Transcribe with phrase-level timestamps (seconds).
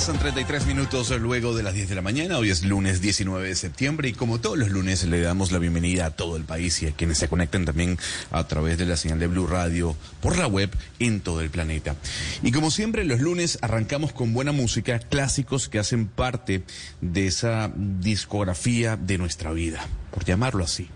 [0.00, 2.38] Pasan 33 minutos luego de las 10 de la mañana.
[2.38, 6.06] Hoy es lunes 19 de septiembre y como todos los lunes le damos la bienvenida
[6.06, 7.98] a todo el país y a quienes se conectan también
[8.30, 11.96] a través de la señal de Blue Radio por la web en todo el planeta.
[12.42, 16.62] Y como siempre los lunes arrancamos con buena música, clásicos que hacen parte
[17.02, 20.88] de esa discografía de nuestra vida, por llamarlo así.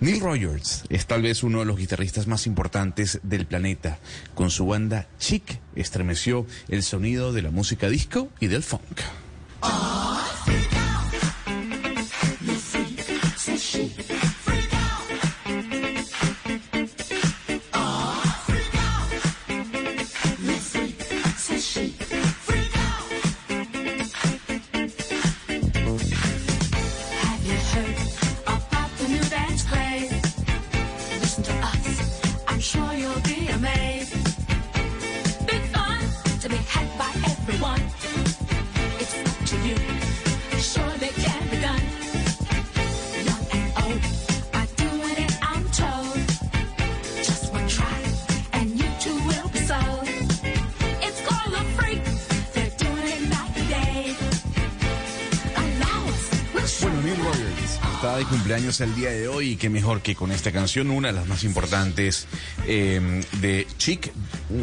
[0.00, 3.98] Neil Rogers es tal vez uno de los guitarristas más importantes del planeta.
[4.34, 9.00] Con su banda Chic estremeció el sonido de la música disco y del funk.
[58.64, 61.44] El día de hoy y qué mejor que con esta canción, una de las más
[61.44, 62.26] importantes
[62.66, 64.10] em, de Chic,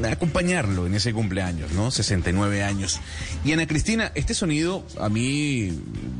[0.09, 1.91] acompañarlo en ese cumpleaños, ¿no?
[1.91, 2.99] 69 años.
[3.45, 5.69] Y Ana Cristina, este sonido a mí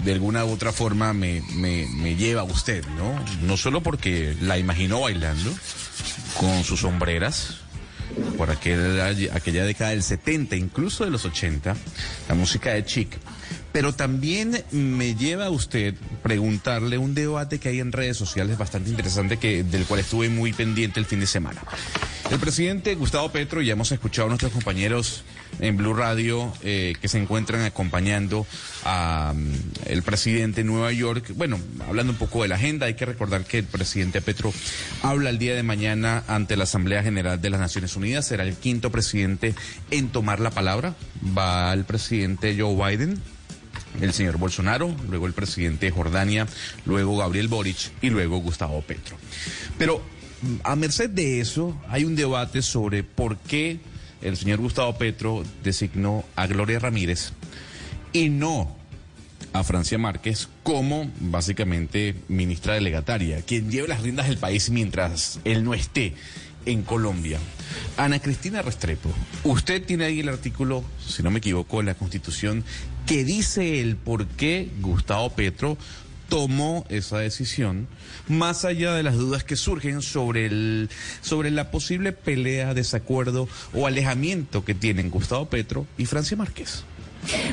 [0.05, 3.19] de alguna u otra forma me, me, lleva a usted, ¿no?
[3.41, 5.51] No solo porque la imaginó bailando
[6.39, 7.61] con sus sombreras,
[8.37, 11.75] por aquella, aquella década del 70, incluso de los 80,
[12.29, 13.17] la música de Chic
[13.71, 18.89] pero también me lleva a usted preguntarle un debate que hay en redes sociales bastante
[18.89, 21.61] interesante que, del cual estuve muy pendiente el fin de semana.
[22.29, 25.23] El presidente Gustavo Petro, ya hemos escuchado a nuestros compañeros
[25.59, 28.47] en Blue Radio eh, que se encuentran acompañando
[28.83, 31.33] al mm, presidente en Nueva York.
[31.35, 34.53] Bueno, hablando un poco de la agenda, hay que recordar que el presidente Petro
[35.01, 38.27] habla el día de mañana ante la Asamblea General de las Naciones Unidas.
[38.27, 39.53] Será el quinto presidente
[39.91, 40.95] en tomar la palabra.
[41.37, 43.21] Va el presidente Joe Biden
[43.99, 46.47] el señor Bolsonaro, luego el presidente de Jordania,
[46.85, 49.17] luego Gabriel Boric y luego Gustavo Petro.
[49.77, 50.01] Pero
[50.63, 53.79] a merced de eso hay un debate sobre por qué
[54.21, 57.33] el señor Gustavo Petro designó a Gloria Ramírez
[58.13, 58.75] y no
[59.53, 65.63] a Francia Márquez como básicamente ministra delegataria, quien lleve las riendas del país mientras él
[65.63, 66.13] no esté
[66.65, 67.39] en Colombia.
[67.97, 69.09] Ana Cristina Restrepo,
[69.43, 72.63] usted tiene ahí el artículo, si no me equivoco, en la Constitución
[73.11, 75.77] que dice el por qué Gustavo Petro
[76.29, 77.89] tomó esa decisión,
[78.29, 80.89] más allá de las dudas que surgen sobre, el,
[81.19, 86.85] sobre la posible pelea, desacuerdo o alejamiento que tienen Gustavo Petro y Francia Márquez.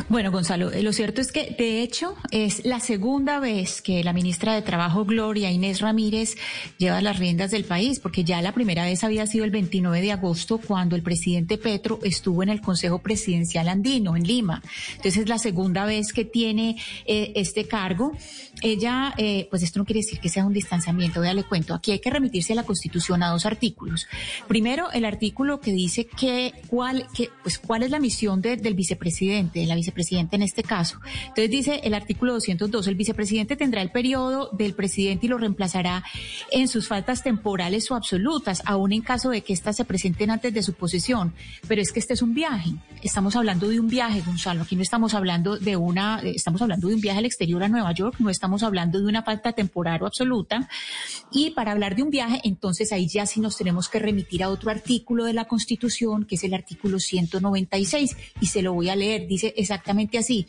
[0.09, 4.13] Bueno, Gonzalo, eh, lo cierto es que, de hecho, es la segunda vez que la
[4.13, 6.37] ministra de Trabajo, Gloria Inés Ramírez,
[6.79, 10.13] lleva las riendas del país, porque ya la primera vez había sido el 29 de
[10.13, 14.63] agosto, cuando el presidente Petro estuvo en el Consejo Presidencial Andino, en Lima.
[14.91, 18.13] Entonces, es la segunda vez que tiene eh, este cargo.
[18.63, 21.75] Ella, eh, pues esto no quiere decir que sea un distanciamiento, ya le cuento.
[21.75, 24.07] Aquí hay que remitirse a la Constitución a dos artículos.
[24.47, 29.61] Primero, el artículo que dice que cuál, que, pues, cuál es la misión del vicepresidente
[29.61, 31.01] de la vicepresidenta en este caso.
[31.23, 36.05] Entonces dice el artículo 202, el vicepresidente tendrá el periodo del presidente y lo reemplazará
[36.51, 40.53] en sus faltas temporales o absolutas, aún en caso de que éstas se presenten antes
[40.53, 41.35] de su posesión.
[41.67, 42.71] Pero es que este es un viaje.
[43.03, 44.63] Estamos hablando de un viaje, Gonzalo.
[44.63, 47.93] Aquí no estamos hablando de una, estamos hablando de un viaje al exterior a Nueva
[47.93, 48.31] York, no
[48.63, 50.69] hablando de una falta temporal o absoluta.
[51.31, 54.49] Y para hablar de un viaje, entonces ahí ya sí nos tenemos que remitir a
[54.49, 58.97] otro artículo de la Constitución, que es el artículo 196, y se lo voy a
[58.97, 59.27] leer.
[59.27, 60.47] Dice exactamente así.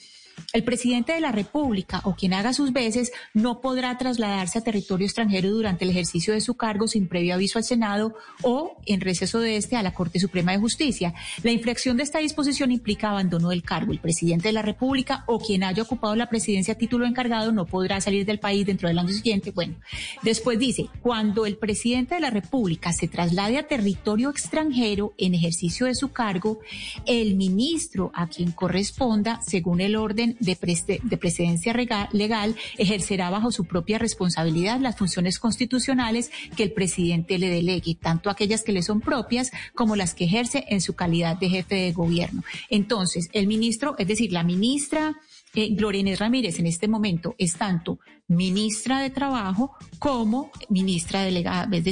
[0.53, 5.05] El presidente de la República o quien haga sus veces no podrá trasladarse a territorio
[5.05, 9.39] extranjero durante el ejercicio de su cargo sin previo aviso al Senado o en receso
[9.39, 11.13] de este a la Corte Suprema de Justicia.
[11.43, 13.91] La infracción de esta disposición implica abandono del cargo.
[13.91, 17.65] El presidente de la República o quien haya ocupado la presidencia a título encargado no
[17.65, 19.51] podrá salir del país dentro del año siguiente.
[19.51, 19.75] Bueno,
[20.23, 25.85] después dice, cuando el presidente de la República se traslade a territorio extranjero en ejercicio
[25.85, 26.59] de su cargo,
[27.05, 31.73] el ministro a quien corresponda, según el orden de, de precedencia
[32.11, 38.29] legal ejercerá bajo su propia responsabilidad las funciones constitucionales que el presidente le delegue, tanto
[38.29, 41.91] aquellas que le son propias como las que ejerce en su calidad de jefe de
[41.91, 42.43] gobierno.
[42.69, 45.15] Entonces, el ministro, es decir, la ministra
[45.55, 45.75] eh,
[46.17, 47.99] Ramírez en este momento es tanto
[48.29, 51.83] ministra de Trabajo como ministra delegada, es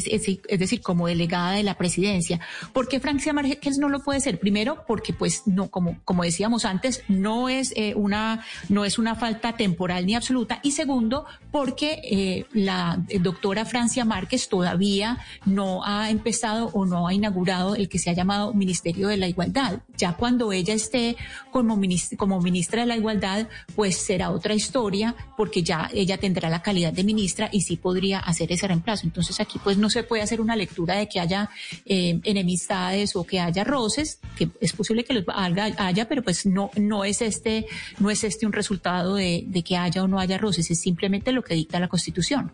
[0.59, 2.39] decir, como delegada de la presidencia.
[2.71, 4.39] ¿Por qué Francia Márquez no lo puede ser?
[4.39, 9.57] Primero, porque pues no, como, decíamos antes, no es eh, una, no es una falta
[9.57, 10.59] temporal ni absoluta.
[10.63, 17.13] Y segundo, porque eh, la doctora Francia Márquez todavía no ha empezado o no ha
[17.13, 19.81] inaugurado el que se ha llamado Ministerio de la Igualdad.
[19.97, 21.17] Ya cuando ella esté
[21.51, 27.03] como, ministra de la Igualdad, pues será otra historia, porque ya ella la calidad de
[27.03, 29.05] ministra y sí podría hacer ese reemplazo.
[29.05, 31.49] Entonces aquí pues no se puede hacer una lectura de que haya
[31.85, 36.71] eh, enemistades o que haya roces, que es posible que los haya, pero pues no,
[36.75, 37.67] no es este,
[37.99, 41.43] no es este un resultado de que haya o no haya roces, es simplemente lo
[41.43, 42.51] que dicta la Constitución.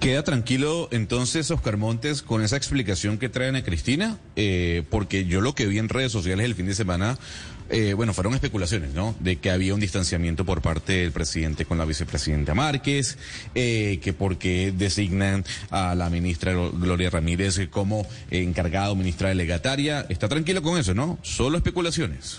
[0.00, 5.42] Queda tranquilo entonces, Oscar Montes, con esa explicación que traen a Cristina, eh, porque yo
[5.42, 7.18] lo que vi en redes sociales el fin de semana,
[7.68, 9.14] eh, bueno, fueron especulaciones, ¿no?
[9.20, 13.18] De que había un distanciamiento por parte del presidente con la vicepresidenta Márquez,
[13.54, 20.06] eh, que porque designan a la ministra Gloria Ramírez como encargado, ministra delegataria.
[20.08, 21.18] Está tranquilo con eso, ¿no?
[21.20, 22.38] Solo especulaciones.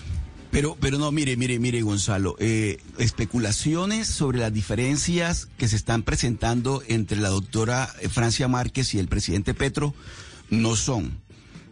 [0.51, 6.03] Pero, pero no, mire, mire, mire, Gonzalo, eh, especulaciones sobre las diferencias que se están
[6.03, 9.95] presentando entre la doctora eh, Francia Márquez y el presidente Petro
[10.50, 11.21] no son.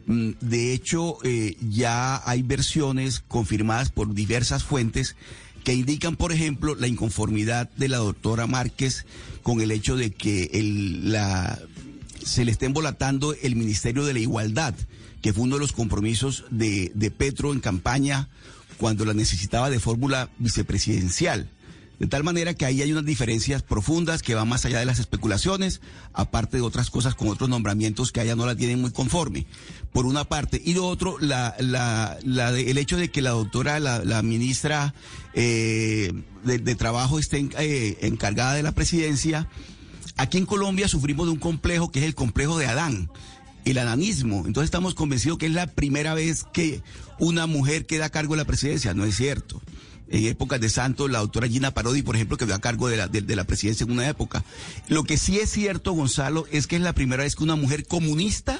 [0.05, 5.17] Mm, de hecho, eh, ya hay versiones confirmadas por diversas fuentes
[5.65, 9.05] que indican, por ejemplo, la inconformidad de la doctora Márquez
[9.43, 10.49] con el hecho de que
[12.23, 14.73] se le esté embolatando el Ministerio de la Igualdad,
[15.21, 18.29] que fue uno de los compromisos de, de Petro en campaña
[18.79, 21.49] cuando la necesitaba de fórmula vicepresidencial.
[21.99, 24.99] De tal manera que ahí hay unas diferencias profundas que van más allá de las
[24.99, 25.81] especulaciones,
[26.13, 29.45] aparte de otras cosas con otros nombramientos que ella no la tienen muy conforme,
[29.91, 30.61] por una parte.
[30.63, 34.93] Y lo otro, la, la, la el hecho de que la doctora, la, ministra
[35.33, 36.13] eh,
[36.45, 39.49] de, Trabajo esté eh, encargada de la presidencia.
[40.15, 43.09] Aquí en Colombia sufrimos de un complejo que es el complejo de Adán
[43.65, 44.43] el ananismo.
[44.45, 46.81] Entonces estamos convencidos que es la primera vez que
[47.19, 48.93] una mujer queda a cargo de la presidencia.
[48.93, 49.61] No es cierto.
[50.11, 53.07] En épocas de Santos, la doctora Gina Parodi, por ejemplo, quedó a cargo de la,
[53.07, 54.43] de la presidencia en una época.
[54.87, 57.85] Lo que sí es cierto, Gonzalo, es que es la primera vez que una mujer
[57.85, 58.59] comunista,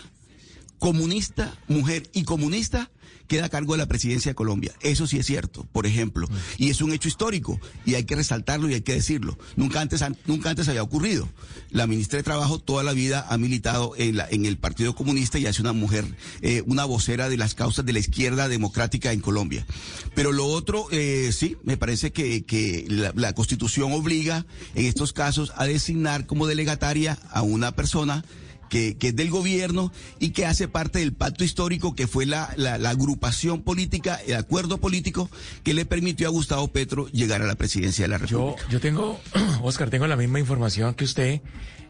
[0.77, 2.91] comunista, mujer y comunista,
[3.29, 4.73] queda a cargo de la presidencia de Colombia.
[4.81, 6.27] Eso sí es cierto, por ejemplo.
[6.57, 9.37] Y es un hecho histórico y hay que resaltarlo y hay que decirlo.
[9.55, 11.29] Nunca antes, nunca antes había ocurrido.
[11.69, 15.39] La ministra de Trabajo toda la vida ha militado en, la, en el Partido Comunista
[15.39, 16.05] y hace una mujer,
[16.41, 19.65] eh, una vocera de las causas de la izquierda democrática en Colombia.
[20.15, 25.13] Pero lo otro, eh, sí, me parece que, que la, la Constitución obliga en estos
[25.13, 28.25] casos a designar como delegataria a una persona
[28.69, 32.89] que, es del gobierno y que hace parte del pacto histórico que fue la, la,
[32.89, 35.29] agrupación política, el acuerdo político
[35.63, 38.61] que le permitió a Gustavo Petro llegar a la presidencia de la República.
[38.63, 39.19] Yo, yo tengo,
[39.63, 41.41] Oscar, tengo la misma información que usted.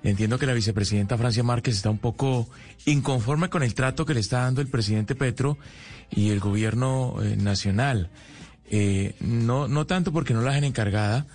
[0.02, 2.48] Entiendo que la vicepresidenta Francia Márquez está un poco
[2.86, 5.58] inconforme con el trato que le está dando el presidente Petro
[6.10, 8.09] y el gobierno eh, nacional.
[8.71, 11.28] Eh, no, no tanto porque no la hacen encargada,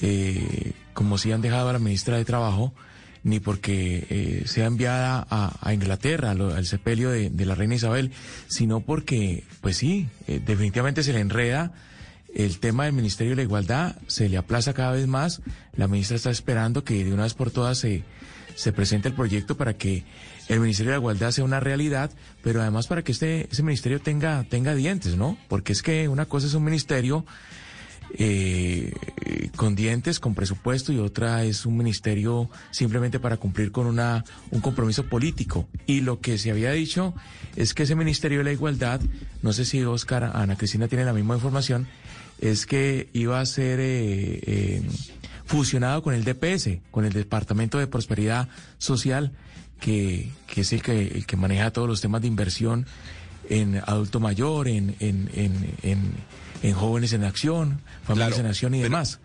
[0.00, 2.72] eh, como si han dejado a la ministra de Trabajo,
[3.22, 8.12] ni porque eh, sea enviada a, Inglaterra, al, sepelio de, la reina Isabel,
[8.48, 11.72] sino porque, pues sí, eh, definitivamente se le enreda
[12.34, 15.40] el tema del Ministerio de la Igualdad, se le aplaza cada vez más.
[15.74, 18.04] La ministra está esperando que de una vez por todas se,
[18.54, 20.04] se presente el proyecto para que
[20.48, 22.10] el Ministerio de la Igualdad sea una realidad,
[22.42, 25.38] pero además para que este, ese ministerio tenga, tenga dientes, ¿no?
[25.48, 27.24] Porque es que una cosa es un ministerio
[28.14, 28.92] eh,
[29.56, 34.60] con dientes, con presupuesto y otra es un ministerio simplemente para cumplir con una, un
[34.60, 35.68] compromiso político.
[35.86, 37.14] Y lo que se había dicho
[37.56, 39.00] es que ese Ministerio de la Igualdad,
[39.42, 41.86] no sé si Oscar, Ana Cristina tiene la misma información,
[42.40, 44.82] es que iba a ser eh, eh,
[45.44, 48.48] fusionado con el DPS, con el Departamento de Prosperidad
[48.78, 49.32] Social,
[49.80, 52.86] que, es el que, el que maneja todos los temas de inversión
[53.48, 54.94] en adulto mayor, en
[56.74, 59.20] Jóvenes en Acción, Familias en Acción y demás.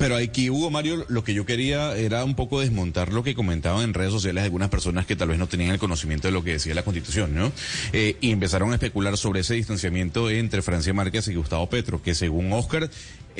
[0.00, 3.82] Pero aquí, Hugo Mario, lo que yo quería era un poco desmontar lo que comentaban
[3.82, 6.52] en redes sociales algunas personas que tal vez no tenían el conocimiento de lo que
[6.52, 7.52] decía la Constitución, ¿no?
[7.92, 12.14] Eh, y empezaron a especular sobre ese distanciamiento entre Francia Márquez y Gustavo Petro, que
[12.14, 12.88] según Oscar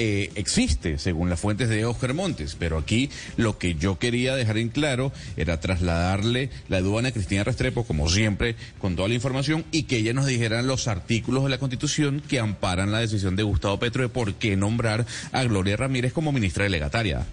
[0.02, 2.56] eh, existe, según las fuentes de Oscar Montes.
[2.58, 7.44] Pero aquí lo que yo quería dejar en claro era trasladarle la aduana a Cristina
[7.44, 11.50] Restrepo, como siempre, con toda la información y que ella nos dijera los artículos de
[11.50, 15.76] la Constitución que amparan la decisión de Gustavo Petro de por qué nombrar a Gloria
[15.76, 17.26] Ramírez como ministra delegataria.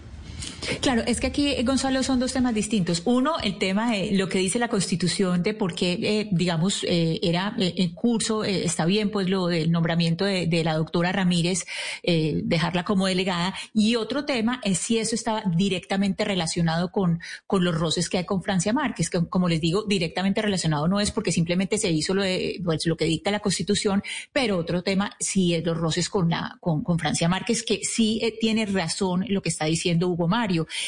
[0.82, 3.01] Claro, es que aquí, Gonzalo, son dos temas distintos.
[3.06, 7.20] Uno, el tema de lo que dice la Constitución de por qué, eh, digamos, eh,
[7.24, 11.66] era eh, en curso, está bien, pues lo del nombramiento de, la doctora Ramírez,
[12.04, 13.54] dejarla como delegada.
[13.74, 18.25] Y otro tema es si eso estaba directamente relacionado con, con los roces que hay
[18.25, 22.13] con Francia Márquez, que como les digo, directamente relacionado no es porque simplemente se hizo
[22.13, 22.24] lo,
[22.63, 26.58] pues, lo que dicta la Constitución, pero otro tema sí es los roces con, la,
[26.60, 30.27] con, con Francia Márquez, que sí tiene razón lo que está diciendo Hugo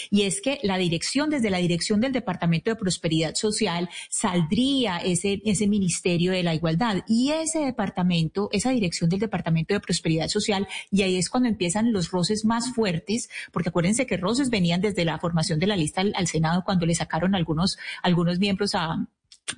[0.09, 5.41] Y es que la dirección, desde la dirección del Departamento de Prosperidad Social, saldría ese,
[5.45, 10.67] ese Ministerio de la Igualdad y ese departamento, esa dirección del Departamento de Prosperidad Social,
[10.91, 15.05] y ahí es cuando empiezan los roces más fuertes, porque acuérdense que roces venían desde
[15.05, 19.07] la formación de la lista al, al Senado cuando le sacaron algunos, algunos miembros a,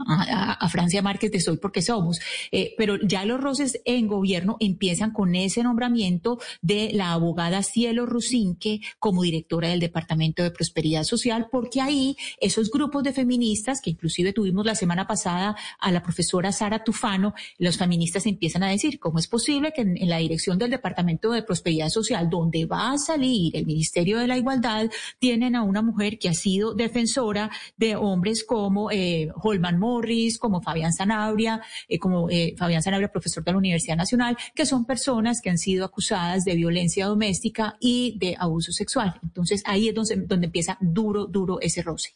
[0.07, 2.19] a, Francia Márquez de Soy porque somos.
[2.51, 8.05] Eh, pero ya los roces en gobierno empiezan con ese nombramiento de la abogada Cielo
[8.05, 13.89] Rusinque como directora del Departamento de Prosperidad Social, porque ahí esos grupos de feministas, que
[13.89, 18.99] inclusive tuvimos la semana pasada a la profesora Sara Tufano, los feministas empiezan a decir,
[18.99, 22.97] ¿cómo es posible que en, la dirección del Departamento de Prosperidad Social, donde va a
[22.97, 27.95] salir el Ministerio de la Igualdad, tienen a una mujer que ha sido defensora de
[27.95, 33.51] hombres como eh, Holman Morris, como Fabián Zanabria, eh, como eh, Fabián Zanabria, profesor de
[33.51, 38.35] la Universidad Nacional, que son personas que han sido acusadas de violencia doméstica y de
[38.39, 39.19] abuso sexual.
[39.23, 42.13] Entonces ahí es donde, donde empieza duro, duro ese roce.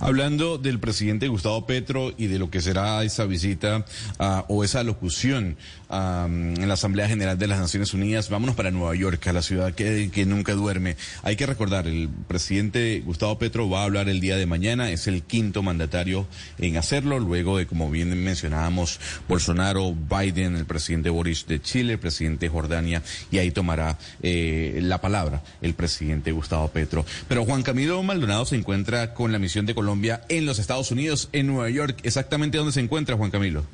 [0.00, 3.84] Hablando del presidente Gustavo Petro y de lo que será esa visita
[4.18, 5.56] uh, o esa locución
[5.88, 9.72] en la Asamblea General de las Naciones Unidas, vámonos para Nueva York, a la ciudad
[9.72, 10.96] que, que, nunca duerme.
[11.22, 15.06] Hay que recordar, el presidente Gustavo Petro va a hablar el día de mañana, es
[15.06, 16.26] el quinto mandatario
[16.58, 21.98] en hacerlo, luego de, como bien mencionábamos, Bolsonaro, Biden, el presidente Boris de Chile, el
[22.00, 27.04] presidente de Jordania, y ahí tomará eh, la palabra el presidente Gustavo Petro.
[27.28, 31.28] Pero Juan Camilo Maldonado se encuentra con la misión de Colombia en los Estados Unidos,
[31.32, 31.98] en Nueva York.
[32.02, 33.64] ¿Exactamente dónde se encuentra, Juan Camilo?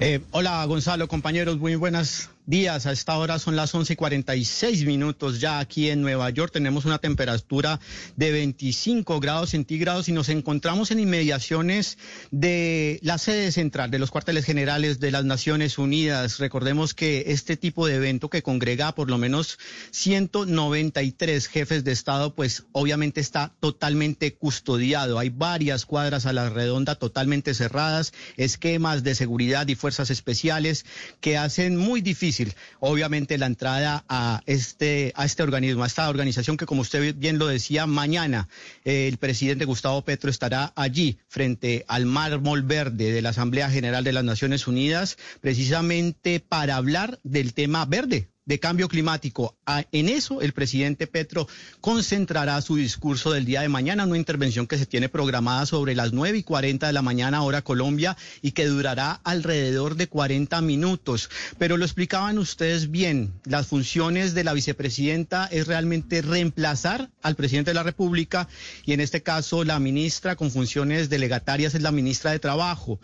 [0.00, 2.86] Eh, hola, Gonzalo, compañeros, muy buenas días.
[2.86, 6.50] A esta hora son las 11 y 46 minutos ya aquí en Nueva York.
[6.50, 7.78] Tenemos una temperatura
[8.16, 11.98] de 25 grados centígrados y nos encontramos en inmediaciones
[12.30, 16.38] de la sede central de los cuarteles generales de las Naciones Unidas.
[16.38, 19.58] Recordemos que este tipo de evento que congrega por lo menos
[19.90, 25.18] 193 jefes de Estado, pues obviamente está totalmente custodiado.
[25.18, 30.86] Hay varias cuadras a la redonda totalmente cerradas, esquemas de seguridad y fuerzas especiales
[31.20, 32.37] que hacen muy difícil
[32.80, 37.38] obviamente, la entrada a este, a este organismo, a esta organización que, como usted bien
[37.38, 38.48] lo decía, mañana
[38.84, 44.04] eh, el presidente Gustavo Petro estará allí frente al mármol verde de la Asamblea General
[44.04, 49.54] de las Naciones Unidas, precisamente para hablar del tema verde, de cambio climático.
[49.92, 51.46] En eso el presidente Petro
[51.82, 56.14] concentrará su discurso del día de mañana, una intervención que se tiene programada sobre las
[56.14, 61.28] 9 y 40 de la mañana hora Colombia y que durará alrededor de 40 minutos.
[61.58, 67.70] Pero lo explicaban ustedes bien, las funciones de la vicepresidenta es realmente reemplazar al presidente
[67.70, 68.48] de la República
[68.86, 72.98] y en este caso la ministra con funciones delegatarias es la ministra de Trabajo.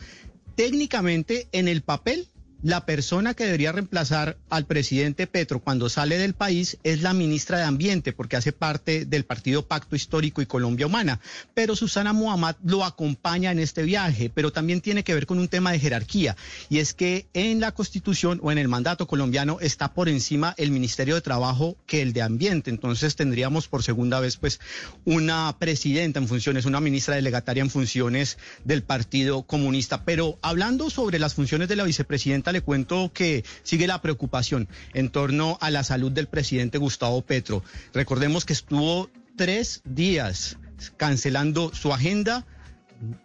[0.56, 2.28] Técnicamente en el papel
[2.64, 7.58] la persona que debería reemplazar al presidente Petro cuando sale del país es la ministra
[7.58, 11.20] de Ambiente, porque hace parte del Partido Pacto Histórico y Colombia Humana.
[11.52, 15.48] Pero Susana Muhammad lo acompaña en este viaje, pero también tiene que ver con un
[15.48, 16.36] tema de jerarquía,
[16.70, 20.70] y es que en la Constitución o en el mandato colombiano está por encima el
[20.70, 22.70] Ministerio de Trabajo que el de Ambiente.
[22.70, 24.58] Entonces tendríamos por segunda vez pues
[25.04, 30.06] una presidenta en funciones, una ministra delegataria en funciones del Partido Comunista.
[30.06, 35.10] Pero hablando sobre las funciones de la vicepresidenta, le cuento que sigue la preocupación en
[35.10, 37.62] torno a la salud del presidente Gustavo Petro.
[37.92, 40.56] Recordemos que estuvo tres días
[40.96, 42.46] cancelando su agenda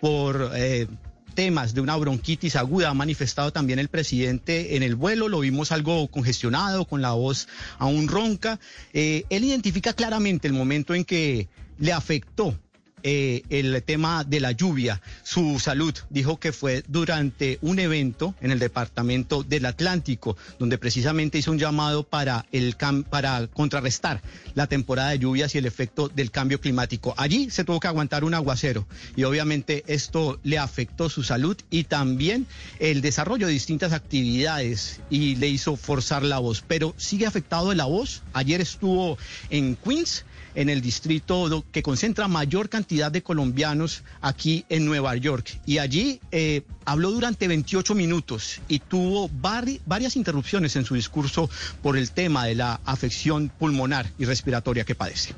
[0.02, 0.88] por eh,
[1.36, 2.90] temas de una bronquitis aguda.
[2.90, 7.48] Ha manifestado también el presidente en el vuelo, lo vimos algo congestionado, con la voz
[7.78, 8.60] aún ronca.
[8.94, 12.60] Eh, él identifica claramente el momento en que le afectó
[13.04, 15.94] eh, el tema de la lluvia, su salud.
[16.10, 21.60] Dijo que fue durante un evento en el departamento del Atlántico, donde precisamente hizo un
[21.60, 22.76] llamado para, el
[23.10, 24.22] para contrarrestar
[24.56, 27.14] la temporada de lluvias y el efecto del cambio climático.
[27.18, 31.86] Allí se tuvo que aguantar un aguacero y obviamente esto le afectó su salud y
[31.86, 32.48] también
[32.80, 36.64] el desarrollo de distintas actividades y le hizo forzar la voz.
[36.68, 38.22] Pero sigue afectado de la voz.
[38.34, 39.18] Ayer estuvo
[39.50, 40.26] en Queens
[40.56, 45.60] en el distrito que concentra mayor cantidad de colombianos aquí en Nueva York.
[45.66, 51.50] Y allí eh, habló durante 28 minutos y tuvo varias interrupciones en su discurso
[51.82, 55.34] por el tema de la afección pulmonar y respiratoria que padece.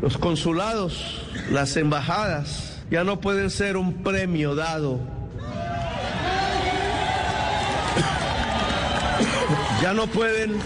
[0.00, 4.98] Los consulados, las embajadas, ya no pueden ser un premio dado.
[9.82, 10.58] Ya no pueden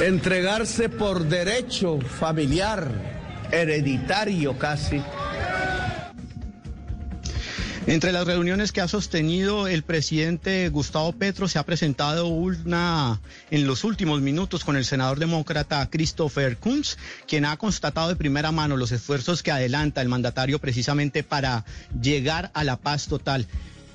[0.00, 2.90] entregarse por derecho familiar,
[3.50, 5.02] hereditario casi.
[7.86, 13.66] Entre las reuniones que ha sostenido el presidente Gustavo Petro se ha presentado una en
[13.66, 16.96] los últimos minutos con el senador demócrata Christopher Kunz,
[17.28, 21.64] quien ha constatado de primera mano los esfuerzos que adelanta el mandatario precisamente para
[22.02, 23.46] llegar a la paz total.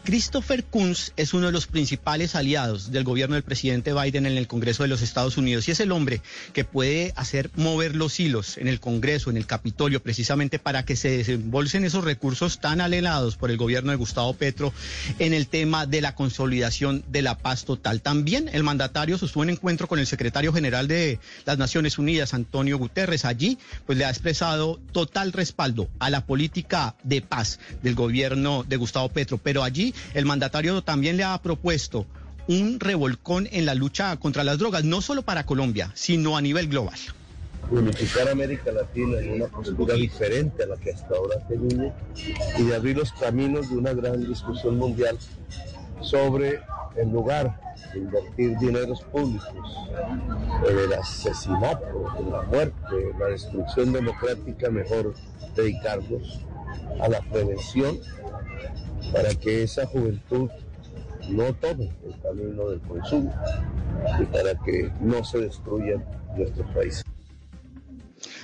[0.03, 4.47] Christopher Kunz es uno de los principales aliados del gobierno del presidente Biden en el
[4.47, 6.21] Congreso de los Estados Unidos y es el hombre
[6.53, 10.95] que puede hacer mover los hilos en el Congreso, en el Capitolio, precisamente para que
[10.95, 14.73] se desembolsen esos recursos tan alelados por el gobierno de Gustavo Petro
[15.19, 18.01] en el tema de la consolidación de la paz total.
[18.01, 22.79] También el mandatario sostuvo un encuentro con el secretario general de las Naciones Unidas, Antonio
[22.79, 23.23] Guterres.
[23.23, 28.77] Allí, pues le ha expresado total respaldo a la política de paz del gobierno de
[28.77, 32.05] Gustavo Petro, pero allí el mandatario también le ha propuesto
[32.47, 36.67] un revolcón en la lucha contra las drogas, no solo para Colombia, sino a nivel
[36.67, 36.97] global.
[37.69, 41.93] Unificar América Latina en una postura diferente a la que hasta ahora tenemos
[42.57, 45.17] y de abrir los caminos de una gran discusión mundial
[46.01, 46.59] sobre
[46.97, 47.59] el lugar
[47.93, 49.89] de invertir dineros públicos
[50.67, 55.13] en el asesinato, en la muerte, en la destrucción democrática, mejor
[55.55, 56.41] dedicarlos
[56.99, 57.99] a la prevención
[59.11, 60.49] para que esa juventud
[61.29, 63.33] no tome el camino del consumo
[64.21, 66.03] y para que no se destruyan
[66.35, 67.03] nuestros países.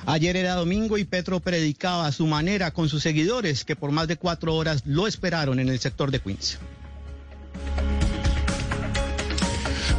[0.05, 4.07] Ayer era domingo y Petro predicaba a su manera con sus seguidores que por más
[4.07, 6.59] de cuatro horas lo esperaron en el sector de Queens.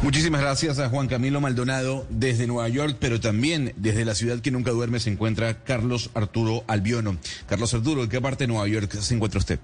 [0.01, 4.49] Muchísimas gracias a Juan Camilo Maldonado desde Nueva York, pero también desde la ciudad que
[4.49, 7.17] nunca duerme se encuentra Carlos Arturo Albiono.
[7.47, 9.59] Carlos Arturo, ¿en qué parte de Nueva York se encuentra usted?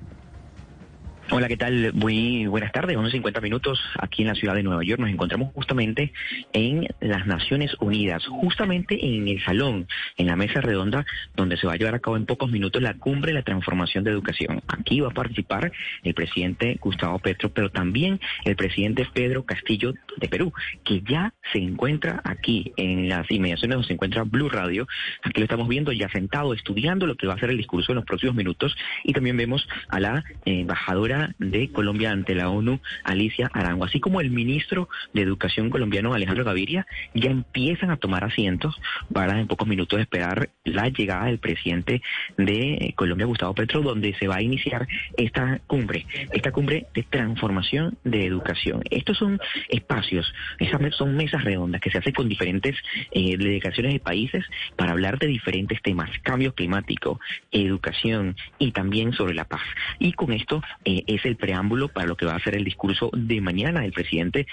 [1.31, 1.91] Hola, ¿qué tal?
[1.93, 5.01] Muy buenas tardes, 11.50 minutos aquí en la ciudad de Nueva York.
[5.01, 6.13] Nos encontramos justamente
[6.53, 11.03] en las Naciones Unidas, justamente en el salón, en la mesa redonda,
[11.35, 14.03] donde se va a llevar a cabo en pocos minutos la cumbre de la transformación
[14.03, 14.61] de educación.
[14.67, 15.71] Aquí va a participar
[16.03, 21.59] el presidente Gustavo Petro, pero también el presidente Pedro Castillo de Perú, que ya se
[21.59, 24.87] encuentra aquí en las inmediaciones donde se encuentra Blue Radio.
[25.23, 27.97] Aquí lo estamos viendo ya sentado, estudiando lo que va a ser el discurso en
[27.97, 28.75] los próximos minutos.
[29.03, 34.21] Y también vemos a la embajadora de Colombia ante la ONU, Alicia Arango, así como
[34.21, 38.79] el ministro de Educación colombiano, Alejandro Gaviria, ya empiezan a tomar asientos
[39.11, 42.01] para en pocos minutos esperar la llegada del presidente
[42.37, 47.97] de Colombia, Gustavo Petro, donde se va a iniciar esta cumbre, esta cumbre de transformación
[48.03, 48.81] de educación.
[48.89, 52.75] Estos son espacios, esas son mesas redondas que se hacen con diferentes
[53.11, 57.19] eh, delegaciones de países para hablar de diferentes temas, cambio climático,
[57.51, 59.61] educación y también sobre la paz.
[59.99, 63.09] Y con esto eh, es el preámbulo para lo que va a ser el discurso
[63.13, 64.47] de mañana del presidente,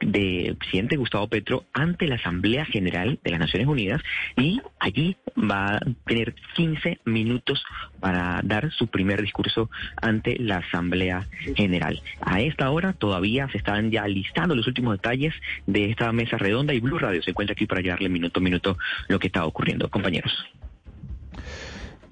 [0.00, 4.02] de presidente Gustavo Petro ante la Asamblea General de las Naciones Unidas
[4.36, 7.62] y allí va a tener 15 minutos
[8.00, 12.00] para dar su primer discurso ante la Asamblea General.
[12.20, 15.34] A esta hora todavía se están ya listando los últimos detalles
[15.66, 18.78] de esta mesa redonda y Blue Radio se encuentra aquí para llevarle minuto a minuto
[19.08, 19.88] lo que está ocurriendo.
[19.88, 20.32] Compañeros.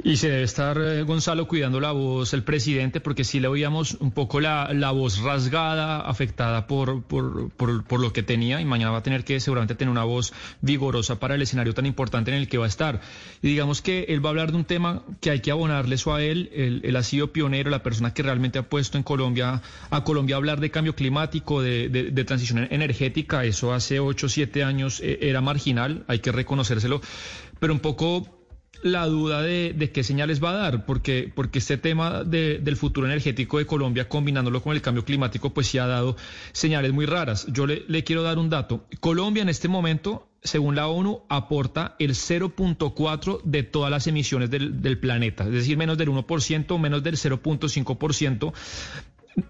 [0.07, 3.95] Y se debe estar, eh, Gonzalo, cuidando la voz el presidente, porque sí le oíamos
[3.95, 8.93] un poco la, la voz rasgada, afectada por, por, por, lo que tenía, y mañana
[8.93, 12.37] va a tener que seguramente tener una voz vigorosa para el escenario tan importante en
[12.37, 13.01] el que va a estar.
[13.43, 16.15] Y digamos que él va a hablar de un tema que hay que abonarle eso
[16.15, 16.51] a él.
[16.55, 20.61] Él, ha sido pionero, la persona que realmente ha puesto en Colombia, a Colombia hablar
[20.61, 23.45] de cambio climático, de, de, de transición energética.
[23.45, 27.01] Eso hace ocho, siete años eh, era marginal, hay que reconocérselo.
[27.59, 28.36] Pero un poco
[28.83, 33.59] la duda de, qué señales va a dar, porque, porque este tema del futuro energético
[33.59, 36.17] de Colombia, combinándolo con el cambio climático, pues sí ha dado
[36.53, 37.47] señales muy raras.
[37.49, 38.87] Yo le, quiero dar un dato.
[39.01, 44.81] Colombia en este momento según la ONU, aporta el 0.4 de todas las emisiones del,
[44.81, 48.53] del, planeta, es decir, menos del 1%, menos del 0.5%.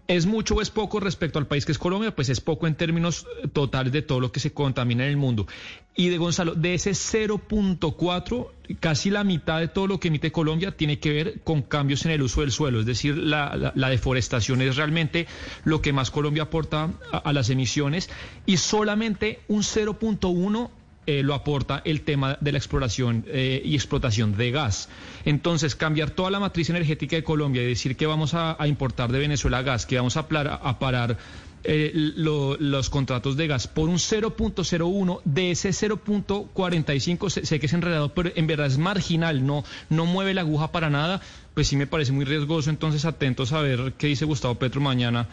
[0.09, 2.15] ¿Es mucho o es poco respecto al país que es Colombia?
[2.15, 5.47] Pues es poco en términos totales de todo lo que se contamina en el mundo.
[5.95, 8.49] Y de Gonzalo, de ese 0.4,
[8.81, 12.11] casi la mitad de todo lo que emite Colombia tiene que ver con cambios en
[12.11, 12.81] el uso del suelo.
[12.81, 15.29] Es decir, la deforestación es realmente
[15.65, 18.11] lo que más Colombia aporta a, a las emisiones
[18.45, 20.71] y solamente un 0.1
[21.07, 24.89] eh, lo aporta el tema de la exploración eh, y explotación de gas.
[25.25, 29.21] Entonces, cambiar toda la matriz energética de Colombia y decir que vamos a, importar de
[29.21, 31.17] Venezuela gas, que vamos a, parar
[31.63, 37.67] eh, lo, los contratos de gas por un 0.01 de ese 0.45, sé, sé, que
[37.67, 41.21] es enredado, pero en verdad es marginal, no, no mueve la aguja para nada,
[41.55, 42.71] pues sí me parece muy riesgoso.
[42.71, 45.29] Entonces, atentos a ver qué dice Gustavo Petro mañana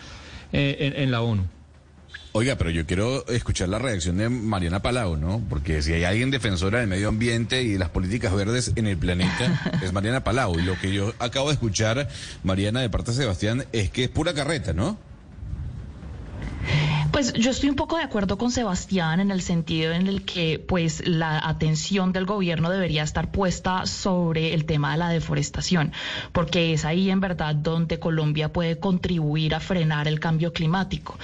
[0.51, 1.47] en, en la ONU.
[2.35, 5.39] Oiga, pero yo quiero escuchar la reacción de Mariana Palau, ¿no?
[5.49, 8.97] Porque si hay alguien defensora del medio ambiente y de las políticas verdes en el
[8.97, 10.57] planeta, es Mariana Palau.
[10.57, 12.09] Y lo que yo acabo de escuchar,
[12.43, 14.97] Mariana, de parte de Sebastián, es que es pura carreta, ¿no?
[17.13, 20.57] Pues yo estoy un poco de acuerdo con Sebastián en el sentido en el que
[20.57, 25.93] pues la atención del gobierno debería estar puesta sobre el tema de la deforestación,
[26.31, 31.19] porque es ahí en verdad donde Colombia puede contribuir a frenar el cambio climático.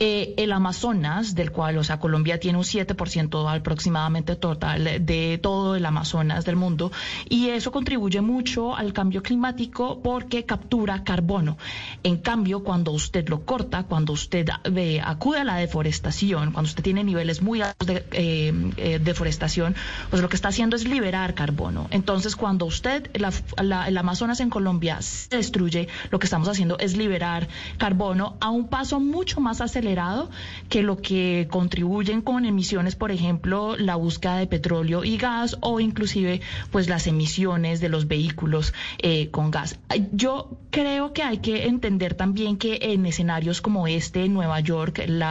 [0.00, 5.76] Eh, el Amazonas, del cual, o sea, Colombia tiene un 7% aproximadamente total de todo
[5.76, 6.90] el Amazonas del mundo,
[7.28, 11.58] y eso contribuye mucho al cambio climático porque captura carbono.
[12.02, 16.82] En cambio, cuando usted lo corta, cuando usted eh, acude a la deforestación, cuando usted
[16.82, 19.74] tiene niveles muy altos de eh, eh, deforestación,
[20.10, 21.88] pues lo que está haciendo es liberar carbono.
[21.90, 26.78] Entonces, cuando usted, la, la, el Amazonas en Colombia se destruye, lo que estamos haciendo
[26.78, 30.30] es liberar carbono a un paso mucho más acelerado
[30.68, 35.80] que lo que contribuyen con emisiones, por ejemplo, la búsqueda de petróleo y gas o
[35.80, 39.78] inclusive pues las emisiones de los vehículos eh, con gas.
[40.12, 45.04] Yo creo que hay que entender también que en escenarios como este, en Nueva York,
[45.06, 45.23] la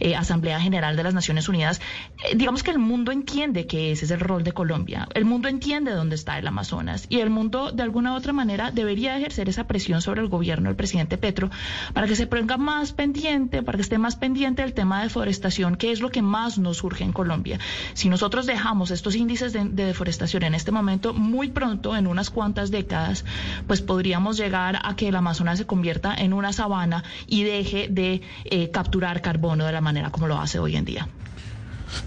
[0.00, 1.80] eh, Asamblea General de las Naciones Unidas,
[2.24, 5.48] eh, digamos que el mundo entiende que ese es el rol de Colombia, el mundo
[5.48, 9.48] entiende dónde está el Amazonas y el mundo de alguna u otra manera debería ejercer
[9.48, 11.50] esa presión sobre el gobierno del presidente Petro
[11.92, 15.76] para que se ponga más pendiente, para que esté más pendiente del tema de deforestación,
[15.76, 17.58] que es lo que más nos surge en Colombia.
[17.94, 22.30] Si nosotros dejamos estos índices de, de deforestación en este momento, muy pronto, en unas
[22.30, 23.24] cuantas décadas,
[23.66, 28.22] pues podríamos llegar a que el Amazonas se convierta en una sabana y deje de
[28.44, 31.08] eh, capturar carbono de la manera como lo hace hoy en día.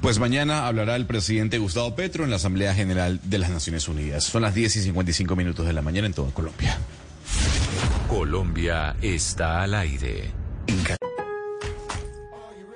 [0.01, 4.23] Pues mañana hablará el presidente Gustavo Petro en la Asamblea General de las Naciones Unidas.
[4.23, 6.77] Son las 10 y 55 minutos de la mañana en toda Colombia.
[8.07, 10.31] Colombia está al aire.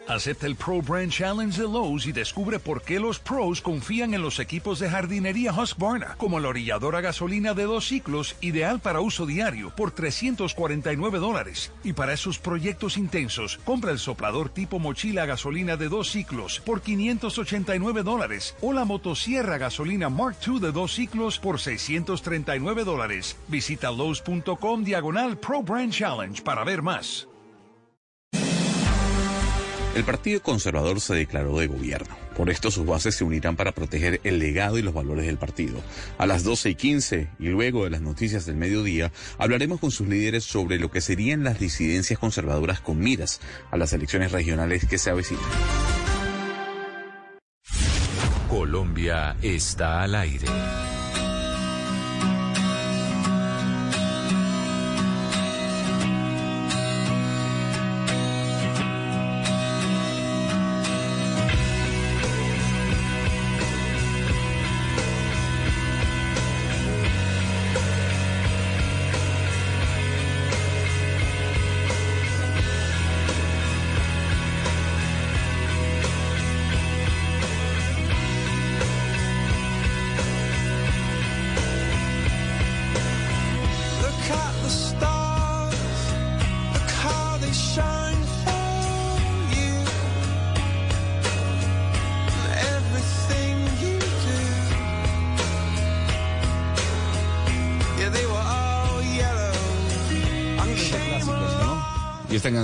[0.08, 4.22] Acepta el Pro Brand Challenge de Lowe's y descubre por qué los pros confían en
[4.22, 9.26] los equipos de jardinería Husqvarna, como la orilladora gasolina de dos ciclos, ideal para uso
[9.26, 11.72] diario, por 349 dólares.
[11.84, 16.82] Y para esos proyectos intensos, compra el soplador tipo mochila gasolina de dos ciclos por
[16.82, 23.38] 589 dólares o la motosierra gasolina Mark II de dos ciclos por 639 dólares.
[23.48, 27.28] Visita Lowe's.com diagonal Pro Brand Challenge para ver más.
[29.96, 32.18] El Partido Conservador se declaró de gobierno.
[32.36, 35.82] Por esto sus bases se unirán para proteger el legado y los valores del partido.
[36.18, 40.10] A las 12 y 15 y luego de las noticias del mediodía, hablaremos con sus
[40.10, 43.40] líderes sobre lo que serían las disidencias conservadoras con miras
[43.72, 45.46] a las elecciones regionales que se avecinan.
[48.50, 50.48] Colombia está al aire.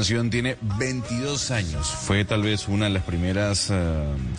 [0.01, 1.87] Canción tiene 22 años.
[1.87, 3.75] Fue tal vez una de las primeras uh,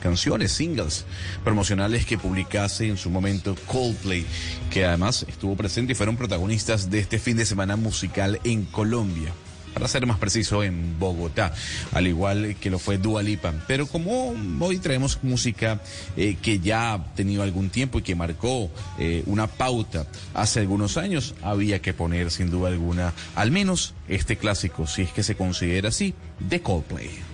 [0.01, 1.05] canciones, singles
[1.44, 4.27] promocionales que publicase en su momento Coldplay,
[4.72, 9.33] que además estuvo presente y fueron protagonistas de este fin de semana musical en Colombia.
[9.74, 11.52] Para ser más preciso, en Bogotá,
[11.92, 13.52] al igual que lo fue Dua Lipa.
[13.66, 15.80] Pero como hoy traemos música
[16.16, 20.96] eh, que ya ha tenido algún tiempo y que marcó eh, una pauta hace algunos
[20.96, 25.35] años, había que poner sin duda alguna al menos este clásico, si es que se
[25.35, 27.32] considera así, de Coldplay.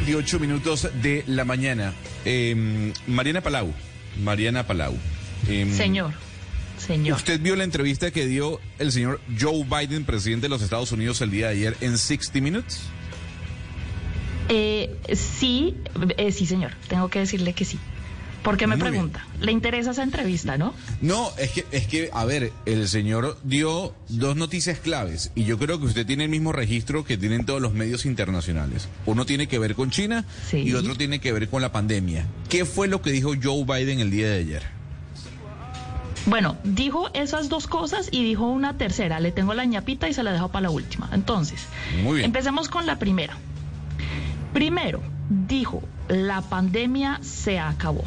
[0.00, 1.92] Bueno, 10.58 minutos de la mañana.
[2.24, 3.72] Eh, Mariana Palau.
[4.22, 4.94] Mariana Palau.
[5.48, 6.12] Eh, Señor.
[6.78, 7.16] Señor.
[7.16, 11.20] ¿Usted vio la entrevista que dio el señor Joe Biden, presidente de los Estados Unidos,
[11.20, 12.80] el día de ayer en 60 Minutes?
[14.48, 15.76] Eh, sí,
[16.16, 16.72] eh, sí, señor.
[16.88, 17.78] Tengo que decirle que sí.
[18.42, 19.26] ¿Por qué me Muy pregunta?
[19.40, 20.72] ¿Le interesa esa entrevista, no?
[21.02, 25.58] No, es que, es que, a ver, el señor dio dos noticias claves y yo
[25.58, 28.88] creo que usted tiene el mismo registro que tienen todos los medios internacionales.
[29.04, 30.58] Uno tiene que ver con China Sí.
[30.58, 32.26] y otro tiene que ver con la pandemia.
[32.48, 34.62] ¿Qué fue lo que dijo Joe Biden el día de ayer?
[36.26, 39.20] Bueno, dijo esas dos cosas y dijo una tercera.
[39.20, 41.08] Le tengo la ñapita y se la dejo para la última.
[41.12, 41.60] Entonces,
[42.02, 42.26] Muy bien.
[42.26, 43.36] empecemos con la primera.
[44.52, 45.00] Primero,
[45.48, 48.04] dijo, la pandemia se acabó.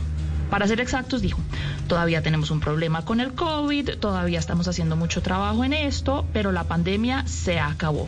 [0.53, 1.39] Para ser exactos, dijo,
[1.87, 6.51] todavía tenemos un problema con el COVID, todavía estamos haciendo mucho trabajo en esto, pero
[6.51, 8.07] la pandemia se acabó.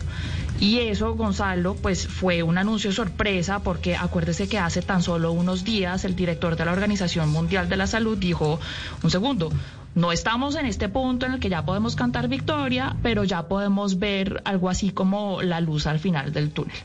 [0.60, 5.64] Y eso, Gonzalo, pues fue un anuncio sorpresa porque acuérdese que hace tan solo unos
[5.64, 8.60] días el director de la Organización Mundial de la Salud dijo,
[9.02, 9.52] un segundo,
[9.96, 13.98] no estamos en este punto en el que ya podemos cantar victoria, pero ya podemos
[13.98, 16.76] ver algo así como la luz al final del túnel.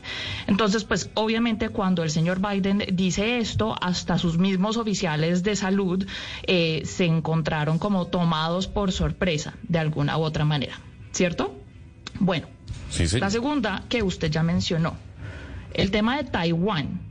[0.47, 6.05] Entonces, pues obviamente cuando el señor Biden dice esto, hasta sus mismos oficiales de salud
[6.43, 10.79] eh, se encontraron como tomados por sorpresa de alguna u otra manera,
[11.11, 11.53] ¿cierto?
[12.19, 12.47] Bueno,
[12.89, 13.19] Sí, sí.
[13.19, 14.95] la segunda que usted ya mencionó,
[15.73, 17.10] el tema de Taiwán.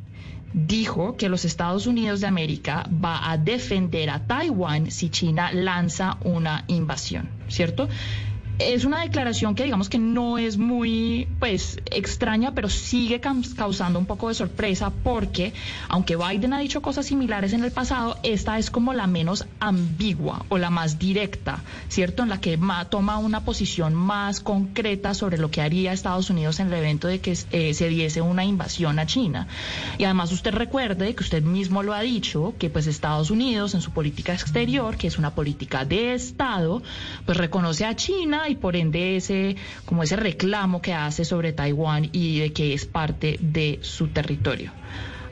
[0.52, 6.18] Dijo que los Estados Unidos de América va a defender a Taiwán si China lanza
[6.24, 7.88] una invasión, ¿cierto?
[8.60, 14.04] Es una declaración que digamos que no es muy pues extraña, pero sigue causando un
[14.04, 15.54] poco de sorpresa porque
[15.88, 20.44] aunque Biden ha dicho cosas similares en el pasado, esta es como la menos ambigua
[20.50, 22.22] o la más directa, ¿cierto?
[22.22, 26.60] En la que ma- toma una posición más concreta sobre lo que haría Estados Unidos
[26.60, 29.48] en el evento de que eh, se diese una invasión a China.
[29.96, 33.80] Y además usted recuerde que usted mismo lo ha dicho, que pues Estados Unidos en
[33.80, 36.82] su política exterior, que es una política de Estado,
[37.24, 42.08] pues reconoce a China y por ende ese como ese reclamo que hace sobre Taiwán
[42.12, 44.72] y de que es parte de su territorio.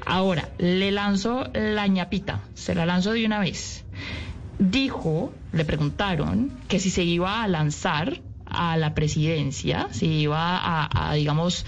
[0.06, 3.84] Ahora, le lanzo la ñapita, se la lanzo de una vez.
[4.58, 11.14] Dijo, le preguntaron que si se iba a lanzar a la presidencia, si iba a,
[11.14, 11.66] digamos,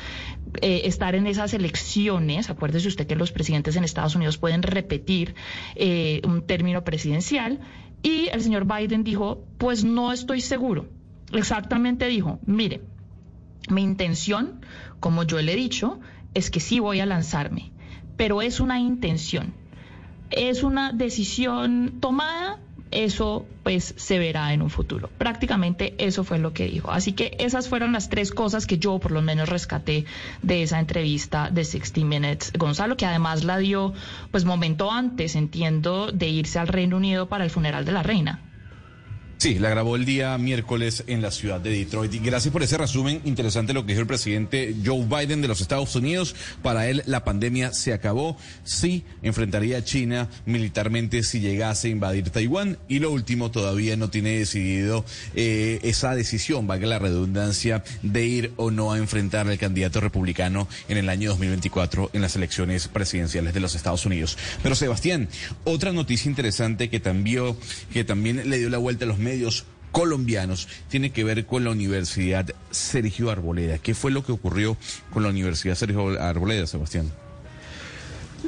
[0.63, 2.51] eh, estar en esas elecciones.
[2.51, 5.35] Acuérdese usted que los presidentes en Estados Unidos pueden repetir
[5.77, 7.61] eh, un término presidencial.
[8.03, 10.87] Y el señor Biden dijo, pues no estoy seguro.
[11.33, 12.81] Exactamente dijo, mire,
[13.69, 14.61] mi intención,
[14.99, 16.01] como yo le he dicho,
[16.35, 17.73] es que sí voy a lanzarme,
[18.17, 19.55] pero es una intención.
[20.31, 25.09] Es una decisión tomada, eso pues se verá en un futuro.
[25.19, 26.91] Prácticamente eso fue lo que dijo.
[26.91, 30.05] Así que esas fueron las tres cosas que yo por lo menos rescaté
[30.43, 32.53] de esa entrevista de 60 Minutes.
[32.59, 33.93] Gonzalo, que además la dio
[34.31, 38.50] pues momento antes, entiendo, de irse al Reino Unido para el funeral de la reina.
[39.41, 42.13] Sí, la grabó el día miércoles en la ciudad de Detroit.
[42.13, 45.63] Y gracias por ese resumen interesante lo que dijo el presidente Joe Biden de los
[45.63, 46.37] Estados Unidos.
[46.63, 48.37] Para él la pandemia se acabó.
[48.65, 52.77] Sí, enfrentaría a China militarmente si llegase a invadir Taiwán.
[52.87, 58.53] Y lo último, todavía no tiene decidido eh, esa decisión, valga la redundancia, de ir
[58.57, 63.55] o no a enfrentar al candidato republicano en el año 2024 en las elecciones presidenciales
[63.55, 64.37] de los Estados Unidos.
[64.63, 65.31] Pero Sebastián,
[65.65, 67.57] otra noticia interesante que también,
[67.91, 69.30] que también le dio la vuelta a los medios
[69.93, 73.79] colombianos tiene que ver con la Universidad Sergio Arboleda.
[73.79, 74.77] ¿Qué fue lo que ocurrió
[75.13, 77.11] con la Universidad Sergio Arboleda, Sebastián?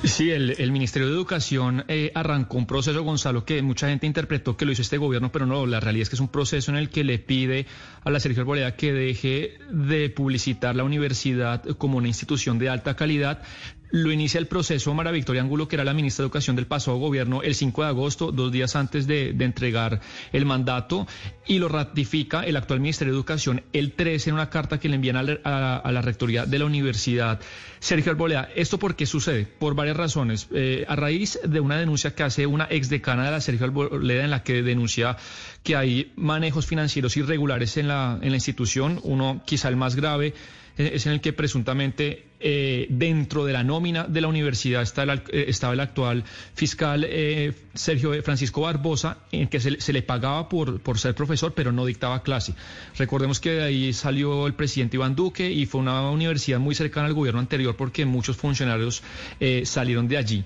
[0.05, 4.57] Sí, el, el, Ministerio de Educación eh, arrancó un proceso, Gonzalo, que mucha gente interpretó
[4.57, 6.79] que lo hizo este gobierno, pero no, la realidad es que es un proceso en
[6.79, 7.67] el que le pide
[8.03, 12.97] a la Sergio Arboleda que deje de publicitar la universidad como una institución de alta
[12.97, 13.43] calidad
[13.93, 16.97] lo inicia el proceso Mara Victoria Angulo, que era la ministra de Educación del pasado
[16.97, 20.01] gobierno, el 5 de agosto, dos días antes de, entregar
[20.33, 21.07] el mandato,
[21.47, 24.95] y lo ratifica el actual Ministerio de Educación el 13 en una carta que le
[24.95, 27.41] envían a la, rectoría de la universidad.
[27.81, 29.45] Sergio Arboleda, ¿esto por qué sucede?
[29.45, 30.49] Por varias razones.
[30.53, 34.31] Eh, a raíz de una denuncia que hace una exdecana de la Sergio Arboleda en
[34.31, 35.17] la que denuncia
[35.63, 40.33] que hay manejos financieros irregulares en la, en la institución, uno quizá el más grave
[40.77, 45.45] es en el que presuntamente eh, dentro de la nómina de la universidad está eh,
[45.49, 47.07] estaba el actual fiscal
[47.75, 52.23] Sergio Francisco Barbosa, en que se, le pagaba por, por, ser profesor, pero no dictaba
[52.23, 52.55] clase.
[52.97, 57.07] Recordemos que de ahí salió el presidente Iván Duque y fue una universidad muy cercana
[57.07, 59.03] al gobierno anterior porque muchos funcionarios
[59.65, 60.45] salieron de allí.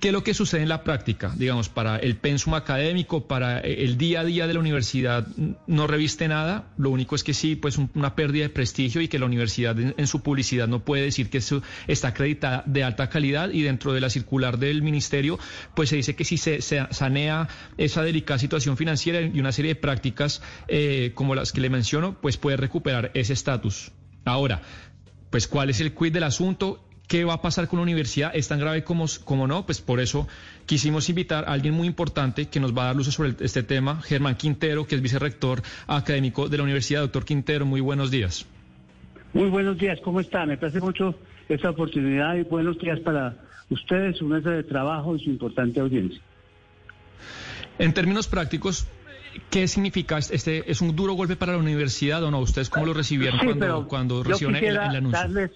[0.00, 1.30] ¿Qué es lo que sucede en la práctica?
[1.36, 5.26] Digamos, para el pensum académico, para el día a día de la universidad,
[5.66, 6.72] no reviste nada.
[6.78, 10.06] Lo único es que sí, pues una pérdida de prestigio y que la universidad en,
[10.06, 14.00] su publicidad no puede decir que eso está acreditada de alta calidad y dentro de
[14.00, 15.38] la circular del ministerio,
[15.74, 19.80] pues se dice que si se, sanea esa delicada situación financiera y una serie de
[19.80, 23.92] prácticas eh, como las que le menciono, pues puede recuperar ese estatus.
[24.24, 24.62] Ahora,
[25.28, 28.30] pues cuál es el quid del asunto ¿Qué va a pasar con la universidad?
[28.36, 29.66] ¿Es tan grave como, como no?
[29.66, 30.28] Pues por eso
[30.64, 34.00] quisimos invitar a alguien muy importante que nos va a dar luces sobre este tema,
[34.00, 37.00] Germán Quintero, que es vicerrector académico de la Universidad.
[37.00, 38.46] Doctor Quintero, muy buenos días.
[39.32, 40.46] Muy buenos días, ¿cómo está?
[40.46, 41.16] Me parece mucho
[41.48, 43.34] esta oportunidad y buenos días para
[43.70, 46.20] ustedes, su mesa de trabajo y su importante audiencia.
[47.80, 48.86] En términos prácticos,
[49.48, 50.68] ¿Qué significa este?
[50.70, 52.40] ¿Es un duro golpe para la universidad o no?
[52.40, 55.50] ¿Ustedes cómo lo recibieron cuando, cuando recibieron el, anuncio?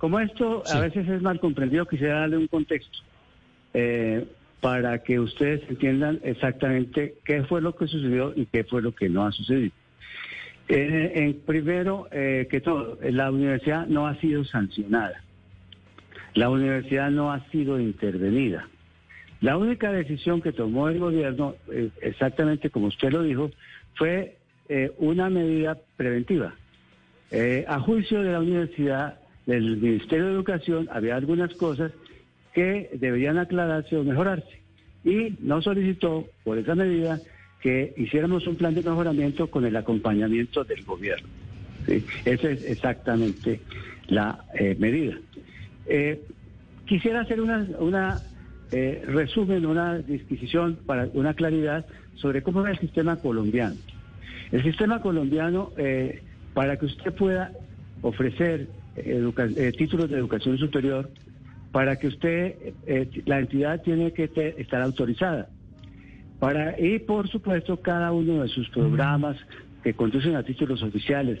[0.00, 3.00] Como esto a veces es mal comprendido, quisiera darle un contexto
[3.74, 4.26] eh,
[4.62, 9.10] para que ustedes entiendan exactamente qué fue lo que sucedió y qué fue lo que
[9.10, 9.72] no ha sucedido.
[10.68, 15.22] Eh, en primero eh, que todo, la universidad no ha sido sancionada.
[16.32, 18.68] La universidad no ha sido intervenida.
[19.42, 21.56] La única decisión que tomó el gobierno,
[22.00, 23.50] exactamente como usted lo dijo,
[23.96, 24.38] fue
[24.98, 26.54] una medida preventiva.
[27.66, 29.19] a juicio de la universidad,
[29.50, 31.90] del Ministerio de Educación había algunas cosas
[32.54, 34.60] que deberían aclararse o mejorarse.
[35.04, 37.20] Y nos solicitó, por esa medida,
[37.60, 41.28] que hiciéramos un plan de mejoramiento con el acompañamiento del gobierno.
[42.24, 43.60] Esa es exactamente
[44.06, 45.18] la eh, medida.
[45.86, 46.22] Eh,
[46.86, 48.20] quisiera hacer una, una
[48.70, 53.76] eh, resumen, una disquisición para una claridad sobre cómo es el sistema colombiano.
[54.52, 55.72] El sistema colombiano,
[56.54, 57.52] para que usted pueda
[58.02, 61.10] ofrecer eh, títulos de educación superior,
[61.72, 65.48] para que usted, eh, la entidad tiene que estar autorizada.
[66.38, 69.36] Para, y por supuesto, cada uno de sus programas
[69.84, 71.38] que conducen a títulos oficiales,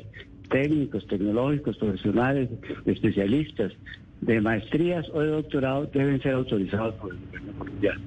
[0.50, 2.48] técnicos, tecnológicos, profesionales,
[2.86, 3.72] especialistas,
[4.20, 8.00] de maestrías o de doctorado, deben ser autorizados por el gobierno colombiano.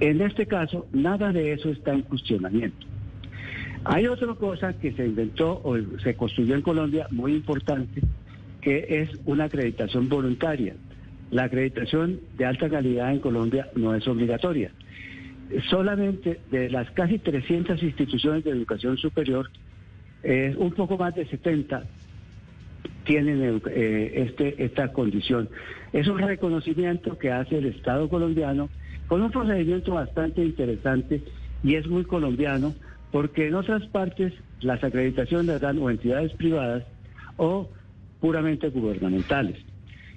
[0.00, 2.86] En este caso, nada de eso está en cuestionamiento.
[3.84, 8.02] Hay otra cosa que se inventó o se construyó en Colombia muy importante,
[8.66, 10.74] que es una acreditación voluntaria.
[11.30, 14.72] La acreditación de alta calidad en Colombia no es obligatoria.
[15.70, 19.48] Solamente de las casi 300 instituciones de educación superior,
[20.56, 21.84] un poco más de 70
[23.04, 25.48] tienen eh, este, esta condición.
[25.92, 28.68] Es un reconocimiento que hace el Estado colombiano
[29.06, 31.22] con un procedimiento bastante interesante
[31.62, 32.74] y es muy colombiano
[33.12, 36.82] porque en otras partes las acreditaciones dan o entidades privadas
[37.36, 37.70] o
[38.20, 39.56] puramente gubernamentales.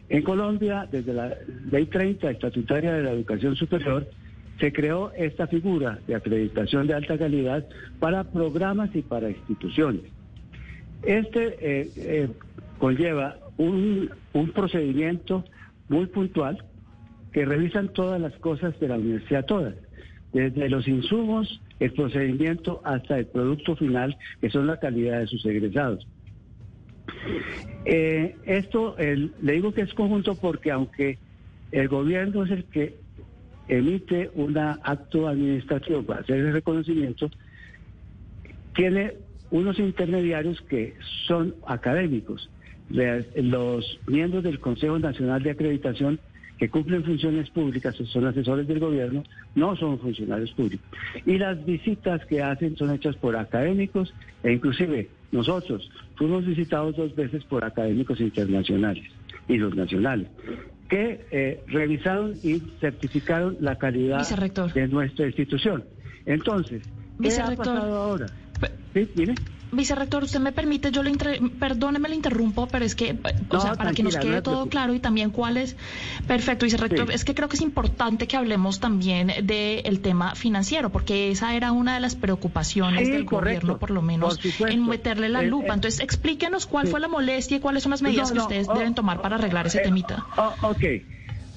[0.10, 1.36] En Colombia, desde la
[1.72, 4.08] Ley 30 estatutaria de la educación superior,
[4.60, 7.66] se creó esta figura de acreditación de alta calidad
[8.00, 10.02] para programas y para instituciones.
[11.04, 12.30] Este eh, eh,
[12.78, 15.46] conlleva un, un procedimiento
[15.88, 16.64] muy puntual
[17.32, 19.76] que revisan todas las cosas de la universidad, todas,
[20.34, 25.46] desde los insumos, el procedimiento hasta el producto final, que son la calidad de sus
[25.46, 26.06] egresados.
[27.86, 31.18] Eh, esto le digo que es conjunto porque aunque
[31.72, 32.96] el gobierno es el que
[33.68, 37.30] emite un acto administrativo para hacer el reconocimiento,
[38.76, 39.14] tiene
[39.52, 40.96] unos intermediarios que
[41.28, 42.50] son académicos.
[42.90, 46.20] Los miembros del Consejo Nacional de Acreditación
[46.58, 49.24] que cumplen funciones públicas, son asesores del gobierno,
[49.56, 50.86] no son funcionarios públicos.
[51.26, 57.16] Y las visitas que hacen son hechas por académicos e inclusive nosotros fuimos visitados dos
[57.16, 59.06] veces por académicos internacionales
[59.48, 60.30] y los nacionales
[60.90, 64.28] que eh, revisaron y certificaron la calidad
[64.74, 65.86] de nuestra institución.
[66.26, 66.82] Entonces,
[67.22, 68.32] ¿qué ha pasado ahora?
[68.94, 69.08] ¿Sí?
[69.72, 71.12] Vicerrector, usted me permite, yo le
[71.60, 73.18] perdóneme, le interrumpo, pero es que,
[73.50, 75.76] o sea, para que nos quede todo claro y también cuál es.
[76.28, 81.32] Perfecto, Vicerrector, es que creo que es importante que hablemos también del tema financiero, porque
[81.32, 85.74] esa era una de las preocupaciones del gobierno, por lo menos, en meterle la lupa.
[85.74, 89.22] Entonces, explíquenos cuál fue la molestia y cuáles son las medidas que ustedes deben tomar
[89.22, 90.26] para arreglar ese eh, temita.
[90.38, 90.84] Oh, ok.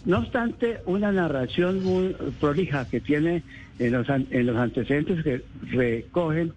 [0.04, 3.42] No obstante, una narración muy prolija que tiene
[3.78, 6.52] en los, en los antecedentes que recogen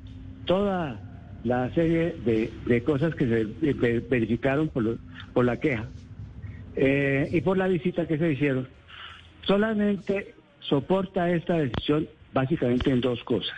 [0.45, 0.99] toda
[1.45, 3.43] la serie de, cosas que se
[4.09, 4.97] verificaron por,
[5.31, 5.85] por la queja
[6.75, 8.67] eh, y por la visita que se hicieron,
[9.43, 13.55] solamente soporta esta decisión básicamente en dos cosas.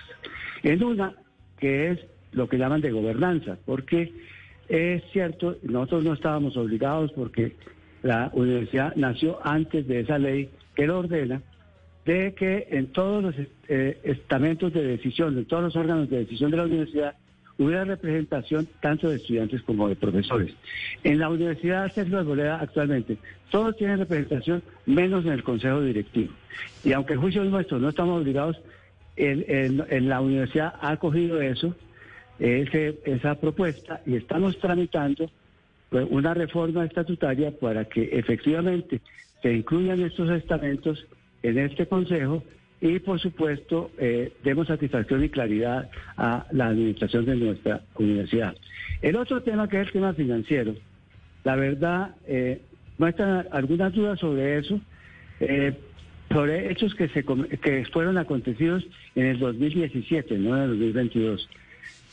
[0.64, 1.14] En una,
[1.58, 2.00] que es
[2.34, 4.14] lo que llaman de gobernanza, porque
[4.68, 7.56] es cierto, nosotros no estábamos obligados porque
[8.04, 11.42] la universidad nació antes de esa ley que lo ordena,
[12.06, 13.36] de que en todos los
[13.70, 17.16] eh, estamentos de decisión, en todos los órganos de decisión de la universidad,
[17.58, 20.54] hubiera representación tanto de estudiantes como de profesores.
[21.04, 23.18] En la Universidad Sergio Arboleda actualmente
[23.52, 26.34] todos tienen representación menos en el Consejo Directivo.
[26.84, 28.58] Y aunque el juicio es nuestro, no estamos obligados,
[29.16, 31.76] en, la universidad ha acogido eso,
[32.40, 35.30] esa propuesta, y estamos tramitando
[35.90, 39.02] pues, una reforma estatutaria para que efectivamente
[39.42, 41.06] se incluyan estos estamentos
[41.42, 42.44] en este Consejo
[42.80, 48.56] y por supuesto eh, demos satisfacción y claridad a la administración de nuestra universidad.
[49.02, 50.76] El otro tema que es el tema financiero,
[51.44, 52.62] la verdad, eh,
[52.98, 54.80] muestran algunas dudas sobre eso,
[55.40, 55.74] eh,
[56.32, 61.50] sobre hechos que, se, que fueron acontecidos en el 2017, no en el 2022.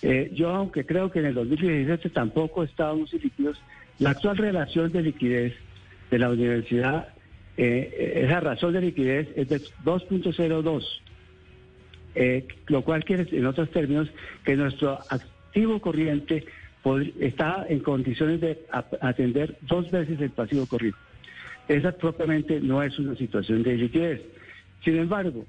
[0.02, 3.60] Eh, yo, aunque creo que en el 2017 tampoco estábamos líquidos,
[3.98, 5.54] la actual relación de liquidez
[6.10, 7.08] de la universidad
[7.56, 10.84] eh, esa razón de liquidez es de 2.02,
[12.14, 14.08] eh, lo cual quiere, en otros términos,
[14.44, 16.44] que nuestro activo corriente
[17.20, 18.58] está en condiciones de
[19.00, 20.98] atender dos veces el pasivo corriente.
[21.68, 24.20] Esa propiamente no es una situación de liquidez.
[24.84, 25.46] Sin embargo,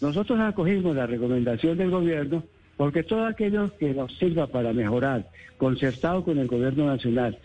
[0.00, 2.44] nosotros acogimos la recomendación del gobierno
[2.76, 5.26] porque todo aquello que nos sirva para mejorar,
[5.56, 7.38] concertado con el gobierno nacional,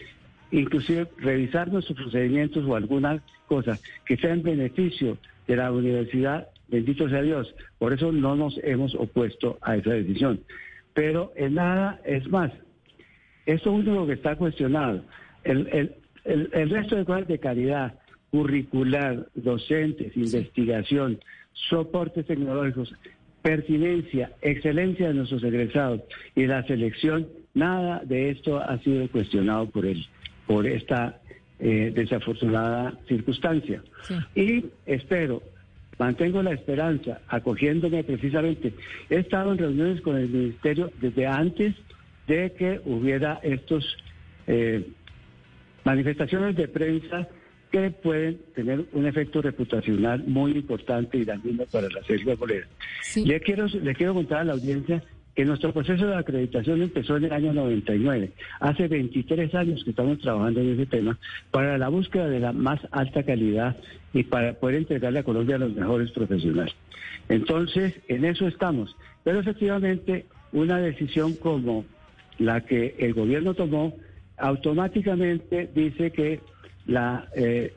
[0.52, 7.10] inclusive revisar nuestros procedimientos o alguna cosa que sea en beneficio de la universidad, bendito
[7.10, 7.54] sea Dios.
[7.80, 10.41] Por eso no nos hemos opuesto a esa decisión.
[10.93, 12.52] Pero en nada es más.
[13.45, 15.04] Esto único que está cuestionado.
[15.43, 17.95] El, el, resto de cosas de calidad,
[18.30, 21.20] curricular, docentes, investigación,
[21.54, 22.93] soportes tecnológicos,
[23.41, 26.02] pertinencia, excelencia de nuestros egresados
[26.36, 30.06] y la selección, nada de esto ha sido cuestionado por él
[30.52, 31.22] por esta
[31.60, 33.82] eh, desafortunada circunstancia.
[34.36, 35.41] Y espero,
[35.97, 38.74] mantengo la esperanza, acogiéndome precisamente.
[39.10, 41.74] He estado en reuniones con el Ministerio desde antes
[42.28, 43.95] de que hubiera estos
[44.45, 44.86] eh,
[45.86, 47.30] manifestaciones de prensa
[47.72, 52.68] que pueden tener un efecto reputacional muy importante y dañino para la selva bolera.
[53.16, 55.02] Le quiero le quiero contar a la audiencia
[55.36, 58.32] que nuestro proceso de acreditación empezó en el año 99.
[58.60, 61.18] Hace 23 años que estamos trabajando en ese tema
[61.52, 63.78] para la búsqueda de la más alta calidad
[64.14, 66.74] y para poder entregarle a Colombia a los mejores profesionales.
[67.30, 68.96] Entonces, en eso estamos.
[69.24, 71.86] Pero efectivamente, una decisión como
[72.38, 73.96] la que el gobierno tomó
[74.38, 76.42] automáticamente dice que
[76.88, 77.74] la eh,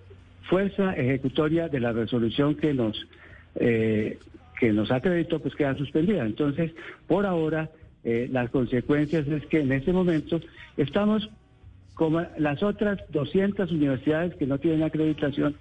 [0.49, 2.97] fuerza ejecutoria de la resolución que nos
[3.57, 4.19] eh,
[4.59, 6.25] que nos acreditó pues queda suspendida.
[6.25, 6.73] Entonces,
[7.07, 7.71] por ahora,
[8.05, 10.41] eh, las consecuencias es que en este momento
[10.77, 11.29] estamos
[11.95, 15.57] como las otras 200 universidades que no tienen acreditación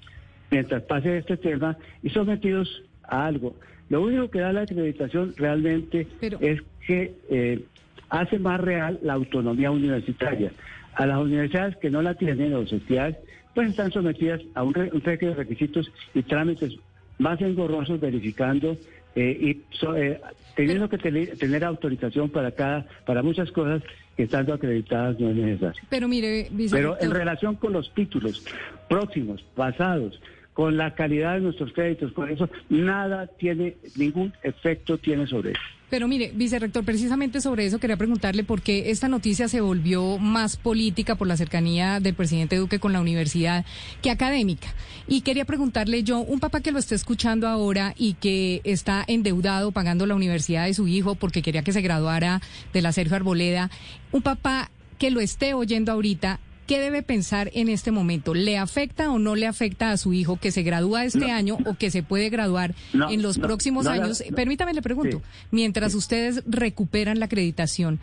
[0.50, 3.56] mientras pase este tema y sometidos a algo.
[3.89, 7.64] Lo único que da la acreditación realmente es que eh,
[8.10, 10.52] hace más real la autonomía universitaria.
[10.96, 13.18] A las universidades que no la tienen, las universidades,
[13.56, 16.78] pues están sometidas a un, un de requisitos y trámites
[17.20, 18.78] más engorrosos verificando
[19.16, 19.61] eh, y
[19.95, 20.20] eh,
[20.55, 23.84] teniendo que tener, autorización para cada para muchas cosas
[24.16, 25.82] que estando acreditadas no es necesario.
[25.89, 28.45] Pero mire, Pero en relación con los títulos
[28.89, 30.20] próximos, pasados,
[30.54, 35.62] con la calidad de nuestros créditos, con eso nada tiene, ningún efecto tiene sobre eso.
[35.93, 40.58] Pero mire, vicerrector, precisamente sobre eso quería preguntarle por qué esta noticia se volvió más
[40.58, 43.64] política por la cercanía del presidente Duque con la universidad
[44.01, 44.74] que académica.
[45.08, 49.72] Y quería preguntarle yo, un papá que lo está escuchando ahora y que está endeudado
[49.72, 52.41] pagando la universidad de su hijo porque quería que se graduara
[52.74, 53.70] de la Sergio Arboleda,
[54.12, 56.39] un papá que lo esté oyendo ahorita,
[56.74, 58.34] ¿Qué debe pensar en este momento?
[58.34, 61.76] ¿Le afecta o no le afecta a su hijo que se gradúa este año o
[61.76, 62.74] que se puede graduar
[63.11, 64.24] en los próximos años?
[64.36, 65.21] Permítame le pregunto,
[65.51, 67.99] mientras ustedes recuperan la acreditación,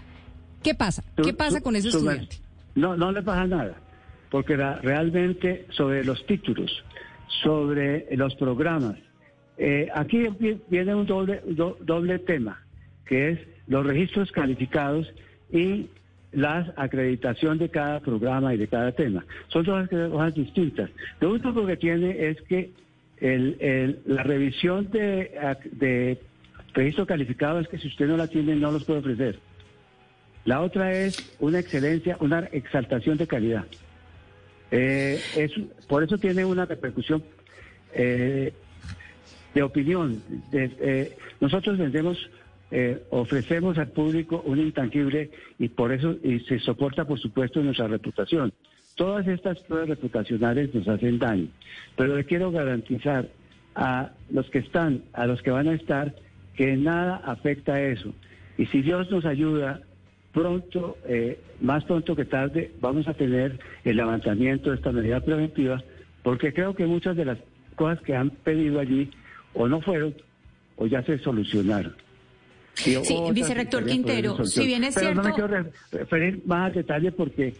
[0.62, 1.02] ¿Qué pasa?
[1.20, 2.36] ¿Qué pasa con ese estudiante?
[2.76, 3.74] No, no le pasa nada,
[4.30, 6.70] porque realmente sobre los títulos,
[7.42, 8.94] sobre los programas,
[9.58, 10.28] eh, aquí
[10.68, 11.42] viene un doble,
[11.80, 12.64] doble tema,
[13.04, 15.12] que es los registros calificados
[15.52, 15.88] y
[16.32, 19.24] la acreditación de cada programa y de cada tema.
[19.48, 20.90] Son dos cosas distintas.
[21.20, 22.70] Lo único que tiene es que
[23.20, 26.18] la revisión de, de
[26.74, 29.38] registro calificado es que si usted no la tiene no los puede ofrecer.
[30.44, 33.66] La otra es una excelencia, una exaltación de calidad.
[34.70, 35.52] Eh, es,
[35.86, 37.22] por eso tiene una repercusión
[37.92, 38.52] eh,
[39.54, 40.22] de opinión.
[40.52, 42.30] Eh, nosotros vendemos,
[43.10, 48.52] ofrecemos al público un intangible y por eso y se soporta, por supuesto, nuestra reputación.
[48.94, 51.48] Todas estas pruebas reputacionales nos hacen daño,
[51.96, 53.28] pero le quiero garantizar
[53.74, 56.14] a los que están, a los que van a estar,
[56.54, 58.12] que nada afecta a eso.
[58.58, 59.80] Y si Dios nos ayuda,
[60.32, 65.82] pronto, eh, más pronto que tarde, vamos a tener el levantamiento de esta medida preventiva,
[66.22, 67.38] porque creo que muchas de las
[67.76, 69.10] cosas que han pedido allí
[69.54, 70.14] o no fueron
[70.76, 71.94] o ya se solucionaron.
[72.74, 72.96] Sí,
[73.32, 75.22] vicerrector Quintero, si bien es Pero cierto...
[75.22, 77.54] no me quiero referir más a detalle porque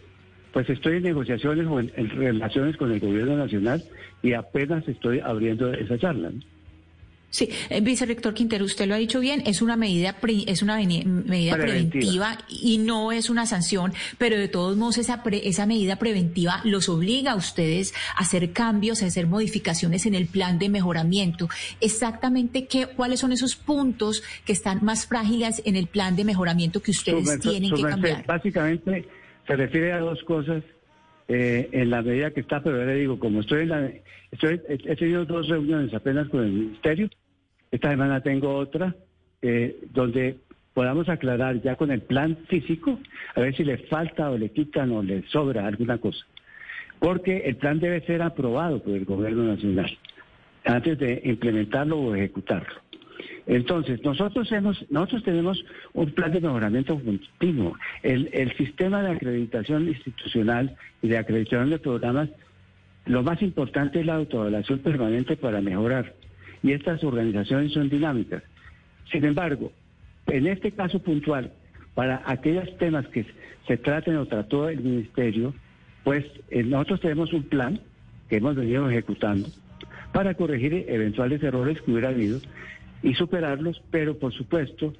[0.51, 3.83] pues estoy en negociaciones o en, relaciones con el gobierno nacional
[4.21, 6.31] y apenas estoy abriendo esa charla.
[7.31, 11.55] Sí, eh, vicerrector Quintero, usted lo ha dicho bien, es una medida es una medida
[11.55, 12.37] preventiva.
[12.49, 17.31] y no es una sanción, pero de todos modos esa esa medida preventiva los obliga
[17.31, 21.47] a ustedes a hacer cambios, a hacer modificaciones en el plan de mejoramiento.
[21.79, 26.81] Exactamente qué cuáles son esos puntos que están más frágiles en el plan de mejoramiento
[26.81, 28.25] que ustedes tienen que cambiar.
[28.25, 29.07] Básicamente
[29.47, 30.63] se refiere a dos cosas
[31.29, 33.89] eh, en la medida que está, pero le digo, como estoy en la
[34.31, 37.09] estoy, he tenido dos reuniones apenas con el ministerio
[37.71, 38.95] esta semana tengo otra
[39.41, 40.37] eh, donde
[40.73, 42.99] podamos aclarar ya con el plan físico,
[43.35, 46.25] a ver si le falta o le quitan o le sobra alguna cosa.
[46.99, 49.97] Porque el plan debe ser aprobado por el gobierno nacional
[50.65, 52.81] antes de implementarlo o ejecutarlo.
[53.47, 57.75] Entonces, nosotros hemos, nosotros tenemos un plan de mejoramiento continuo.
[58.03, 62.29] El, el sistema de acreditación institucional y de acreditación de programas,
[63.05, 66.13] lo más importante es la autoevaluación permanente para mejorar
[66.63, 68.43] y estas organizaciones son dinámicas.
[69.11, 69.71] Sin embargo,
[70.27, 71.51] en este caso puntual,
[71.93, 73.25] para aquellos temas que
[73.67, 75.53] se traten o trató el Ministerio,
[76.03, 77.79] pues eh, nosotros tenemos un plan
[78.29, 79.49] que hemos venido ejecutando
[80.13, 82.39] para corregir eventuales errores que hubiera habido
[83.03, 84.93] y superarlos, pero por supuesto,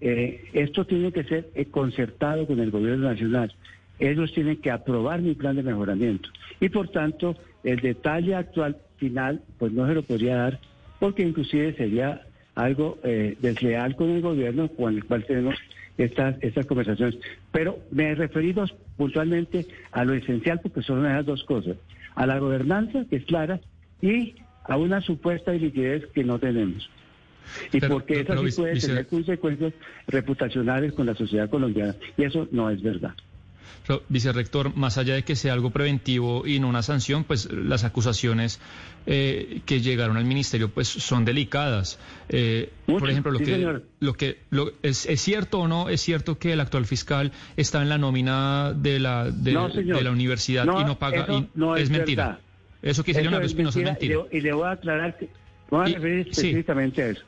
[0.00, 3.52] eh, esto tiene que ser eh, concertado con el gobierno nacional.
[3.98, 6.28] Ellos tienen que aprobar mi plan de mejoramiento
[6.60, 10.60] y por tanto el detalle actual final pues no se lo podría dar
[10.98, 12.22] porque inclusive sería
[12.54, 15.54] algo eh, desleal con el gobierno con el cual tenemos
[15.96, 17.18] estas, estas conversaciones.
[17.52, 18.64] Pero me he referido
[18.96, 21.76] puntualmente a lo esencial porque son esas dos cosas,
[22.14, 23.60] a la gobernanza, que es clara,
[24.02, 24.34] y
[24.64, 26.90] a una supuesta liquidez que no tenemos.
[27.72, 29.72] Y porque eso sí puede tener consecuencias
[30.06, 33.14] reputacionales con la sociedad colombiana, y eso no es verdad
[34.08, 38.60] vicerrector, más allá de que sea algo preventivo y no una sanción, pues las acusaciones
[39.06, 41.98] eh, que llegaron al ministerio pues son delicadas.
[42.28, 46.38] Eh, por ejemplo, lo que, lo que lo, es, es, cierto o no es cierto
[46.38, 50.98] que el actual fiscal está en la nómina de la de, la universidad y no
[50.98, 52.40] paga no es, mentira.
[52.82, 54.24] Eso que sería una espinosa mentira.
[54.30, 55.28] Y le, voy a aclarar que
[55.70, 57.22] voy a referir específicamente a eso.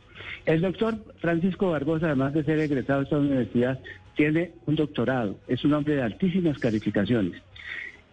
[0.47, 3.79] El doctor Francisco Barbosa, además de ser egresado de esta universidad,
[4.21, 7.41] tiene un doctorado, es un hombre de altísimas calificaciones.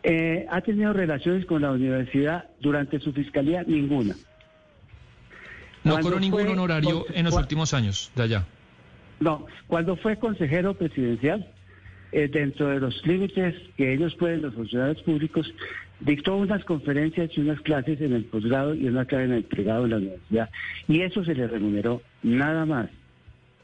[0.03, 3.63] Eh, ¿Ha tenido relaciones con la universidad durante su fiscalía?
[3.67, 4.15] Ninguna.
[5.83, 8.45] No cobró ningún honorario en los últimos años de allá.
[9.19, 11.45] No, cuando fue consejero presidencial,
[12.13, 15.53] eh, dentro de los límites que ellos pueden, los funcionarios públicos,
[15.99, 19.83] dictó unas conferencias y unas clases en el posgrado y una clase en el privado
[19.83, 20.49] de la universidad.
[20.87, 22.89] Y eso se le remuneró, nada más.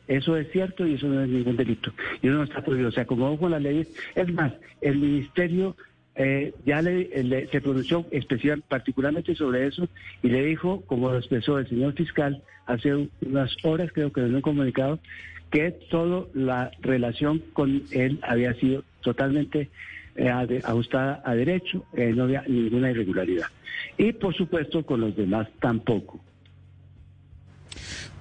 [0.07, 1.91] Eso es cierto y eso no es ningún delito.
[2.21, 2.91] Y eso no está prohibido.
[2.91, 3.93] Se acomodó con las leyes.
[4.15, 5.75] Es más, el ministerio
[6.15, 9.87] eh, ya le, se pronunció especial, particularmente sobre eso
[10.21, 14.35] y le dijo, como lo expresó el señor fiscal hace unas horas, creo que en
[14.35, 14.99] un comunicado,
[15.49, 19.69] que toda la relación con él había sido totalmente
[20.15, 23.47] eh, ajustada a derecho, eh, no había ninguna irregularidad.
[23.97, 26.22] Y por supuesto con los demás tampoco.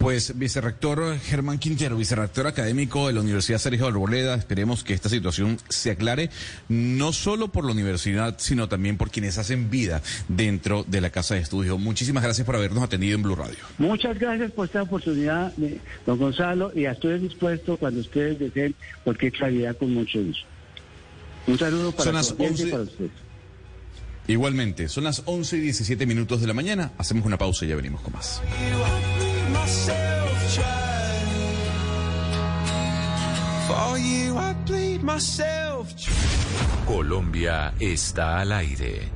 [0.03, 5.59] Pues, vicerrector Germán Quintero, vicerrector académico de la Universidad Sergio Arboleda, esperemos que esta situación
[5.69, 6.29] se aclare,
[6.69, 11.37] no solo por la universidad, sino también por quienes hacen vida dentro de la Casa
[11.37, 11.79] de Estudio.
[11.79, 13.59] Muchísimas gracias por habernos atendido en Blue Radio.
[13.79, 15.53] Muchas gracias por esta oportunidad,
[16.05, 18.75] don Gonzalo, y estoy dispuesto cuando ustedes deseen
[19.05, 20.45] cualquier claridad con mucho gusto.
[21.47, 22.67] Un saludo para, las 11...
[22.73, 23.13] para ustedes.
[24.27, 26.91] Igualmente, son las 11 y 17 minutos de la mañana.
[26.99, 28.43] Hacemos una pausa y ya venimos con más.
[36.87, 39.09] Colombia está al aire.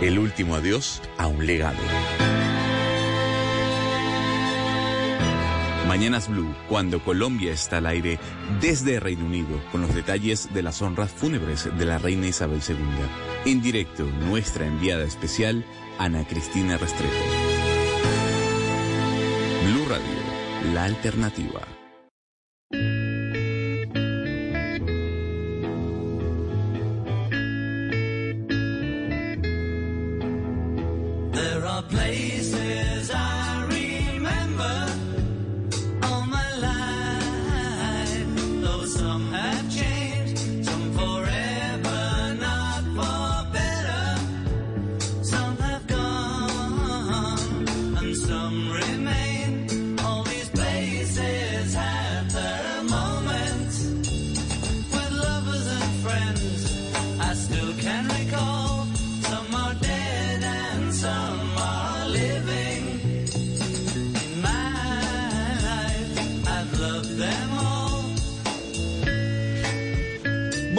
[0.00, 1.78] El último adiós a un legado.
[5.86, 8.18] Mañanas Blue, cuando Colombia está al aire
[8.60, 12.76] desde Reino Unido, con los detalles de las honras fúnebres de la reina Isabel II.
[13.44, 15.66] En directo, nuestra enviada especial,
[15.98, 17.12] Ana Cristina Restrepo.
[19.64, 21.81] Blue Radio, la alternativa.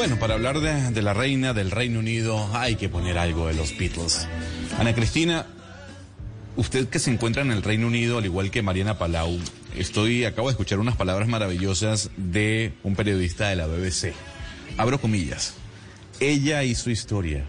[0.04, 3.78] Bueno, para hablar de, la reina del Reino Unido hay que poner algo de los
[3.78, 4.28] Beatles.
[4.78, 5.46] Ana Cristina,
[6.58, 9.40] usted que se encuentra en el Reino Unido, al igual que Mariana Palau,
[9.78, 14.12] estoy, acabo de escuchar unas palabras maravillosas de un periodista de la BBC.
[14.76, 15.54] Abro comillas.
[16.20, 17.46] Ella hizo historia.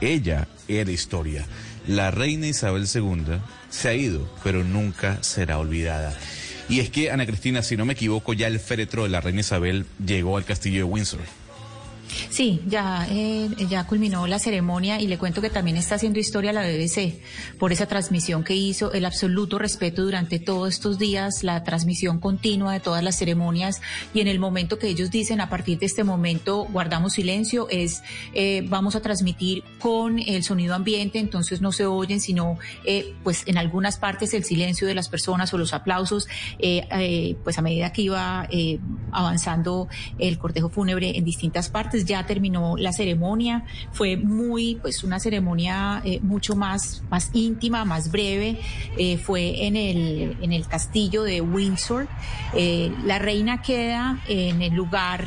[0.00, 1.44] Ella era historia.
[1.86, 3.38] La reina Isabel II
[3.68, 6.16] se ha ido, pero nunca será olvidada.
[6.70, 9.40] Y es que, Ana Cristina, si no me equivoco, ya el féretro de la reina
[9.40, 11.20] Isabel llegó al castillo de Windsor.
[12.30, 16.52] Sí, ya, eh, ya culminó la ceremonia y le cuento que también está haciendo historia
[16.52, 17.20] la BBC
[17.58, 22.72] por esa transmisión que hizo, el absoluto respeto durante todos estos días, la transmisión continua
[22.72, 23.80] de todas las ceremonias
[24.14, 28.02] y en el momento que ellos dicen a partir de este momento guardamos silencio es
[28.34, 33.42] eh, vamos a transmitir con el sonido ambiente, entonces no se oyen sino eh, pues
[33.46, 36.28] en algunas partes el silencio de las personas o los aplausos,
[37.44, 38.48] pues a medida que iba
[39.12, 39.88] avanzando
[40.18, 43.64] el cortejo fúnebre en distintas partes ya terminó la ceremonia.
[43.92, 48.60] Fue muy, pues una ceremonia eh, mucho más, más íntima, más breve.
[48.96, 52.08] Eh, fue en el, en el castillo de Windsor.
[52.54, 55.26] Eh, la reina queda en el lugar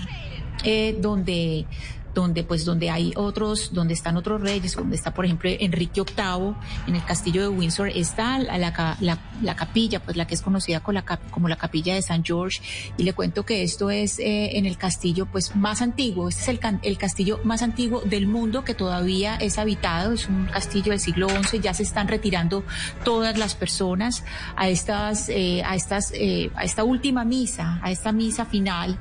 [1.01, 1.65] donde
[2.13, 6.55] donde pues donde hay otros, donde están otros reyes, donde está por ejemplo Enrique VIII,
[6.87, 8.57] en el castillo de Windsor está la,
[8.99, 12.61] la, capilla, pues la que es conocida como la, capilla de San George,
[12.97, 16.47] y le cuento que esto es eh, en el castillo pues más antiguo, este es
[16.49, 20.99] el, el castillo más antiguo del mundo que todavía es habitado, es un castillo del
[20.99, 22.63] siglo XI, ya se están retirando
[23.03, 24.23] todas las personas
[24.55, 28.97] a estas, eh, a estas, eh, a esta última misa, a esta misa final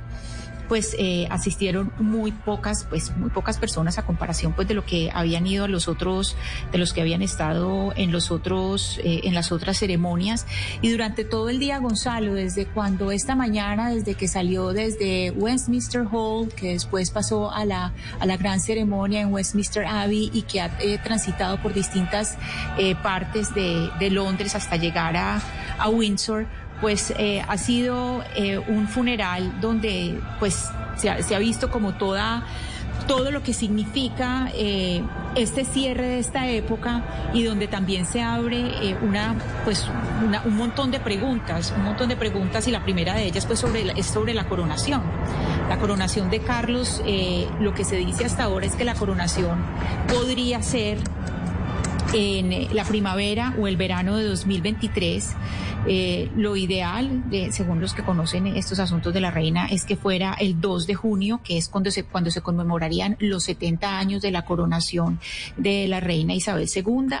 [0.71, 5.11] pues eh, asistieron muy pocas, pues muy pocas personas a comparación pues de lo que
[5.13, 6.37] habían ido a los otros,
[6.71, 10.47] de los que habían estado en los otros, eh, en las otras ceremonias.
[10.81, 16.05] Y durante todo el día, Gonzalo, desde cuando esta mañana, desde que salió desde Westminster
[16.09, 17.91] Hall, que después pasó a la,
[18.21, 22.37] a la gran ceremonia en Westminster Abbey y que ha eh, transitado por distintas
[23.03, 25.41] partes de, de Londres hasta llegar a,
[25.77, 26.47] a Windsor,
[26.81, 32.43] pues eh, ha sido eh, un funeral donde pues se ha, visto como toda
[33.07, 35.01] todo lo que significa eh,
[35.35, 37.03] este cierre de esta época
[37.33, 39.87] y donde también se abre una pues
[40.45, 43.91] un montón de preguntas un montón de preguntas y la primera de ellas pues sobre
[43.97, 45.01] es sobre la coronación.
[45.69, 47.01] La coronación de Carlos
[47.59, 49.57] lo que se dice hasta ahora es que la coronación
[50.07, 50.99] podría ser
[52.13, 55.35] en la primavera o el verano de 2023.
[55.87, 60.33] Eh, lo ideal, según los que conocen estos asuntos de la reina, es que fuera
[60.33, 64.31] el 2 de junio, que es cuando se, cuando se conmemorarían los 70 años de
[64.31, 65.19] la coronación
[65.57, 67.15] de la reina Isabel II.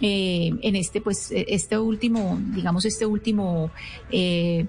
[0.00, 3.70] eh, en este, pues, este último, digamos, este último
[4.10, 4.66] eh,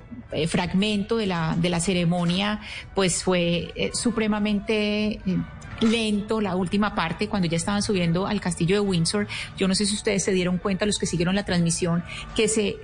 [0.48, 2.62] fragmento de la, de la ceremonia,
[2.94, 5.20] pues fue supremamente
[5.82, 9.28] lento la última parte cuando ya estaban subiendo al castillo de Windsor.
[9.58, 12.04] Yo no sé si ustedes se dieron cuenta, los que siguieron la transmisión,
[12.36, 12.78] que se,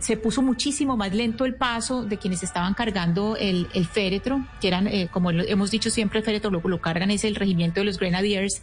[0.00, 4.86] se puso muchísimo más lento el paso de quienes estaban cargando el, féretro, que eran,
[4.86, 7.98] eh, como hemos dicho siempre, el féretro lo, lo cargan es el regimiento de los
[7.98, 8.62] Grenadiers.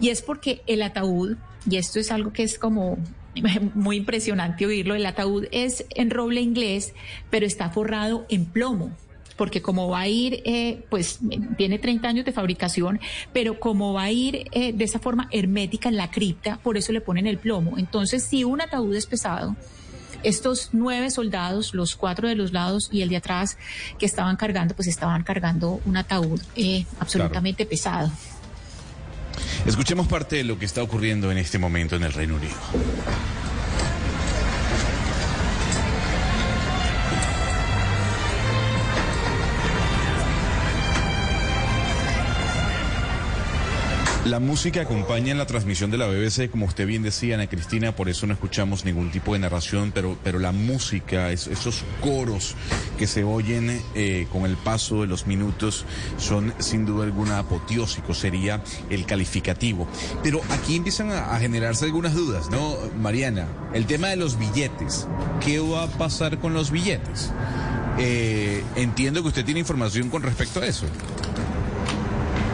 [0.00, 1.36] Y es porque el ataúd,
[1.68, 2.98] y esto es algo que es como
[3.74, 6.94] muy impresionante oírlo, el ataúd es en roble inglés,
[7.30, 8.96] pero está forrado en plomo
[9.40, 11.18] porque como va a ir, eh, pues
[11.56, 13.00] tiene 30 años de fabricación,
[13.32, 16.92] pero como va a ir eh, de esa forma hermética en la cripta, por eso
[16.92, 17.78] le ponen el plomo.
[17.78, 19.56] Entonces, si un ataúd es pesado,
[20.22, 23.56] estos nueve soldados, los cuatro de los lados y el de atrás
[23.98, 28.12] que estaban cargando, pues estaban cargando un ataúd eh, absolutamente pesado.
[29.64, 32.56] Escuchemos parte de lo que está ocurriendo en este momento en el Reino Unido.
[44.30, 47.96] La música acompaña en la transmisión de la BBC, como usted bien decía, Ana Cristina,
[47.96, 52.54] por eso no escuchamos ningún tipo de narración, pero, pero la música, esos coros
[52.96, 55.84] que se oyen eh, con el paso de los minutos
[56.16, 59.88] son sin duda alguna apoteósicos, sería el calificativo.
[60.22, 63.48] Pero aquí empiezan a, generarse algunas dudas, ¿no, Mariana?
[63.74, 65.08] El tema de los billetes,
[65.44, 67.32] ¿qué va a pasar con los billetes?
[67.98, 70.86] Eh, entiendo que usted tiene información con respecto a eso.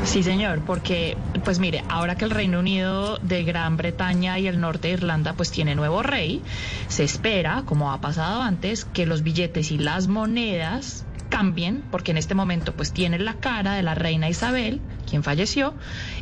[0.06, 4.60] Sí, señor, porque, pues mire, ahora que el Reino Unido de Gran Bretaña y el
[4.60, 6.42] norte de Irlanda pues tiene nuevo rey,
[6.86, 12.18] se espera, como ha pasado antes, que los billetes y las monedas cambien, porque en
[12.18, 15.74] este momento pues tienen la cara de la reina Isabel, quien falleció,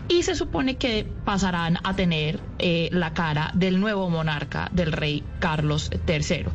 [0.09, 5.25] y se supone que pasarán a tener eh, la cara del nuevo monarca, del rey
[5.41, 6.47] Carlos III.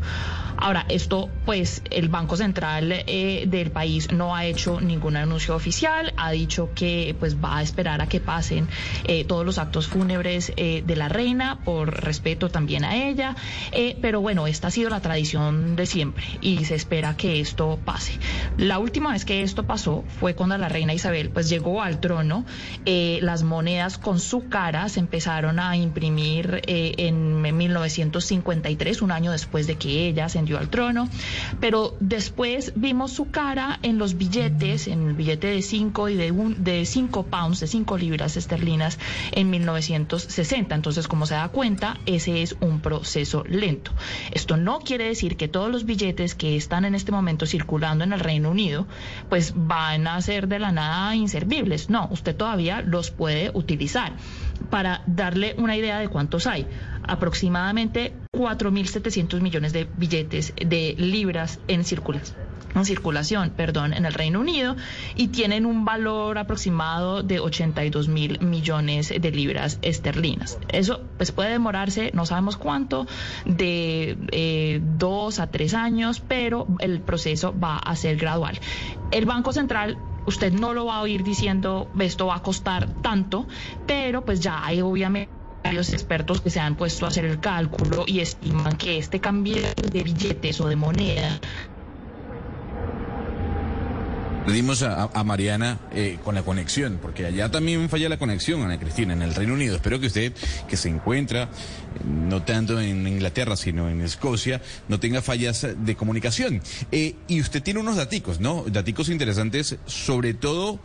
[0.61, 6.13] Ahora, esto, pues, el Banco Central eh, del país no ha hecho ningún anuncio oficial,
[6.17, 8.67] ha dicho que, pues, va a esperar a que pasen
[9.05, 13.35] eh, todos los actos fúnebres de la reina, por respeto también a ella,
[14.01, 18.13] pero bueno, esta ha sido la tradición de siempre y se espera que esto pase.
[18.57, 22.18] La última vez que esto pasó fue cuando la reina Isabel, pues, llegó al trono,
[22.85, 29.75] las monedas con su cara se empezaron a imprimir en 1953, un año después de
[29.75, 31.09] que ella se al trono,
[31.59, 36.31] pero después vimos su cara en los billetes, en el billete de 5 y de,
[36.31, 38.97] un, de 5 pounds, de 5 libras esterlinas
[39.31, 40.73] en 1960.
[40.73, 43.91] Entonces, como se da cuenta, ese es un proceso lento.
[44.31, 48.13] Esto no quiere decir que todos los billetes que están en este momento circulando en
[48.13, 48.87] el Reino Unido,
[49.29, 51.89] pues van a ser de la nada inservibles.
[51.89, 54.13] No, usted todavía los puede utilizar.
[54.69, 56.67] Para darle una idea de cuántos hay,
[57.03, 64.39] aproximadamente 4.700 millones de billetes de libras en circulación en circulación, perdón, en el Reino
[64.39, 64.75] Unido
[65.15, 70.57] y tienen un valor aproximado de 82 mil millones de libras esterlinas.
[70.69, 73.07] Eso pues puede demorarse, no sabemos cuánto,
[73.45, 78.59] de eh, dos a tres años, pero el proceso va a ser gradual.
[79.11, 83.47] El Banco Central usted no lo va a oír diciendo esto va a costar tanto,
[83.85, 85.31] pero pues ya hay obviamente
[85.63, 89.55] varios expertos que se han puesto a hacer el cálculo y estiman que este cambio
[89.91, 91.39] de billetes o de moneda
[94.49, 98.79] le dimos a, Mariana eh, con la conexión, porque allá también falla la conexión, Ana
[98.79, 99.75] Cristina, en el Reino Unido.
[99.75, 100.33] Espero que usted,
[100.67, 101.49] que se encuentra
[102.03, 106.61] no tanto en Inglaterra, sino en Escocia, no tenga fallas de comunicación.
[106.91, 108.65] Eh, y usted tiene unos daticos, ¿no?
[108.67, 110.79] Daticos interesantes, sobre todo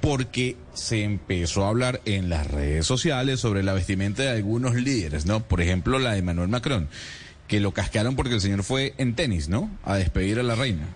[0.00, 5.26] porque se empezó a hablar en las redes sociales sobre la vestimenta de algunos líderes,
[5.26, 5.40] ¿no?
[5.40, 6.88] Por ejemplo, la de Emmanuel Macron,
[7.48, 9.70] que lo cascaron porque el señor fue en tenis, ¿no?
[9.84, 10.86] A despedir a la reina.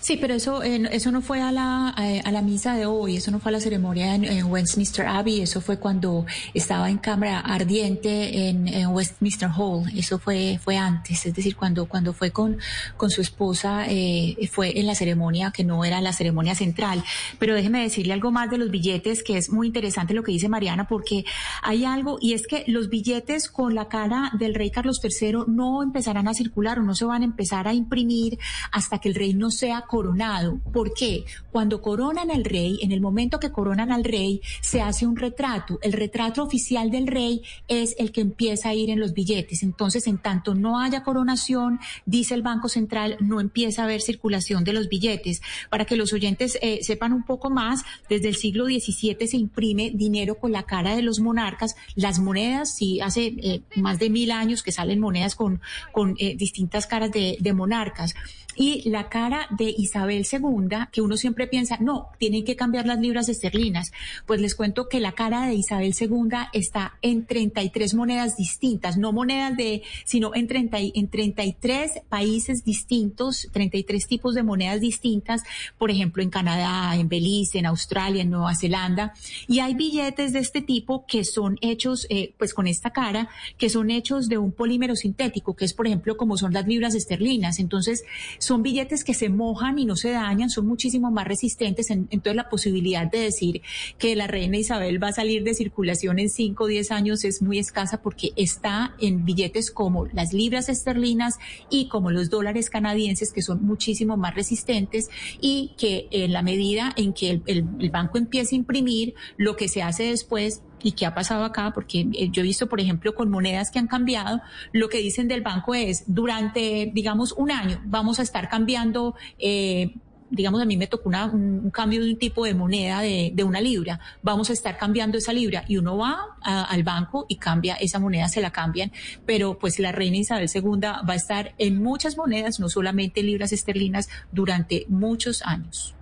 [0.00, 3.30] Sí, pero eso, eh, eso no fue a la, a, la misa de hoy, eso
[3.30, 6.24] no fue a la ceremonia en, Westminster Abbey, eso fue cuando
[6.54, 12.12] estaba en cámara ardiente en, Westminster Hall, eso fue, fue antes, es decir, cuando, cuando
[12.12, 12.58] fue con,
[12.96, 17.02] con su esposa, eh, fue en la ceremonia que no era la ceremonia central.
[17.38, 20.48] Pero déjeme decirle algo más de los billetes, que es muy interesante lo que dice
[20.48, 21.24] Mariana, porque
[21.62, 25.82] hay algo, y es que los billetes con la cara del rey Carlos III no
[25.82, 28.38] empezarán a circular o no se van a empezar a imprimir
[28.72, 30.60] hasta que el rey no sea coronado.
[30.72, 31.24] ¿Por qué?
[31.50, 35.80] Cuando coronan al rey, en el momento que coronan al rey, se hace un retrato.
[35.82, 39.64] El retrato oficial del rey es el que empieza a ir en los billetes.
[39.64, 44.62] Entonces, en tanto no haya coronación, dice el Banco Central, no empieza a haber circulación
[44.62, 45.42] de los billetes.
[45.70, 49.90] Para que los oyentes eh, sepan un poco más, desde el siglo XVII se imprime
[49.92, 51.74] dinero con la cara de los monarcas.
[51.96, 55.60] Las monedas, sí, hace eh, más de mil años que salen monedas con,
[55.92, 58.14] con eh, distintas caras de, de monarcas
[58.58, 62.98] y la cara de Isabel II, que uno siempre piensa, no, tienen que cambiar las
[62.98, 63.92] libras esterlinas.
[64.26, 69.12] Pues les cuento que la cara de Isabel II está en 33 monedas distintas, no
[69.12, 75.42] monedas de, sino en, 30, en 33 países distintos, 33 tipos de monedas distintas,
[75.78, 79.14] por ejemplo, en Canadá, en Belice, en Australia, en Nueva Zelanda.
[79.46, 83.70] Y hay billetes de este tipo que son hechos, eh, pues con esta cara, que
[83.70, 87.60] son hechos de un polímero sintético, que es, por ejemplo, como son las libras esterlinas.
[87.60, 88.02] Entonces,
[88.48, 91.90] son billetes que se mojan y no se dañan, son muchísimo más resistentes.
[91.90, 93.60] entonces la posibilidad de decir
[93.98, 97.42] que la reina Isabel va a salir de circulación en 5 o 10 años es
[97.42, 101.34] muy escasa porque está en billetes como las libras esterlinas
[101.68, 105.10] y como los dólares canadienses que son muchísimo más resistentes
[105.42, 109.68] y que en la medida en que el, el banco empiece a imprimir, lo que
[109.68, 113.14] se hace después y qué ha pasado acá, porque eh, yo he visto, por ejemplo,
[113.14, 114.40] con monedas que han cambiado,
[114.72, 119.14] lo que dicen del banco es, durante, digamos, un año vamos a estar cambiando.
[119.38, 119.94] Eh,
[120.30, 123.62] digamos, a mí me tocó un, cambio de un tipo de moneda de, de, una
[123.62, 127.98] libra, vamos a estar cambiando esa libra y uno va al banco y cambia esa
[127.98, 128.92] moneda, se la cambian,
[129.24, 133.52] pero pues la reina Isabel II va a estar en muchas monedas, no solamente libras
[133.52, 135.94] esterlinas, durante muchos años.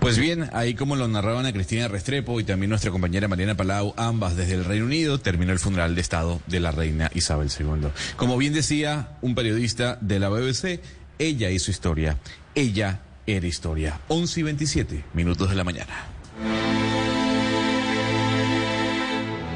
[0.00, 3.94] Pues bien, ahí como lo narraban a Cristina Restrepo y también nuestra compañera Mariana Palau,
[3.96, 7.88] ambas desde el Reino Unido, terminó el funeral de Estado de la reina Isabel II.
[8.16, 10.80] Como bien decía un periodista de la BBC,
[11.18, 12.18] ella hizo historia,
[12.54, 14.00] ella era historia.
[14.08, 16.06] 11 y 27 minutos de la mañana.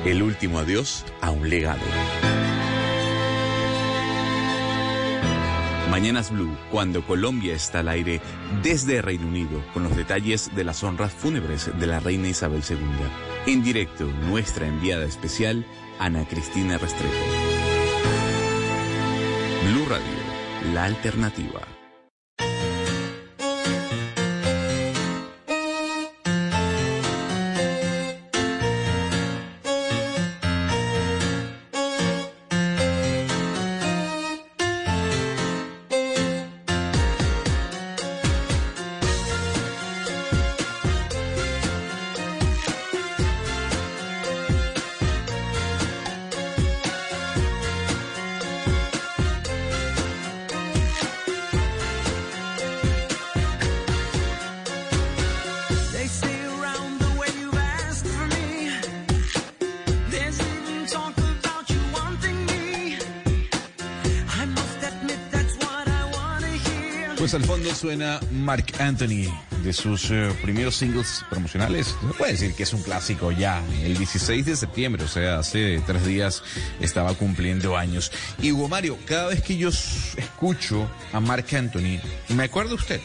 [0.04, 1.80] El último adiós a un legado.
[5.90, 8.20] Mañanas Blue, cuando Colombia está al aire
[8.62, 12.78] desde Reino Unido, con los detalles de las honras fúnebres de la reina Isabel II.
[13.52, 15.64] En directo, nuestra enviada especial,
[15.98, 17.14] Ana Cristina Restrepo.
[19.64, 21.75] Blue Radio, la alternativa.
[67.86, 69.32] Suena Mark Anthony
[69.62, 71.86] de sus eh, primeros singles promocionales.
[71.86, 73.62] Se puede decir que es un clásico ya.
[73.84, 76.42] El 16 de septiembre, o sea, hace tres días
[76.80, 78.10] estaba cumpliendo años.
[78.42, 83.00] Y Hugo Mario, cada vez que yo escucho a Mark Anthony, me acuerdo usted.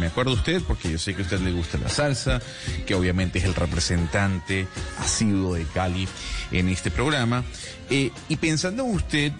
[0.00, 2.40] Me acuerdo usted porque yo sé que a usted le gusta la salsa,
[2.86, 4.66] que obviamente es el representante
[4.98, 6.08] asiduo de Cali
[6.52, 7.44] en este programa.
[7.90, 9.32] Eh, y pensando en usted,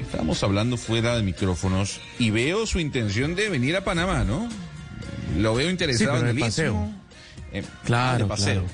[0.00, 4.48] Estamos hablando fuera de micrófonos y veo su intención de venir a Panamá, ¿no?
[5.38, 6.90] Lo veo interesado en el paseo.
[7.52, 8.64] Eh, claro, paseo.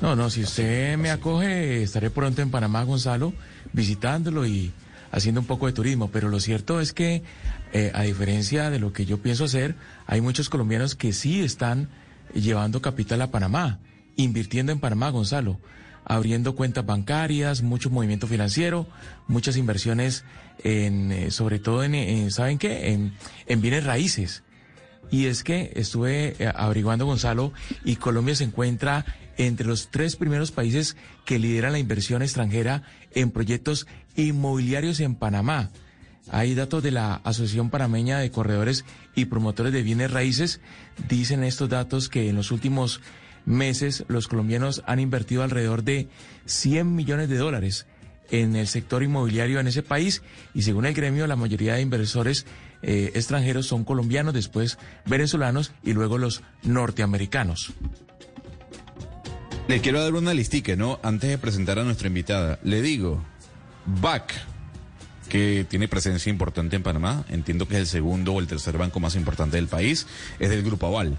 [0.00, 3.32] No, no, si usted me acoge, estaré pronto en Panamá, Gonzalo,
[3.72, 4.72] visitándolo y
[5.12, 6.10] haciendo un poco de turismo.
[6.10, 7.22] Pero lo cierto es que,
[7.72, 9.76] eh, a diferencia de lo que yo pienso hacer,
[10.06, 11.88] hay muchos colombianos que sí están
[12.34, 13.78] llevando capital a Panamá,
[14.16, 15.58] invirtiendo en Panamá, Gonzalo
[16.04, 18.86] abriendo cuentas bancarias, mucho movimiento financiero,
[19.28, 20.24] muchas inversiones
[20.62, 22.92] en, eh, sobre todo en, ¿saben qué?
[22.92, 23.14] En,
[23.46, 24.42] en, bienes raíces.
[25.10, 27.52] Y es que estuve eh, averiguando, Gonzalo,
[27.84, 29.04] y Colombia se encuentra
[29.36, 32.82] entre los tres primeros países que lideran la inversión extranjera
[33.12, 33.86] en proyectos
[34.16, 35.70] inmobiliarios en Panamá.
[36.30, 38.84] Hay datos de la Asociación Panameña de Corredores
[39.16, 40.60] y Promotores de Bienes Raíces.
[41.08, 43.00] Dicen estos datos que en los últimos
[43.44, 46.08] meses los colombianos han invertido alrededor de
[46.46, 47.86] 100 millones de dólares
[48.30, 50.22] en el sector inmobiliario en ese país
[50.54, 52.46] y según el gremio la mayoría de inversores
[52.82, 57.72] eh, extranjeros son colombianos, después venezolanos y luego los norteamericanos.
[59.68, 60.98] Le quiero dar una listica, ¿no?
[61.02, 62.58] Antes de presentar a nuestra invitada.
[62.64, 63.22] Le digo,
[63.86, 64.34] BAC,
[65.28, 68.98] que tiene presencia importante en Panamá, entiendo que es el segundo o el tercer banco
[68.98, 70.06] más importante del país,
[70.40, 71.18] es del Grupo Aval.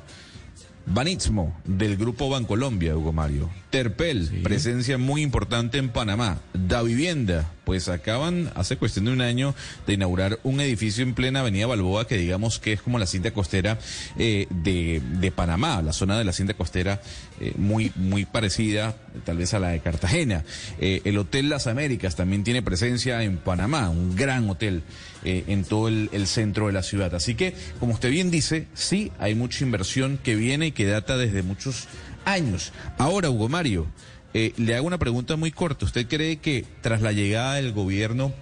[0.85, 3.49] Banitsmo, del Grupo Bancolombia, Hugo Mario.
[3.69, 6.39] Terpel, presencia muy importante en Panamá.
[6.53, 9.55] Da Vivienda, pues acaban hace cuestión de un año
[9.87, 13.31] de inaugurar un edificio en plena Avenida Balboa que digamos que es como la cinta
[13.31, 13.79] costera
[14.17, 17.01] eh, de, de, Panamá, la zona de la cinta costera
[17.39, 20.43] eh, muy, muy parecida tal vez a la de Cartagena.
[20.79, 24.83] Eh, el Hotel Las Américas también tiene presencia en Panamá, un gran hotel
[25.23, 27.13] en todo el, centro de la ciudad.
[27.15, 31.17] Así que, como usted bien dice, sí, hay mucha inversión que viene y que data
[31.17, 31.87] desde muchos
[32.25, 32.71] años.
[32.97, 33.87] Ahora, Hugo Mario,
[34.33, 35.85] eh, le hago una pregunta muy corta.
[35.85, 38.33] ¿Usted cree que tras la llegada del gobierno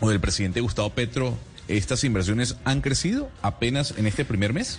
[0.00, 1.36] o del presidente Gustavo Petro,
[1.68, 4.78] estas inversiones han crecido apenas en este primer mes?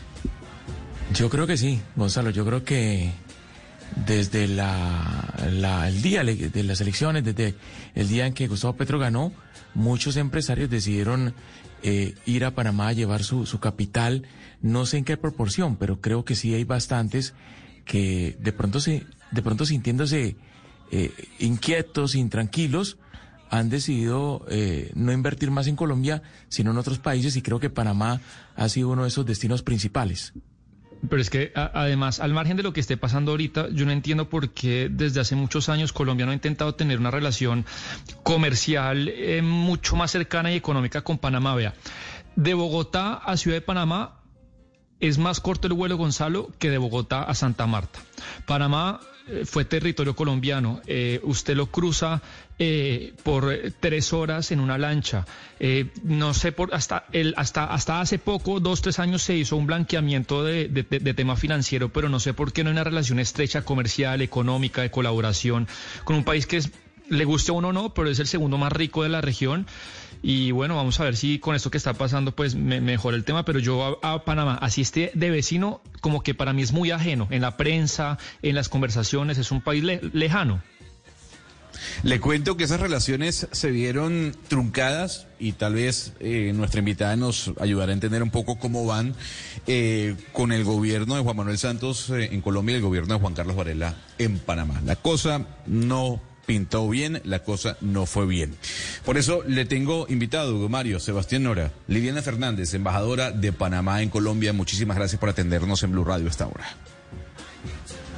[1.14, 2.30] Yo creo que sí, Gonzalo.
[2.30, 3.12] Yo creo que
[4.06, 7.56] desde el día de las elecciones, desde
[7.96, 9.32] el día en que Gustavo Petro ganó,
[9.74, 11.34] muchos empresarios decidieron
[11.82, 14.24] eh, ir a Panamá a llevar su, su capital.
[14.62, 17.34] No sé en qué proporción, pero creo que sí hay bastantes
[17.86, 20.36] que de pronto se, de pronto sintiéndose
[20.92, 22.98] eh, inquietos, intranquilos,
[23.50, 27.70] han decidido eh, no invertir más en Colombia, sino en otros países, y creo que
[27.70, 28.22] Panamá
[28.56, 30.34] ha sido uno de esos destinos principales.
[31.10, 34.30] Pero es que además, al margen de lo que esté pasando ahorita, yo no entiendo
[34.30, 37.66] por qué desde hace muchos años Colombia no ha intentado tener una relación
[38.24, 41.56] comercial eh, mucho más cercana y económica con Panamá.
[41.56, 41.74] Vea,
[42.36, 44.22] de Bogotá a Ciudad de Panamá
[45.00, 48.00] es más corto el vuelo, Gonzalo, que de Bogotá a Santa Marta.
[48.46, 49.02] Panamá
[49.46, 50.82] fue territorio colombiano.
[50.86, 52.22] Eh, usted lo cruza
[52.60, 55.26] eh, por tres horas en una lancha.
[56.04, 59.66] no sé, por hasta, el, hasta, hasta hace poco, dos, tres años, se hizo un
[59.66, 60.68] blanqueamiento de,
[61.16, 64.92] tema financiero, pero no sé por qué no hay una relación estrecha comercial, económica, de
[64.92, 65.68] colaboración
[66.04, 66.62] con un país que
[67.10, 69.68] le guste a uno o no, pero es el segundo más rico de la región.
[70.26, 73.26] Y bueno, vamos a ver si con esto que está pasando, pues me, mejora el
[73.26, 73.44] tema.
[73.44, 77.28] Pero yo a, Panamá, así esté de vecino, como que para mí es muy ajeno.
[77.30, 80.64] En la prensa, en las conversaciones, es un país lejano.
[82.04, 87.52] Le cuento que esas relaciones se vieron truncadas y tal vez eh, nuestra invitada nos
[87.60, 89.16] ayudará a entender un poco cómo van
[89.68, 93.20] eh, con el gobierno de Juan Manuel Santos eh, en Colombia y el gobierno de
[93.20, 94.82] Juan Carlos Varela en Panamá.
[94.86, 98.56] La cosa no pintó bien, la cosa no fue bien.
[99.06, 104.10] Por eso le tengo invitado, Hugo Mario, Sebastián Nora, Liliana Fernández, embajadora de Panamá en
[104.10, 104.54] Colombia.
[104.54, 106.66] Muchísimas gracias por atendernos en Blue Radio esta hora.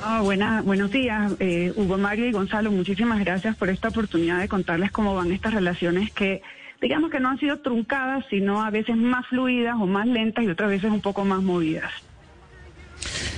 [0.04, 2.72] Ah, buena, buenos días, eh, Hugo Mario y Gonzalo.
[2.72, 6.44] Muchísimas gracias por esta oportunidad de contarles cómo van estas relaciones que,
[6.80, 10.50] digamos que no han sido truncadas, sino a veces más fluidas o más lentas y
[10.50, 11.92] otras veces un poco más movidas.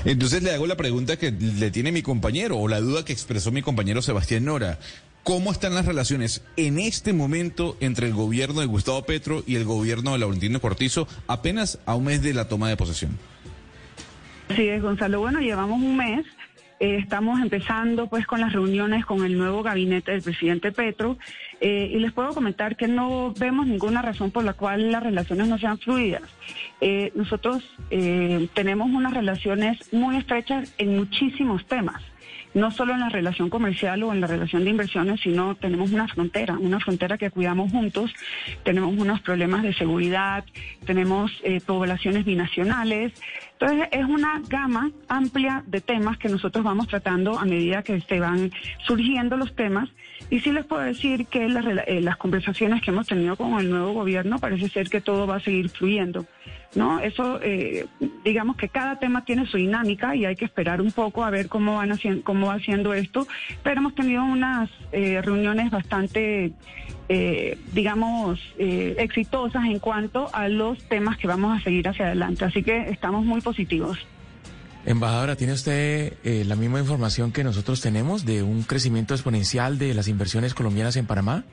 [0.05, 3.51] Entonces le hago la pregunta que le tiene mi compañero o la duda que expresó
[3.51, 4.80] mi compañero Sebastián Nora.
[5.24, 9.65] ¿Cómo están las relaciones en este momento entre el gobierno de Gustavo Petro y el
[9.65, 13.18] gobierno de Laurentino Cortizo apenas a un mes de la toma de posesión?
[14.55, 15.20] Sí, Gonzalo.
[15.20, 16.26] Bueno, llevamos un mes
[16.80, 21.18] eh, estamos empezando pues con las reuniones con el nuevo gabinete del presidente Petro
[21.60, 25.47] eh, y les puedo comentar que no vemos ninguna razón por la cual las relaciones
[25.47, 26.24] no sean fluidas.
[26.82, 27.64] Eh, nosotros
[28.53, 32.01] tenemos unas relaciones muy estrechas en muchísimos temas
[32.53, 36.08] no solo en la relación comercial o en la relación de inversiones, sino tenemos una
[36.08, 38.12] frontera, una frontera que cuidamos juntos,
[38.64, 40.43] tenemos unos problemas de seguridad,
[40.84, 41.32] tenemos
[41.68, 43.14] poblaciones binacionales,
[43.60, 48.20] entonces, es una gama amplia de temas que nosotros vamos tratando a medida que se
[48.20, 48.51] van
[48.86, 49.89] surgiendo los temas.
[50.30, 53.70] Y sí les puedo decir que las, eh, las conversaciones que hemos tenido con el
[53.70, 56.26] nuevo gobierno parece ser que todo va a seguir fluyendo.
[56.76, 56.99] ¿no?
[56.99, 57.86] Eso, eh,
[58.24, 61.47] digamos que cada tema tiene su dinámica y hay que esperar un poco a ver
[61.47, 63.28] cómo van haciendo, cómo va haciendo esto.
[63.63, 66.53] Pero hemos tenido unas eh, reuniones bastante
[67.09, 72.43] eh, digamos, eh, exitosas en cuanto a los temas que vamos a seguir hacia adelante.
[72.45, 73.97] Así que estamos muy positivos.
[74.88, 79.94] Embajadora, ¿tiene usted eh, la misma información que nosotros tenemos de un crecimiento exponencial de
[79.94, 81.44] las inversiones colombianas en Panamá?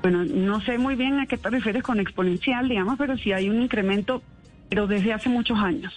[0.00, 3.50] Bueno, no sé muy bien a qué te refieres con exponencial, digamos, pero sí hay
[3.50, 4.22] un incremento,
[4.70, 5.92] pero desde hace muchos años.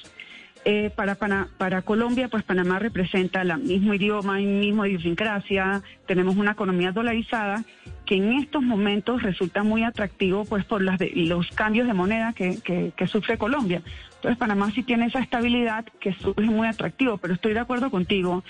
[0.66, 6.52] Eh, para, para, Colombia, pues Panamá representa el mismo idioma, la misma idiosincrasia, tenemos una
[6.52, 7.64] economía dolarizada
[8.06, 12.94] que en estos momentos resulta muy atractivo pues por las los cambios de moneda que,
[13.08, 13.82] sufre Colombia.
[14.18, 18.44] Entonces Panamá sí tiene esa estabilidad que es muy atractivo, pero estoy de acuerdo contigo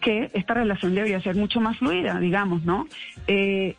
[0.00, 2.86] que esta relación debería ser mucho más fluida, digamos, ¿no?
[3.26, 3.76] Eh,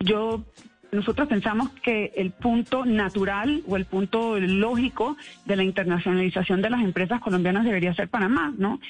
[0.00, 0.44] yo
[0.90, 5.16] nosotros pensamos que el punto natural o el punto lógico
[5.46, 8.80] de la internacionalización de las empresas colombianas debería ser Panamá, ¿no?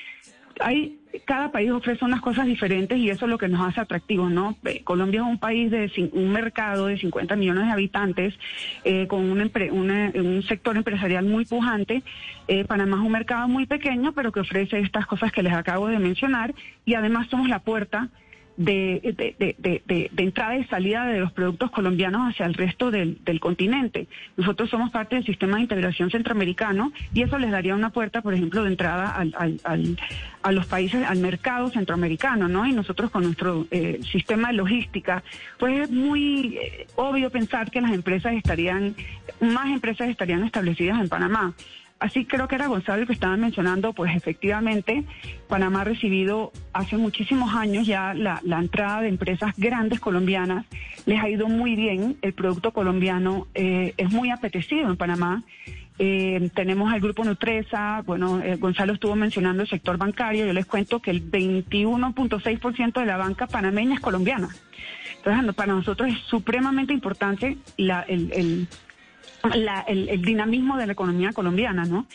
[0.60, 4.30] Hay cada país ofrece unas cosas diferentes y eso es lo que nos hace atractivos,
[4.30, 4.56] ¿no?
[4.84, 8.34] Colombia es un país de un mercado de 50 millones de habitantes
[8.84, 12.02] eh, con un, un, sector empresarial muy pujante.
[12.48, 15.88] Eh, Panamá es un mercado muy pequeño, pero que ofrece estas cosas que les acabo
[15.88, 16.54] de mencionar
[16.84, 18.08] y además somos la puerta
[18.64, 24.06] de, de, de, entrada y salida de los productos colombianos hacia el resto del, continente.
[24.36, 28.34] Nosotros somos parte del sistema de integración centroamericano y eso les daría una puerta, por
[28.34, 29.34] ejemplo, de entrada al,
[29.64, 29.96] al,
[30.42, 32.66] a los países, al mercado centroamericano, ¿no?
[32.66, 35.22] Y nosotros con nuestro eh, sistema de logística,
[35.58, 38.94] pues es muy eh, obvio pensar que las empresas estarían,
[39.40, 41.54] más empresas estarían establecidas en Panamá.
[42.02, 45.04] Así creo que era Gonzalo el que estaba mencionando, pues efectivamente
[45.46, 50.66] Panamá ha recibido hace muchísimos años ya la, entrada de empresas grandes colombianas,
[51.06, 55.44] les ha ido muy bien, el producto colombiano eh, es muy apetecido en Panamá.
[56.00, 60.66] Eh, tenemos al grupo Nutresa, bueno, eh, Gonzalo estuvo mencionando el sector bancario, yo les
[60.66, 64.48] cuento que el 21.6% de la banca panameña es colombiana.
[65.18, 68.68] Entonces, para nosotros es supremamente importante la, el el,
[70.20, 72.06] dinamismo de la economía colombiana, ¿no?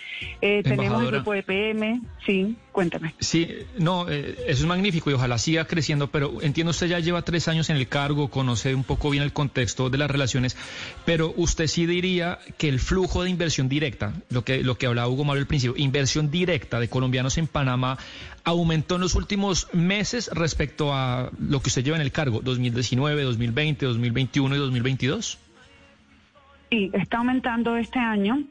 [0.41, 3.13] Eh, tenemos el grupo de PM, sí, cuéntame.
[3.19, 7.21] Sí, no, eh, eso es magnífico y ojalá siga creciendo, pero entiendo usted ya lleva
[7.23, 10.55] tres años en el cargo, conoce un poco bien el contexto de las relaciones,
[11.05, 15.07] pero usted sí diría que el flujo de inversión directa, lo que, lo que hablaba
[15.09, 17.97] Hugo Mario al principio, inversión directa de colombianos en Panamá,
[18.43, 23.23] aumentó en los últimos meses respecto a lo que usted lleva en el cargo, 2019,
[23.23, 25.39] 2020, 2021 y 2022.
[26.69, 28.43] Sí, está aumentando este año.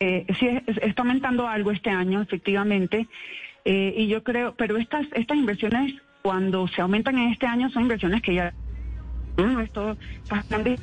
[0.00, 0.48] Eh, sí,
[0.82, 3.08] está aumentando algo este año, efectivamente.
[3.64, 7.82] Eh, y yo creo, pero estas, estas inversiones, cuando se aumentan en este año, son
[7.82, 8.52] inversiones que ya.
[9.62, 9.96] Esto,
[10.48, 10.80] grandes,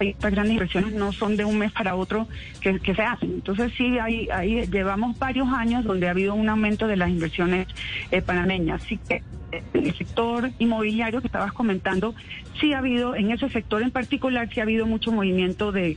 [0.00, 2.26] estas grandes inversiones no son de un mes para otro
[2.60, 3.30] que, se hacen.
[3.34, 7.68] Entonces, sí, hay, hay, llevamos varios años donde ha habido un aumento de las inversiones
[8.10, 8.82] eh, panameñas.
[8.82, 9.22] Así que
[9.52, 12.14] en el sector inmobiliario que estabas comentando,
[12.60, 15.96] sí ha habido, en ese sector en particular, sí ha habido mucho movimiento de,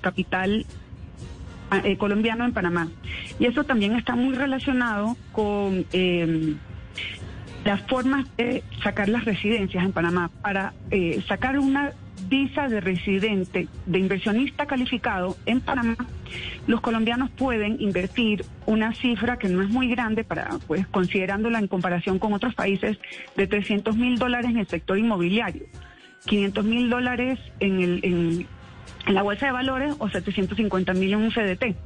[0.00, 0.66] capital
[1.70, 2.88] ah, eh, colombiano en Panamá.
[3.38, 6.54] Y eso también está muy relacionado con eh,
[7.64, 10.30] las formas de sacar las residencias en Panamá.
[10.42, 11.92] Para eh, sacar una
[12.28, 15.96] visa de residente, de inversionista calificado en Panamá,
[16.66, 21.68] los colombianos pueden invertir una cifra que no es muy grande para, pues, considerándola en
[21.68, 22.98] comparación con otros países,
[23.36, 25.64] de 300 mil dólares en el sector inmobiliario,
[26.26, 28.46] 500 mil dólares en, el, en,
[29.06, 31.76] en la bolsa de valores o 750 mil en un CDT.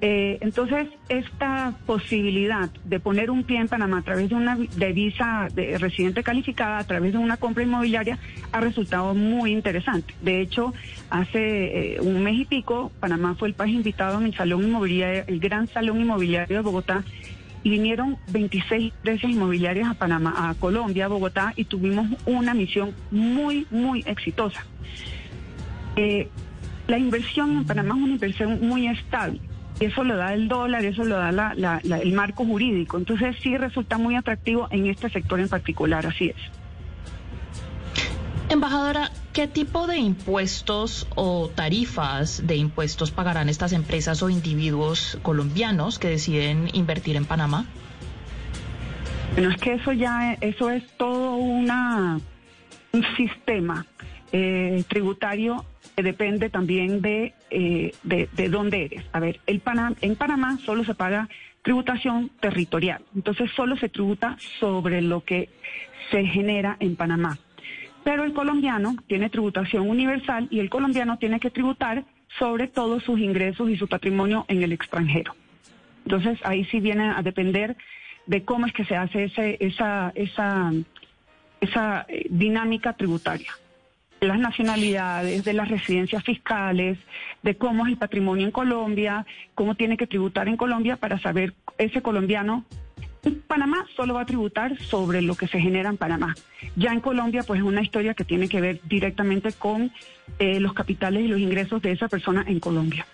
[0.00, 4.92] Eh, entonces, esta posibilidad de poner un pie en Panamá a través de una de
[4.92, 8.18] visa de residente calificada, a través de una compra inmobiliaria,
[8.52, 10.14] ha resultado muy interesante.
[10.20, 10.74] De hecho,
[11.10, 15.24] hace eh, un mes y pico, Panamá fue el país invitado a mi salón inmobiliario,
[15.26, 17.04] el gran salón inmobiliario de Bogotá,
[17.62, 22.92] y vinieron 26 empresas inmobiliarias a Panamá, a Colombia, a Bogotá, y tuvimos una misión
[23.10, 24.66] muy, muy exitosa.
[25.96, 26.28] Eh,
[26.88, 29.40] la inversión en Panamá es una inversión muy estable
[29.80, 32.96] eso lo da el dólar, eso lo da el marco jurídico.
[32.96, 36.36] Entonces sí resulta muy atractivo en este sector en particular, así es.
[38.50, 45.98] Embajadora, ¿qué tipo de impuestos o tarifas de impuestos pagarán estas empresas o individuos colombianos
[45.98, 47.66] que deciden invertir en Panamá?
[49.32, 52.20] Bueno, es que eso ya, eso es todo una,
[52.92, 53.86] un sistema
[54.30, 55.64] eh, tributario
[56.02, 59.04] depende también de, eh, de, de, dónde eres.
[59.12, 59.62] A ver, el
[60.00, 61.28] en Panamá solo se paga
[61.62, 65.48] tributación territorial, entonces solo se tributa sobre lo que
[66.10, 67.38] se genera en Panamá.
[68.02, 72.04] Pero el colombiano tiene tributación universal y el colombiano tiene que tributar
[72.38, 75.34] sobre todos sus ingresos y su patrimonio en el extranjero.
[76.04, 77.76] Entonces ahí sí viene a depender
[78.26, 80.70] de cómo es que se hace ese, esa, esa,
[81.60, 83.52] esa eh, dinámica tributaria
[84.24, 86.98] las nacionalidades, de las residencias fiscales,
[87.42, 91.54] de cómo es el patrimonio en Colombia, cómo tiene que tributar en Colombia para saber
[91.78, 92.64] ese colombiano.
[93.46, 96.34] Panamá solo va a tributar sobre lo que se genera en Panamá.
[96.76, 99.92] Ya en Colombia, pues es una historia que tiene que ver directamente con
[100.38, 103.06] eh, los capitales y los ingresos de esa persona en Colombia.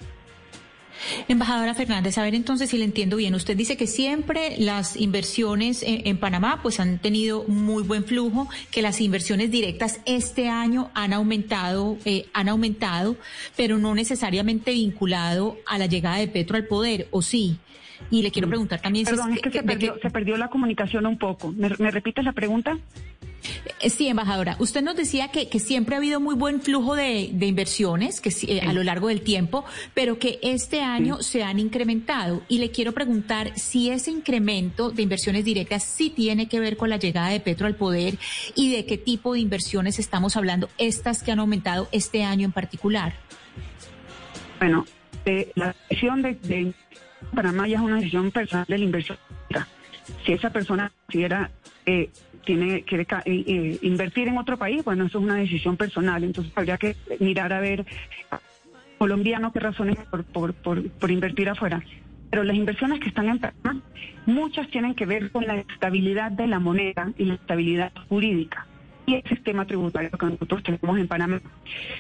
[1.29, 5.83] Embajadora Fernández, a ver entonces si le entiendo bien, usted dice que siempre las inversiones
[5.87, 11.13] en, Panamá pues han tenido muy buen flujo, que las inversiones directas este año han
[11.13, 13.17] aumentado, eh, han aumentado,
[13.57, 17.57] pero no necesariamente vinculado a la llegada de Petro al poder, ¿o sí?
[18.11, 18.51] Y le quiero mm.
[18.51, 21.53] preguntar también Perdón, si es, que, se, perdió, se perdió la comunicación un poco.
[21.53, 22.79] ¿Me, ¿Me repites la pregunta?
[23.89, 24.57] Sí, embajadora.
[24.59, 28.73] Usted nos decía que, siempre ha habido muy buen flujo de, inversiones que eh, a
[28.73, 29.65] lo largo del tiempo,
[29.95, 32.43] pero que este año se han incrementado.
[32.49, 36.91] Y le quiero preguntar si ese incremento de inversiones directas sí tiene que ver con
[36.91, 38.19] la llegada de Petro al poder
[38.55, 42.53] y de qué tipo de inversiones estamos hablando, estas que han aumentado este año en
[42.53, 43.15] particular.
[44.59, 44.87] Bueno,
[45.25, 46.75] eh, la decisión de, de
[47.35, 49.19] Panamá ya es una decisión personal de la inversión.
[50.25, 51.51] Si esa persona considera
[51.87, 52.11] eh,
[52.45, 56.25] tiene quiere eh, eh, invertir en otro país, bueno, eso es una decisión personal.
[56.25, 57.85] Entonces habría que mirar a ver
[58.99, 61.83] colombiano qué razones por, por, por, invertir afuera.
[62.31, 63.83] Pero las inversiones que están en Panamá,
[64.27, 68.67] muchas tienen que ver con la estabilidad de la moneda y la estabilidad jurídica
[69.15, 71.41] el sistema tributario que nosotros tenemos en Panamá.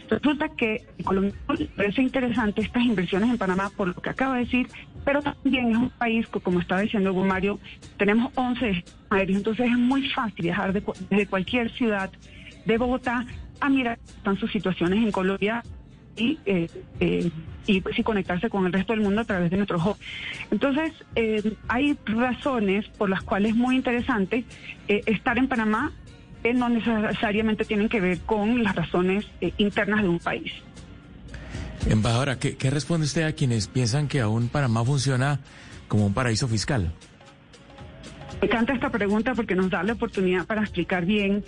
[0.08, 1.34] Resulta que Colombia
[1.76, 4.68] parece interesante estas inversiones en Panamá por lo que acaba de decir,
[5.04, 7.58] pero también es un país que, como estaba diciendo Mario,
[7.96, 12.10] tenemos 11 aéreos, entonces es muy fácil viajar de, desde cualquier ciudad
[12.64, 13.26] de Bogotá
[13.60, 15.62] a mirar están sus situaciones en Colombia
[16.16, 16.68] y, eh,
[17.00, 17.30] eh,
[17.66, 19.96] y, pues, conectarse con el resto del mundo a través de nuestro hub.
[20.50, 24.44] Entonces, eh, hay razones por las cuales es muy interesante
[24.88, 25.92] estar en Panamá
[26.42, 29.26] que no necesariamente tienen que ver con las razones
[29.58, 30.52] internas de un país.
[31.88, 35.40] Embajadora, ¿qué, ¿qué, responde usted a quienes piensan que aún Panamá funciona
[35.88, 36.92] como un paraíso fiscal?
[38.40, 41.44] Me encanta esta pregunta porque nos da la oportunidad para explicar bien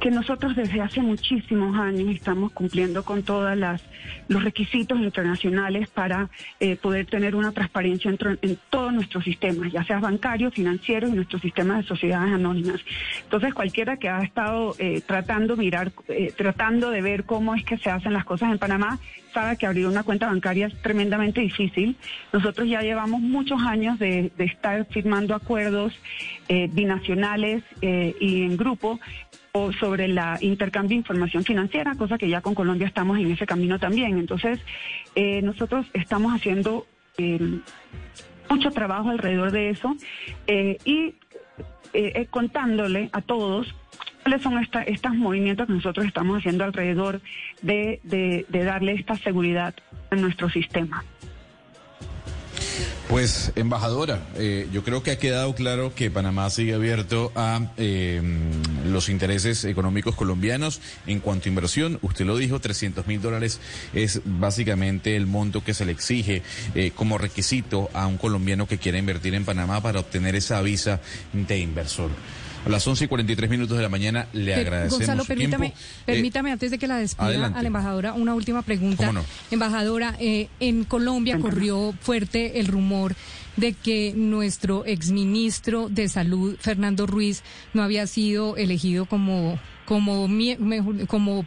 [0.00, 3.82] que nosotros desde hace muchísimos años estamos cumpliendo con todas las
[4.28, 9.84] los requisitos internacionales para eh, poder tener una transparencia en, en, todos nuestros sistemas, ya
[9.84, 12.80] sea bancarios, financieros y nuestros sistemas de sociedades anónimas.
[13.24, 17.76] Entonces, cualquiera que ha estado eh, tratando mirar, eh, tratando de ver cómo es que
[17.78, 19.00] se hacen las cosas en Panamá,
[19.34, 21.96] sabe que abrir una cuenta bancaria es tremendamente difícil.
[22.32, 25.92] Nosotros ya llevamos muchos años de, de estar firmando acuerdos
[26.72, 28.98] binacionales y en grupo
[29.52, 33.46] o sobre la intercambio de información financiera, cosa que ya con Colombia estamos en ese
[33.46, 34.18] camino también.
[34.18, 34.60] Entonces,
[35.14, 36.86] eh, nosotros estamos haciendo
[37.18, 37.60] em,
[38.48, 39.96] mucho trabajo alrededor de eso
[40.46, 41.14] eh, y
[41.92, 43.74] eh, contándole a todos
[44.22, 47.20] cuáles son estos movimientos que nosotros estamos haciendo alrededor
[47.62, 48.00] de,
[48.48, 49.74] de darle esta seguridad
[50.10, 51.04] a nuestro sistema.
[53.10, 58.22] Pues, embajadora, eh, yo creo que ha quedado claro que Panamá sigue abierto a eh,
[58.86, 61.98] los intereses económicos colombianos en cuanto a inversión.
[62.02, 63.58] Usted lo dijo, 300 mil dólares
[63.94, 66.44] es básicamente el monto que se le exige
[66.76, 71.00] eh, como requisito a un colombiano que quiera invertir en Panamá para obtener esa visa
[71.32, 72.10] de inversor.
[72.64, 74.98] A las 11 y 43 minutos de la mañana le agradecemos.
[74.98, 75.72] Gonzalo, permítame, eh,
[76.04, 79.12] permítame antes de que la despida a la embajadora una última pregunta.
[79.50, 83.14] Embajadora, eh, en Colombia corrió fuerte el rumor
[83.56, 87.42] de que nuestro exministro de Salud, Fernando Ruiz,
[87.72, 90.28] no había sido elegido como, como,
[91.06, 91.46] como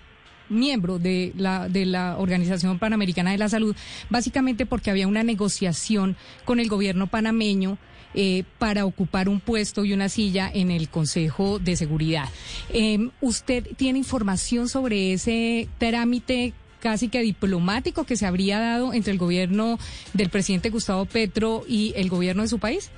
[0.49, 3.75] miembro de la, de la Organización Panamericana de la Salud,
[4.09, 6.15] básicamente porque había una negociación
[6.45, 7.77] con el gobierno panameño
[8.13, 12.29] eh, para ocupar un puesto y una silla en el Consejo de Seguridad.
[12.69, 19.13] Em, ¿Usted tiene información sobre ese trámite casi que diplomático que se habría dado entre
[19.13, 19.79] el gobierno
[20.13, 22.91] del presidente Gustavo Petro y el gobierno de su país?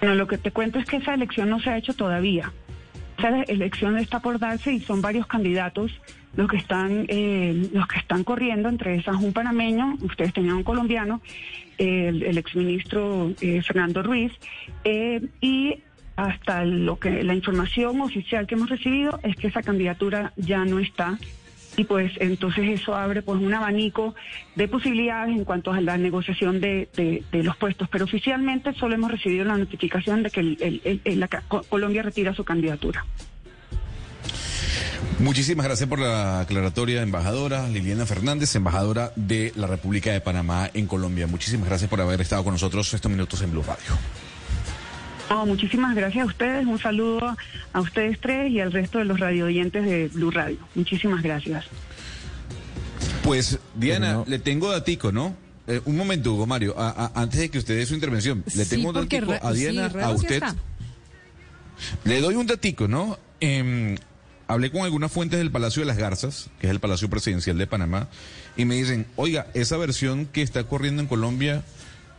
[0.00, 2.52] Bueno, lo que te cuento es que esa elección no se ha hecho todavía.
[3.18, 5.92] Esa elección está por darse y son varios candidatos
[6.34, 10.64] los que están eh, los que están corriendo entre esas un panameño, ustedes tenían un
[10.64, 11.20] colombiano,
[11.78, 14.32] el, el exministro eh, Fernando Ruiz
[14.84, 15.82] eh, y
[16.16, 20.78] hasta lo que la información oficial que hemos recibido es que esa candidatura ya no
[20.78, 21.18] está
[21.76, 24.14] y pues entonces eso abre pues un abanico
[24.56, 29.10] de posibilidades en cuanto a la negociación de, de, los puestos pero oficialmente solo hemos
[29.10, 31.28] recibido la notificación de que el,
[31.68, 33.04] Colombia retira su candidatura.
[35.18, 40.86] Muchísimas gracias por la aclaratoria, embajadora Liliana Fernández, embajadora de la República de Panamá en
[40.86, 41.28] Colombia.
[41.28, 43.96] Muchísimas gracias por haber estado con nosotros estos minutos en Blue Radio.
[45.46, 46.66] muchísimas gracias a ustedes.
[46.66, 47.36] Un saludo
[47.72, 50.58] a ustedes tres y al resto de los radio oyentes de Blue Radio.
[50.74, 51.66] Muchísimas gracias.
[53.22, 55.36] Pues, Diana, le tengo datico, ¿no?
[55.68, 58.94] Eh, un momento, Hugo Mario, antes de que usted dé su intervención, le tengo un
[58.96, 60.42] datico a Diana, a usted.
[62.04, 63.18] Le doy un datico, ¿no?
[63.40, 63.96] Eh,
[64.46, 67.66] hablé con algunas fuentes del Palacio de las Garzas, que es el Palacio Presidencial de
[67.66, 68.08] Panamá,
[68.56, 71.64] y me dicen, oiga, esa versión que está corriendo en Colombia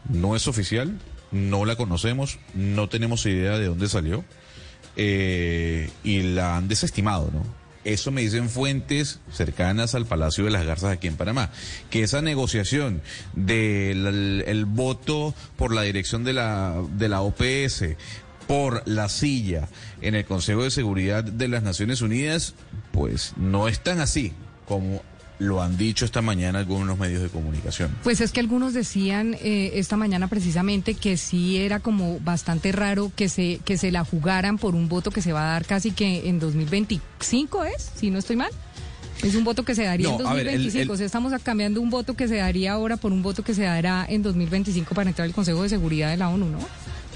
[0.10, 1.00] no es oficial,
[1.32, 4.24] no la conocemos, no tenemos idea de dónde salió,
[4.96, 7.44] eh, y la han desestimado, ¿no?
[7.84, 11.52] Eso me dicen fuentes cercanas al Palacio de las Garzas aquí en Panamá,
[11.90, 13.02] que esa negociación
[13.34, 17.84] del el voto por la dirección de la, de la OPS,
[18.48, 19.68] por la silla
[20.02, 22.56] en el Consejo de Seguridad de las Naciones Unidas,
[22.92, 24.34] pues no es tan así
[24.68, 25.02] como
[25.40, 27.96] lo han dicho esta mañana algunos medios de comunicación.
[28.04, 33.12] Pues es que algunos decían eh, esta mañana precisamente que sí era como bastante raro
[33.16, 35.92] que se que se la jugaran por un voto que se va a dar casi
[35.92, 38.52] que en 2025 es, si no estoy mal.
[39.22, 40.92] Es un voto que se daría en 2025.
[40.92, 43.64] O sea, estamos cambiando un voto que se daría ahora por un voto que se
[43.64, 46.60] dará en 2025 para entrar al Consejo de Seguridad de la ONU, ¿no?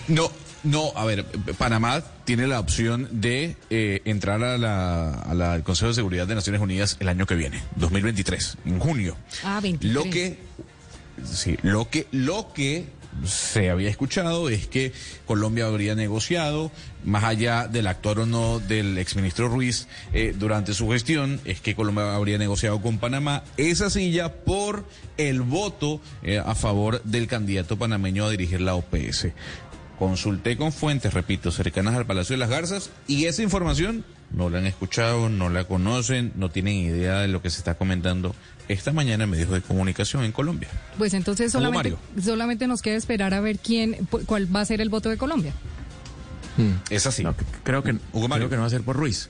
[0.07, 0.31] No,
[0.67, 1.25] no, a ver,
[1.57, 6.61] Panamá tiene la opción de eh, entrar a la, al Consejo de Seguridad de Naciones
[6.61, 9.17] Unidas el año que viene, 2023, en junio.
[9.43, 9.93] Ah, 23.
[9.93, 10.39] Lo que,
[11.23, 12.85] sí, lo que, lo que
[13.25, 14.91] se había escuchado es que
[15.25, 16.71] Colombia habría negociado,
[17.03, 21.75] más allá del actor o no del exministro Ruiz eh, durante su gestión, es que
[21.75, 24.85] Colombia habría negociado con Panamá esa silla por
[25.17, 29.27] el voto eh, a favor del candidato panameño a dirigir la OPS.
[29.97, 34.59] Consulté con fuentes, repito, cercanas al Palacio de las Garzas y esa información no la
[34.59, 38.35] han escuchado, no la conocen, no tienen idea de lo que se está comentando
[38.67, 40.69] esta mañana en medios de comunicación en Colombia.
[40.97, 44.89] Pues entonces solamente, solamente nos queda esperar a ver quién, cuál va a ser el
[44.89, 45.53] voto de Colombia.
[46.57, 46.73] Hmm.
[46.89, 47.23] Es así.
[47.63, 49.29] creo que creo que no va a ser por Ruiz.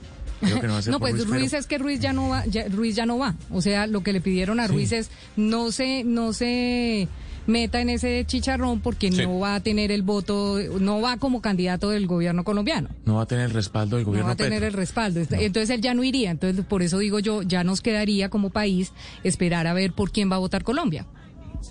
[0.88, 3.34] no, pues Ruiz, es que Ruiz ya no va, Ruiz ya no va.
[3.50, 7.08] O sea, lo que le pidieron a Ruiz es no se, no se
[7.48, 11.90] meta en ese chicharrón porque no va a tener el voto, no va como candidato
[11.90, 12.90] del gobierno colombiano.
[13.04, 14.24] No va a tener el respaldo del gobierno.
[14.24, 15.20] No va a tener el respaldo.
[15.30, 16.30] Entonces él ya no iría.
[16.30, 18.92] Entonces por eso digo yo, ya nos quedaría como país
[19.24, 21.06] esperar a ver por quién va a votar Colombia.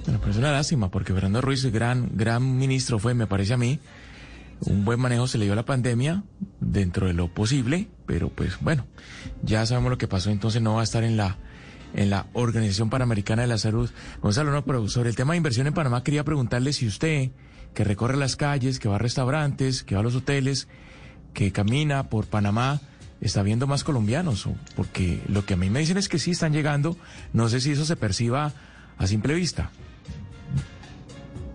[0.03, 3.57] Bueno, pues es una lástima porque Fernando Ruiz, gran, gran ministro fue, me parece a
[3.57, 3.79] mí.
[4.61, 6.23] Un buen manejo se le dio a la pandemia
[6.59, 8.85] dentro de lo posible, pero pues bueno,
[9.43, 11.37] ya sabemos lo que pasó, entonces no va a estar en la
[11.93, 13.89] en la Organización Panamericana de la Salud.
[14.21, 17.31] Gonzalo, no, pero sobre el tema de inversión en Panamá quería preguntarle si usted,
[17.73, 20.67] que recorre las calles, que va a restaurantes, que va a los hoteles,
[21.33, 22.81] que camina por Panamá,
[23.21, 26.53] está viendo más colombianos, porque lo que a mí me dicen es que sí están
[26.53, 26.97] llegando,
[27.33, 28.53] no sé si eso se perciba
[28.97, 29.71] a simple vista.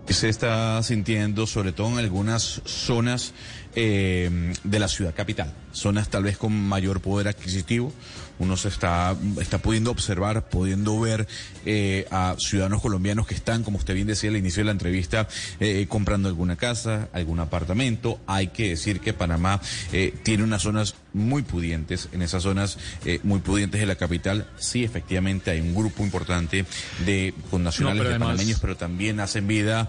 [0.07, 3.33] Se está sintiendo sobre todo en algunas zonas
[3.73, 7.91] eh, de la ciudad capital, zonas tal vez con mayor poder adquisitivo,
[8.39, 11.27] uno se está, está pudiendo observar, pudiendo ver
[11.65, 15.27] eh, a ciudadanos colombianos que están, como usted bien decía al inicio de la entrevista,
[15.59, 18.19] eh, comprando alguna casa, algún apartamento.
[18.27, 19.61] Hay que decir que Panamá
[19.91, 22.79] eh, tiene unas zonas muy pudientes, en esas zonas
[23.21, 26.65] muy pudientes de la capital, sí, efectivamente hay un grupo importante
[27.05, 29.87] de connacionales de panameños, pero también hacen vida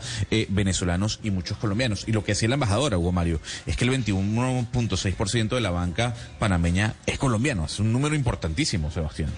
[0.51, 2.05] venezolanos y muchos colombianos.
[2.07, 6.15] Y lo que decía la embajadora, Hugo Mario, es que el 21.6% de la banca
[6.39, 9.31] panameña es colombiano, es un número importantísimo, Sebastián.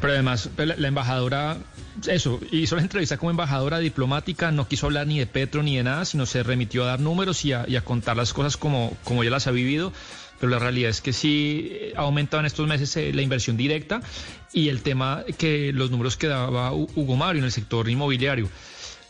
[0.00, 1.56] Pero además, la, embajadora,
[2.06, 5.84] eso, hizo la entrevista como embajadora diplomática, no quiso hablar ni de Petro ni de
[5.84, 9.30] nada, sino se remitió a dar números y a, contar las cosas como, como ella
[9.30, 9.92] las ha vivido.
[10.40, 14.02] Pero la realidad es que sí ha aumentado en estos meses eh, la inversión directa
[14.52, 18.48] y el tema que los números que daba Hugo Mario en el sector inmobiliario.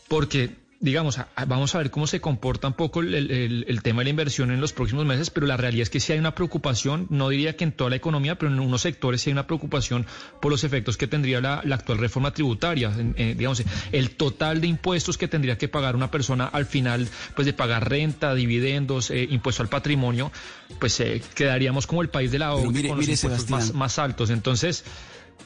[0.07, 4.51] Porque digamos, vamos a ver cómo se comporta un poco el, tema de la inversión
[4.51, 7.57] en los próximos meses, pero la realidad es que sí hay una preocupación, no diría
[7.57, 10.05] que en toda la economía, pero en unos sectores sí hay una preocupación
[10.43, 12.91] por los efectos que tendría la, actual reforma tributaria.
[12.91, 13.63] digamos,
[13.93, 17.89] el total de impuestos que tendría que pagar una persona al final, pues de pagar
[17.89, 20.31] renta, dividendos, eh, impuesto al patrimonio,
[20.79, 24.29] pues eh, quedaríamos como el país de la OCDE con los impuestos más, más altos.
[24.29, 24.85] Entonces,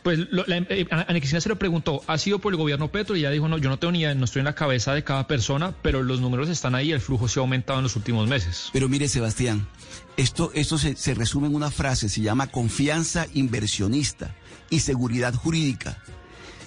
[0.02, 3.16] pues la, eh, Ana Cristina se lo preguntó, ¿ha sido por el gobierno Petro?
[3.16, 5.04] Y ella dijo, no, yo no tengo ni idea, no estoy en la cabeza de
[5.04, 8.28] cada persona, pero los números están ahí, el flujo se ha aumentado en los últimos
[8.28, 8.70] meses.
[8.72, 9.66] Pero mire, Sebastián,
[10.16, 14.34] esto, esto se, se resume en una frase, se llama confianza inversionista
[14.70, 15.98] y seguridad jurídica.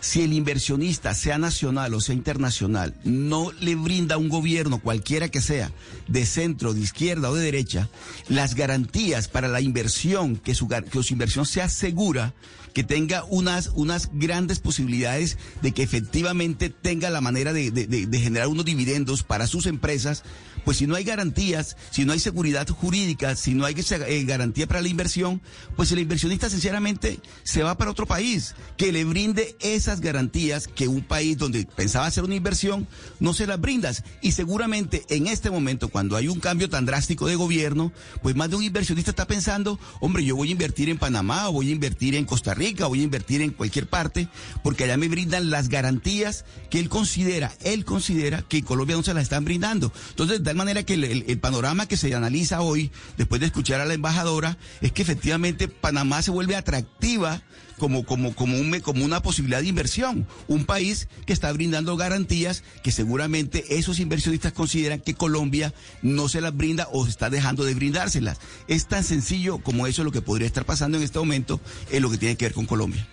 [0.01, 5.29] Si el inversionista, sea nacional o sea internacional, no le brinda a un gobierno, cualquiera
[5.29, 5.71] que sea,
[6.07, 7.87] de centro, de izquierda o de derecha,
[8.27, 12.33] las garantías para la inversión, que su, que su inversión sea segura,
[12.73, 18.47] que tenga unas, unas grandes posibilidades de que efectivamente tenga la manera de, de, generar
[18.47, 20.23] unos dividendos para sus empresas,
[20.65, 24.67] pues si no hay garantías, si no hay seguridad jurídica, si no hay eh, garantía
[24.67, 25.41] para la inversión,
[25.75, 30.87] pues el inversionista sinceramente se va para otro país que le brinde esas garantías que
[30.87, 32.87] un país donde pensaba hacer una inversión
[33.19, 34.03] no se las brindas.
[34.21, 38.49] Y seguramente en este momento, cuando hay un cambio tan drástico de gobierno, pues más
[38.49, 41.71] de un inversionista está pensando, hombre, yo voy a invertir en Panamá o voy a
[41.71, 44.27] invertir en Costa Rica, o voy a invertir en cualquier parte,
[44.63, 49.13] porque allá me brindan las garantías que él considera, él considera que Colombia no se
[49.13, 49.91] las están brindando.
[50.09, 53.93] Entonces, tal manera que el, panorama que se analiza hoy, después de escuchar a la
[53.93, 57.41] embajadora, es que efectivamente Panamá se vuelve atractiva
[57.79, 60.27] como, como, como, como una posibilidad de inversión.
[60.49, 66.41] Un país que está brindando garantías que seguramente esos inversionistas consideran que Colombia no se
[66.41, 68.37] las brinda o está dejando de brindárselas.
[68.67, 71.61] Es tan sencillo como eso lo que podría estar pasando en este momento
[71.91, 73.07] en lo que tiene que ver con Colombia.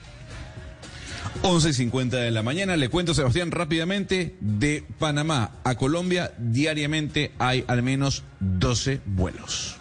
[1.43, 2.77] 11.50 de la mañana.
[2.77, 9.79] Le cuento, Sebastián, rápidamente, de Panamá a Colombia diariamente hay al menos 12 vuelos.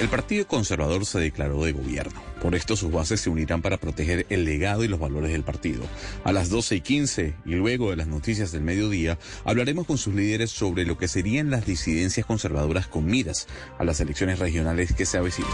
[0.00, 2.22] El Partido Conservador se declaró de gobierno.
[2.40, 5.82] Por esto sus bases se unirán para proteger el legado y los valores del partido.
[6.24, 10.14] A las 12 y 15 y luego de las noticias del mediodía, hablaremos con sus
[10.14, 13.46] líderes sobre lo que serían las disidencias conservadoras con miras
[13.78, 15.50] a las elecciones regionales que se avecinan.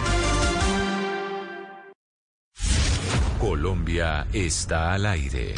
[3.67, 5.57] Colombia está al aire.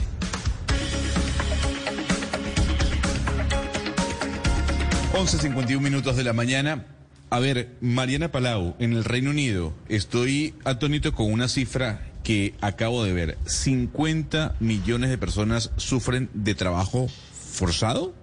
[5.13, 6.87] ...11.51 minutos de la mañana...
[7.29, 13.05] A ver, Mariana Palau, en el Reino Unido, estoy atónito con una cifra que acabo
[13.05, 13.37] de ver.
[13.45, 18.15] 50 millones de personas sufren de trabajo forzado.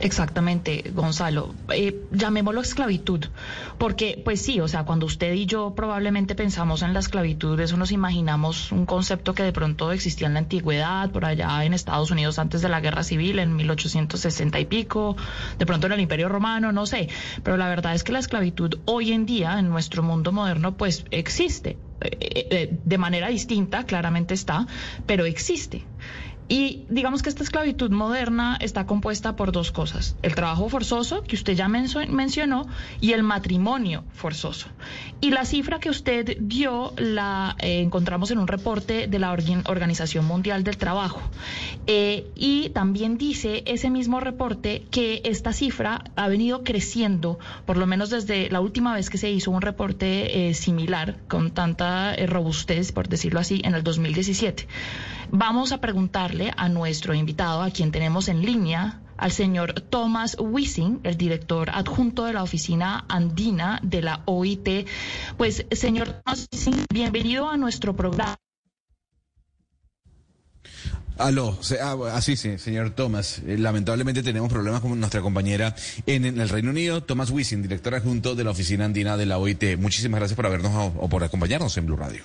[0.00, 1.54] Exactamente, Gonzalo.
[1.74, 3.26] Eh, llamémoslo esclavitud,
[3.76, 7.76] porque pues sí, o sea, cuando usted y yo probablemente pensamos en la esclavitud, eso
[7.76, 12.10] nos imaginamos un concepto que de pronto existía en la antigüedad, por allá en Estados
[12.10, 15.16] Unidos antes de la Guerra Civil, en 1860 y pico,
[15.58, 17.10] de pronto en el Imperio Romano, no sé,
[17.42, 21.04] pero la verdad es que la esclavitud hoy en día en nuestro mundo moderno pues
[21.10, 21.76] existe.
[22.02, 24.66] Eh, eh, de manera distinta, claramente está,
[25.04, 25.84] pero existe.
[26.50, 31.36] Y digamos que esta esclavitud moderna está compuesta por dos cosas, el trabajo forzoso, que
[31.36, 32.66] usted ya mencionó,
[33.00, 34.66] y el matrimonio forzoso.
[35.20, 40.24] Y la cifra que usted dio la eh, encontramos en un reporte de la Organización
[40.24, 41.20] Mundial del Trabajo.
[41.86, 47.86] Eh, y también dice ese mismo reporte que esta cifra ha venido creciendo, por lo
[47.86, 52.90] menos desde la última vez que se hizo un reporte eh, similar, con tanta robustez,
[52.90, 54.66] por decirlo así, en el 2017.
[55.32, 61.00] Vamos a preguntarle a nuestro invitado, a quien tenemos en línea, al señor Thomas Wissing,
[61.04, 64.86] el director adjunto de la oficina andina de la OIT.
[65.36, 68.36] Pues, señor Thomas Wissing, bienvenido a nuestro programa.
[71.18, 73.42] Aló, ah, así sí, señor Thomas.
[73.46, 75.76] Eh, lamentablemente tenemos problemas con nuestra compañera
[76.06, 79.76] en, el Reino Unido, Thomas Wissing, director adjunto de la oficina andina de la OIT.
[79.78, 82.24] Muchísimas gracias por habernos o por acompañarnos en Blue Radio.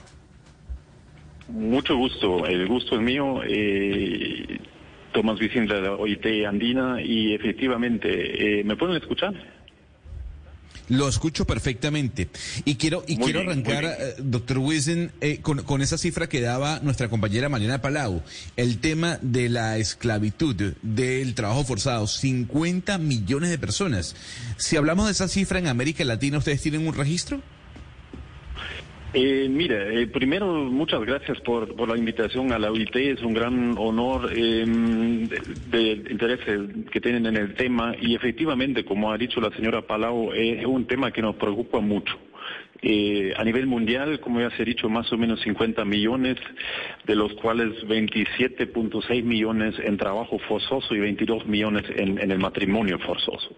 [1.47, 3.41] Mucho gusto, el gusto es mío.
[3.47, 4.59] Eh,
[5.13, 9.33] Tomás Vicente de la OIT Andina y efectivamente, eh, ¿me pueden escuchar?
[10.89, 12.29] Lo escucho perfectamente.
[12.63, 16.79] Y quiero, y quiero arrancar, eh, doctor Wiesen, eh, con, con, esa cifra que daba
[16.81, 18.21] nuestra compañera Mariana Palau.
[18.55, 24.15] El tema de la esclavitud, del trabajo forzado, 50 millones de personas.
[24.57, 27.41] Si hablamos de esa cifra en América Latina, ¿ustedes tienen un registro?
[29.13, 33.75] Eh, mire, eh, primero muchas gracias por, la invitación a la OIT, es un gran
[33.77, 36.39] honor eh, de, interés
[36.91, 40.85] que tienen en el tema y efectivamente, como ha dicho la señora Palau, es un
[40.85, 42.17] tema que nos preocupa mucho.
[42.81, 46.37] Eh, a nivel mundial, como ya se ha dicho, más o menos 50 millones,
[47.05, 53.55] de los cuales 27.6 millones en trabajo forzoso y 22 millones en el matrimonio forzoso.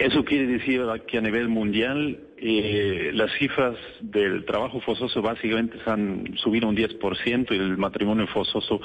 [0.00, 6.38] Eso quiere decir que a nivel mundial eh, las cifras del trabajo forzoso básicamente han
[6.38, 8.80] subido un 10% y el matrimonio forzoso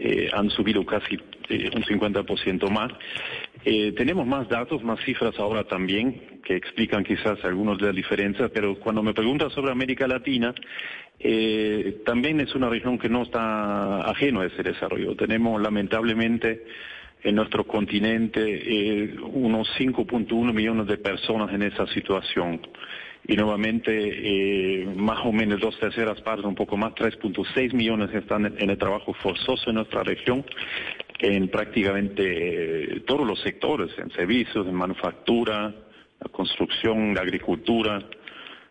[0.00, 1.20] eh, han subido casi
[1.50, 2.90] eh, un 50% más.
[3.62, 8.74] tenemos más datos, más cifras ahora también que explican quizás algunas de las diferencias, pero
[8.80, 10.52] cuando me preguntas sobre América Latina,
[12.04, 15.14] también es una región que no está ajeno a ese desarrollo.
[15.14, 16.64] Tenemos lamentablemente
[17.26, 22.60] en nuestro continente eh, unos 5.1 millones de personas en esa situación.
[23.26, 28.54] Y nuevamente, eh, más o menos dos terceras partes, un poco más, 3.6 millones están
[28.56, 30.44] en el trabajo forzoso en nuestra región,
[31.18, 35.74] en prácticamente eh, todos los sectores, en servicios, en manufactura,
[36.20, 38.04] la construcción, la agricultura,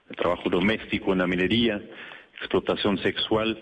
[0.09, 1.81] el trabajo doméstico, en la minería,
[2.39, 3.61] explotación sexual.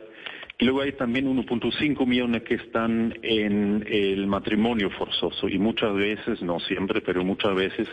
[0.63, 6.41] Y luego hay también 1.5 millones que están en el matrimonio forzoso y muchas veces,
[6.41, 7.85] no siempre, pero muchas veces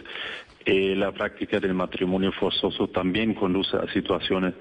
[0.65, 4.55] eh, la práctica del matrimonio forzoso también conduce a situaciones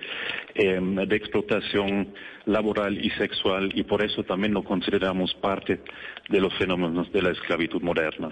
[0.55, 2.11] em, de explotación
[2.45, 5.79] laboral y sexual y por eso también lo consideramos parte
[6.29, 8.31] de los fenómenos de la esclavitud moderna.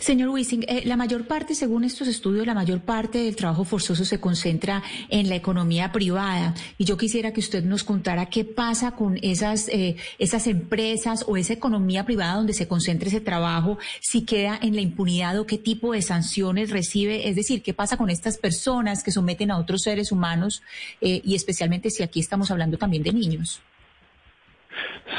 [0.00, 4.04] Señor Wissing, eh, la mayor parte, según estos estudios, la mayor parte del trabajo forzoso
[4.04, 6.54] se concentra en la economía privada.
[6.78, 11.36] Y yo quisiera que usted nos contara qué pasa con esas, eh, esas empresas o
[11.36, 15.58] esa economía privada donde se concentra ese trabajo, si queda en la impunidad o qué
[15.58, 17.28] tipo de sanciones recibe.
[17.28, 20.62] Es decir, qué pasa con estas personas que someten a otros seres humanos
[21.00, 23.60] eh, y especialmente si aquí estamos hablando también de niños.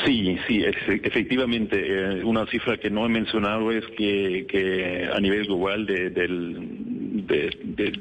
[0.06, 1.78] Sí, sí, efectivamente.
[1.80, 7.26] Eh, una cifra que no he mencionado es que, a nivel global del,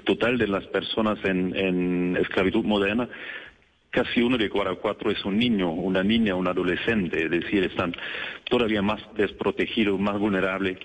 [0.04, 3.08] total de las personas en, esclavitud moderna,
[3.90, 7.94] casi uno de cada cuatro es un niño, una niña, un adolescente, es decir, están
[8.44, 10.78] todavía más desprotegidos, más vulnerables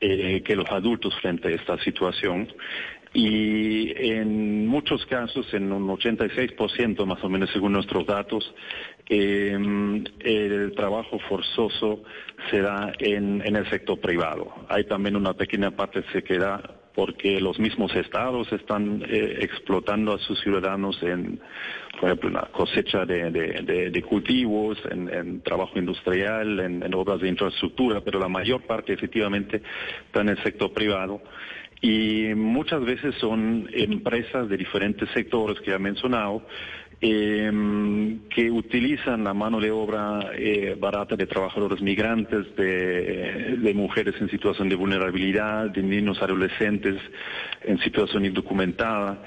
[0.00, 2.48] eh, que los adultos frente a esta situación.
[3.14, 8.52] Y en muchos casos, en un 86% más o menos según nuestros datos,
[9.08, 9.56] eh,
[10.20, 12.02] el trabajo forzoso
[12.50, 14.52] se da en, el sector privado.
[14.68, 16.60] Hay también una pequeña parte que se queda
[16.96, 21.40] porque los mismos estados están eh, explotando a sus ciudadanos en,
[22.00, 28.28] por ejemplo, la cosecha de, cultivos, en, trabajo industrial, en, obras de infraestructura, pero la
[28.28, 29.62] mayor parte efectivamente
[30.06, 31.22] está en el sector privado.
[31.80, 36.42] Y muchas veces son empresas de diferentes sectores que ha mencionado,
[37.00, 44.30] eh, que utilizan la mano de obra eh, barata de trabajadores migrantes, de, mujeres en
[44.30, 46.96] situación de vulnerabilidad, de niños adolescentes
[47.62, 49.22] en situación indocumentada.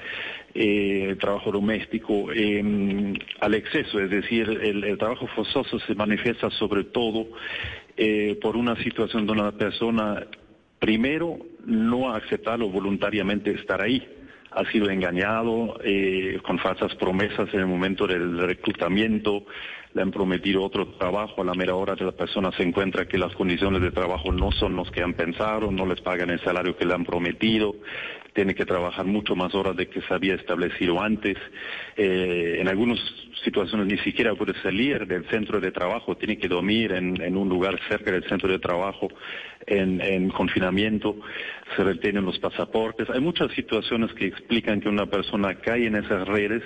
[0.54, 7.28] Eh, trabajo doméstico em, al exceso, es decir, el, trabajo forzoso se manifiesta sobre todo
[7.96, 10.26] eh, por una situación donde una persona
[10.80, 11.38] primero
[11.68, 14.02] no ha aceptado voluntariamente estar ahí.
[14.50, 19.44] Ha sido engañado eh, con falsas promesas en el momento del reclutamiento,
[19.94, 23.18] le han prometido otro trabajo, a la mera hora de la persona se encuentra que
[23.18, 26.76] las condiciones de trabajo no son los que han pensado, no les pagan el salario
[26.76, 27.74] que le han prometido,
[28.32, 31.36] tiene que trabajar mucho más horas de que se había establecido antes.
[31.96, 32.98] Eh, en algunas
[33.44, 37.78] situaciones ni siquiera puede salir del centro de trabajo, tiene que dormir en, un lugar
[37.88, 39.08] cerca del centro de trabajo
[39.66, 41.16] en, confinamiento,
[41.76, 43.08] se retienen los pasaportes.
[43.10, 46.62] Hay muchas situaciones que explican que una persona cae en esas redes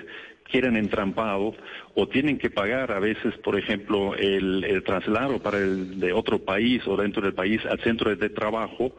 [0.51, 1.55] quieran entrampado
[1.95, 6.41] o tienen que pagar a veces, por ejemplo, el, el traslado para el de otro
[6.41, 8.93] país o dentro del país al centro de trabajo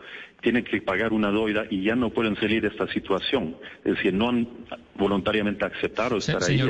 [0.43, 3.55] tienen que pagar una doida y ya no pueden salir de esta situación.
[3.83, 4.47] Es decir, no han
[4.95, 6.61] voluntariamente aceptado estar ahí.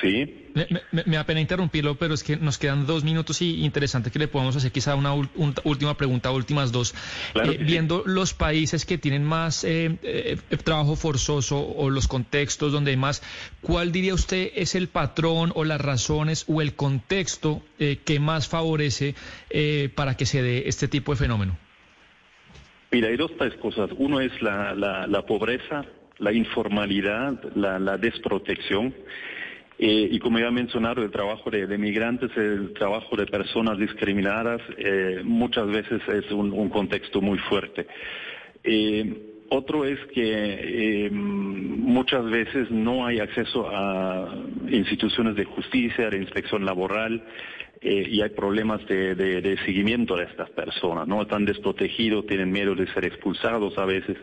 [0.00, 0.46] Sí.
[0.92, 4.28] Me, da pena interrumpirlo, pero es que nos quedan dos minutos y interesante que le
[4.28, 6.94] podamos hacer quizá una última pregunta, últimas dos.
[7.34, 12.92] Eh, viendo los países que tienen más eh, eh, trabajo forzoso o los contextos donde
[12.92, 13.22] hay más,
[13.60, 19.14] ¿cuál diría usted es el patrón o las razones o el contexto que más favorece
[19.94, 21.56] para que se dé este tipo de fenómeno?
[22.90, 23.90] Mira, hay dos cosas.
[23.96, 25.84] Uno es la, la, pobreza,
[26.18, 28.94] la informalidad, la, la desprotección.
[29.78, 34.60] Eh, y como ya he mencionado, el trabajo de, migrantes, el trabajo de personas discriminadas,
[34.76, 37.86] eh, muchas veces es un, contexto muy fuerte.
[38.64, 44.34] Eh, otro es que muchas veces no hay acceso a
[44.68, 47.24] instituciones de justicia, de inspección laboral,
[47.80, 51.22] y hay problemas de, seguimiento de estas personas, ¿no?
[51.22, 54.16] Están desprotegidos, tienen miedo de ser expulsados a veces.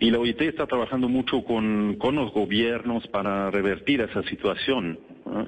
[0.00, 4.98] Y la OIT está trabajando mucho con, los gobiernos para revertir esa situación.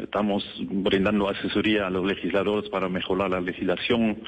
[0.02, 4.22] Estamos brindando asesoría a los legisladores para mejorar la legislación.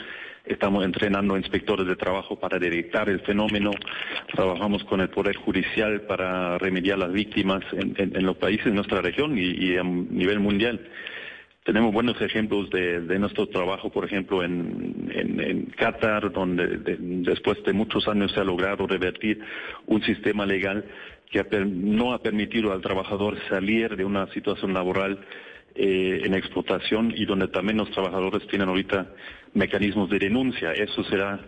[0.44, 3.72] Estamos entrenando inspectores de trabajo para detectar el fenómeno.
[4.32, 9.36] Trabajamos con el Poder Judicial para remediar las víctimas en, los países de nuestra región
[9.36, 10.80] y a nivel mundial.
[11.64, 16.66] Tenemos buenos ejemplos de, nuestro trabajo, por ejemplo, en, en, Qatar, donde
[17.22, 19.40] después de muchos años se ha logrado revertir
[19.86, 20.84] un sistema legal
[21.30, 25.24] que no ha permitido al trabajador salir de una situación laboral
[25.74, 29.06] eh, en explotación y donde también los trabajadores tienen ahorita
[29.54, 30.72] mecanismos de denuncia.
[30.72, 31.40] Eso será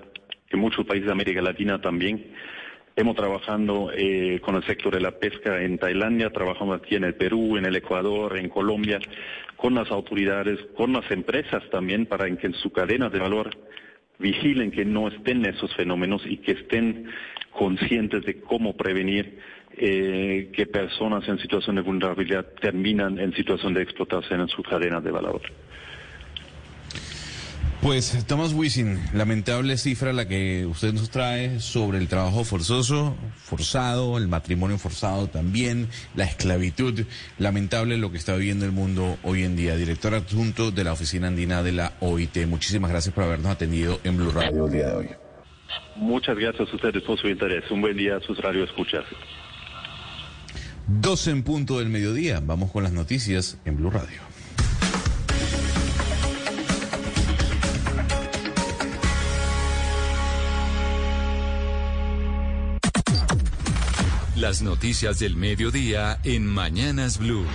[0.48, 2.24] en muchos países de América Latina también.
[2.96, 7.16] Hemos trabajando eh, con el sector de la pesca en Tailandia, trabajamos aquí en el
[7.16, 9.00] Perú, en el Ecuador, en Colombia,
[9.56, 13.50] con las autoridades, con las empresas también, para que en su cadena de valor
[14.18, 17.06] vigilen que no estén esos fenómenos y que estén
[17.50, 19.38] conscientes de cómo prevenir
[19.76, 25.00] eh, que personas en situación de vulnerabilidad terminan en situación de explotación en su cadena
[25.00, 25.42] de valor.
[27.84, 34.16] Pues Thomas Wisin, lamentable cifra la que usted nos trae sobre el trabajo forzoso, forzado,
[34.16, 37.04] el matrimonio forzado también, la esclavitud.
[37.36, 39.76] Lamentable lo que está viviendo el mundo hoy en día.
[39.76, 42.46] Director adjunto de la Oficina Andina de la OIT.
[42.46, 45.08] Muchísimas gracias por habernos atendido en Blue Radio el día de hoy.
[45.96, 47.70] Muchas gracias a ustedes por su interés.
[47.70, 49.04] Un buen día a sus radio escuchas.
[50.86, 52.40] 12 en punto del mediodía.
[52.42, 54.33] Vamos con las noticias en Blue Radio.
[64.44, 67.46] Las noticias del mediodía en Mañanas Blue.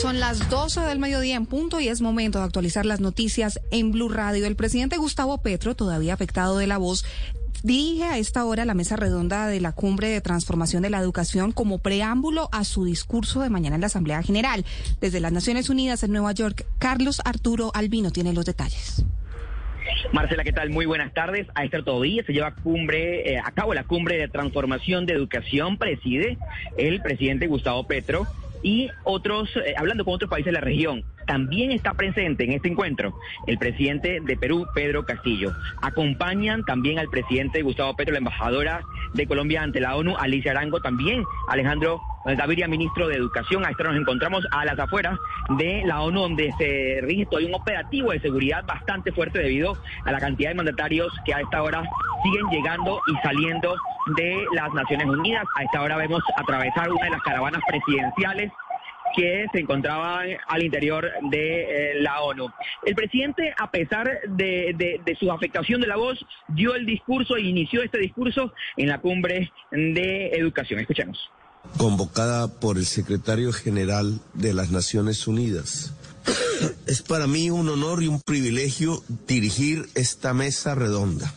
[0.00, 3.90] Son las 12 del mediodía en punto y es momento de actualizar las noticias en
[3.90, 4.46] Blue Radio.
[4.46, 7.04] El presidente Gustavo Petro, todavía afectado de la voz,
[7.64, 11.50] dirige a esta hora la mesa redonda de la cumbre de transformación de la educación
[11.50, 14.64] como preámbulo a su discurso de mañana en la Asamblea General.
[15.00, 19.04] Desde las Naciones Unidas en Nueva York, Carlos Arturo Albino tiene los detalles.
[20.12, 20.70] Marcela, ¿qué tal?
[20.70, 21.46] Muy buenas tardes.
[21.54, 25.76] A este día se lleva cumbre, eh, a cabo la cumbre de transformación de educación,
[25.76, 26.38] preside
[26.76, 28.26] el presidente Gustavo Petro
[28.62, 31.04] y otros, eh, hablando con otros países de la región.
[31.32, 33.14] También está presente en este encuentro
[33.46, 35.50] el presidente de Perú, Pedro Castillo.
[35.80, 38.82] Acompañan también al presidente Gustavo Petro, la embajadora
[39.14, 42.02] de Colombia ante la ONU, Alicia Arango, también Alejandro
[42.36, 43.64] Daviria, ministro de Educación.
[43.64, 45.18] A esto nos encontramos a las afueras
[45.56, 50.20] de la ONU, donde se rige un operativo de seguridad bastante fuerte debido a la
[50.20, 51.82] cantidad de mandatarios que a esta hora
[52.22, 53.74] siguen llegando y saliendo
[54.18, 55.44] de las Naciones Unidas.
[55.56, 58.52] A esta hora vemos atravesar una de las caravanas presidenciales
[59.14, 62.48] que se encontraban al interior de eh, la ONU.
[62.84, 66.18] El presidente, a pesar de, su afectación de la voz,
[66.48, 70.80] dio el discurso e inició este discurso en la cumbre de educación.
[70.80, 71.18] Escuchemos.
[71.76, 75.94] Convocada por el secretario general de las Naciones Unidas.
[76.86, 81.32] Es para mí un honor y un privilegio dirigir esta mesa redonda.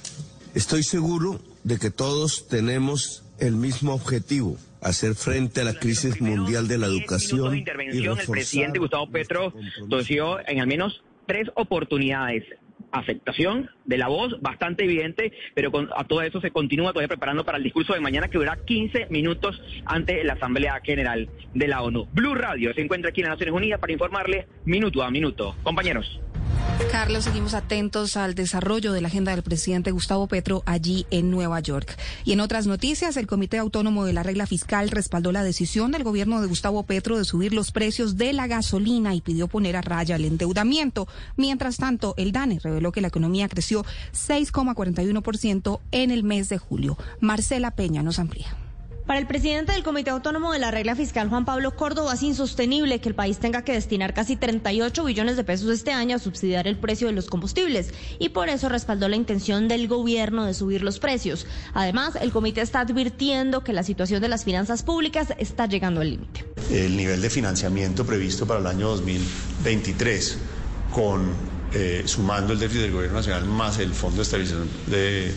[0.54, 6.68] Estoy seguro de que todos tenemos el mismo objetivo hacer frente a la crisis mundial
[6.68, 7.52] de la educación.
[7.52, 9.54] De intervención, el presidente Gustavo Petro
[9.90, 12.44] tosió en al menos tres oportunidades
[12.92, 17.44] afectación de la voz bastante evidente, pero con, a todo eso se continúa todavía preparando
[17.44, 21.82] para el discurso de mañana que durará 15 minutos ante la Asamblea General de la
[21.82, 22.08] ONU.
[22.14, 25.56] Blue Radio se encuentra aquí en las Naciones Unidas para informarle minuto a minuto.
[25.64, 26.22] Compañeros.
[26.92, 31.60] Carlos, seguimos atentos al desarrollo de la agenda del presidente Gustavo Petro allí en Nueva
[31.60, 31.98] York.
[32.24, 36.04] Y en otras noticias, el Comité Autónomo de la Regla Fiscal respaldó la decisión del
[36.04, 39.82] gobierno de Gustavo Petro de subir los precios de la gasolina y pidió poner a
[39.82, 41.08] raya el endeudamiento.
[41.38, 46.98] Mientras tanto, el DANE reveló que la economía creció 6,41% en el mes de julio.
[47.20, 48.65] Marcela Peña nos amplía.
[49.06, 53.00] Para el presidente del Comité Autónomo de la Regla Fiscal, Juan Pablo Córdoba, es insostenible
[53.00, 56.68] que el país tenga que destinar casi 38 billones de pesos este año a subsidiar
[56.68, 60.82] el precio de los combustibles y por eso respaldó la intención del gobierno de subir
[60.82, 61.46] los precios.
[61.76, 66.10] Además, el comité está advirtiendo que la situación de las finanzas públicas está llegando al
[66.10, 66.44] límite.
[66.72, 70.40] El nivel de financiamiento previsto para el año 2023
[70.92, 71.30] con
[71.76, 75.32] eh, sumando el déficit del gobierno nacional más el Fondo de Estabilización de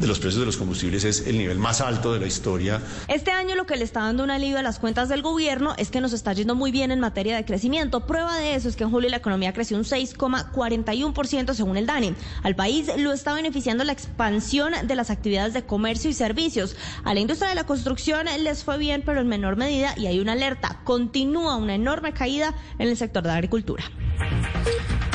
[0.00, 2.80] de los precios de los combustibles es el nivel más alto de la historia.
[3.06, 5.90] Este año lo que le está dando un alivio a las cuentas del gobierno es
[5.90, 8.06] que nos está yendo muy bien en materia de crecimiento.
[8.06, 12.14] Prueba de eso es que en julio la economía creció un 6,41% según el DANE.
[12.42, 16.76] Al país lo está beneficiando la expansión de las actividades de comercio y servicios.
[17.04, 20.18] A la industria de la construcción les fue bien, pero en menor medida y hay
[20.18, 20.80] una alerta.
[20.84, 23.84] Continúa una enorme caída en el sector de la agricultura.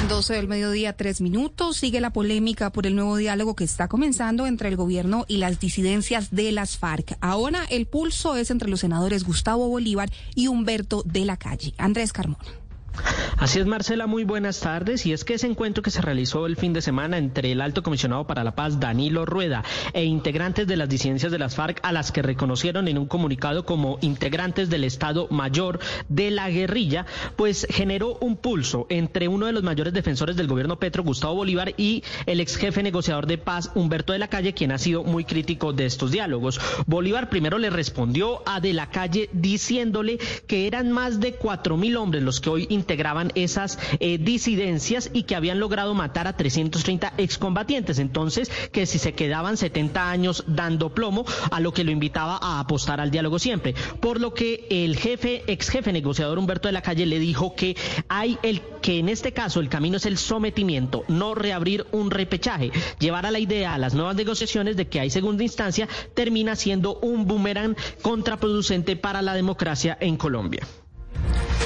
[0.07, 1.77] 12 del mediodía, tres minutos.
[1.77, 6.31] Sigue la polémica por el nuevo diálogo que está comenzando entre gobierno y las disidencias
[6.31, 7.17] de las FARC.
[7.21, 11.73] Ahora el pulso es entre los senadores Gustavo Bolívar y Humberto de la Calle.
[11.77, 12.64] Andrés Carmona.
[13.37, 15.05] Así es, Marcela, muy buenas tardes.
[15.05, 17.83] Y es que ese encuentro que se realizó el fin de semana entre el alto
[17.83, 19.63] comisionado para la paz, Danilo Rueda,
[19.93, 23.65] e integrantes de las disidencias de las FARC, a las que reconocieron en un comunicado
[23.65, 27.05] como integrantes del Estado Mayor de la guerrilla,
[27.35, 31.73] pues generó un pulso entre uno de los mayores defensores del gobierno Petro, Gustavo Bolívar,
[31.77, 35.25] y el ex jefe negociador de paz, Humberto de la Calle, quien ha sido muy
[35.25, 36.59] crítico de estos diálogos.
[36.87, 41.97] Bolívar primero le respondió a de la Calle diciéndole que eran más de cuatro mil
[41.97, 47.13] hombres los que hoy integraban esas eh, disidencias y que habían logrado matar a 330
[47.17, 47.97] excombatientes.
[47.97, 52.59] Entonces, que si se quedaban 70 años dando plomo, a lo que lo invitaba a
[52.59, 53.73] apostar al diálogo siempre.
[53.99, 57.75] Por lo que el jefe, ex jefe negociador Humberto de la Calle le dijo que
[58.07, 62.71] hay el que en este caso el camino es el sometimiento, no reabrir un repechaje.
[62.99, 66.99] Llevar a la idea a las nuevas negociaciones de que hay segunda instancia termina siendo
[66.99, 70.67] un boomerang contraproducente para la democracia en Colombia.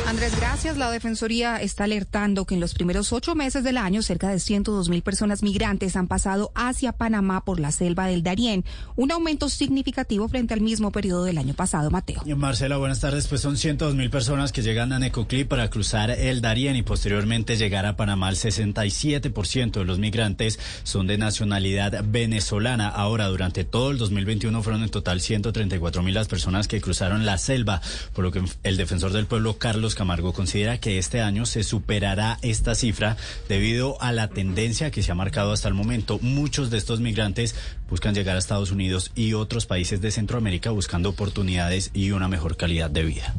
[0.10, 0.76] Andrés, gracias.
[0.78, 4.90] La Defensoría está alertando que en los primeros ocho meses del año, cerca de 102
[4.90, 10.28] mil personas migrantes han pasado hacia Panamá por la selva del Darién, un aumento significativo
[10.28, 12.24] frente al mismo periodo del año pasado, Mateo.
[12.36, 13.28] Marcela, buenas tardes.
[13.28, 17.56] Pues son 102 mil personas que llegan a Necoclí para cruzar el Darién y posteriormente
[17.56, 18.30] llegar a Panamá.
[18.30, 22.90] El 67% de los migrantes son de nacionalidad venezolana.
[22.90, 27.38] Ahora, durante todo el 2021 fueron en total 134 mil las personas que cruzaron la
[27.38, 27.82] selva,
[28.14, 32.38] por lo que el defensor del pueblo, Carlos Camargo considera que este año se superará
[32.42, 36.20] esta cifra debido a la tendencia que se ha marcado hasta el momento.
[36.22, 37.56] Muchos de estos migrantes
[37.90, 42.58] buscan llegar a Estados Unidos y otros países de Centroamérica buscando oportunidades y una mejor
[42.58, 43.36] calidad de vida.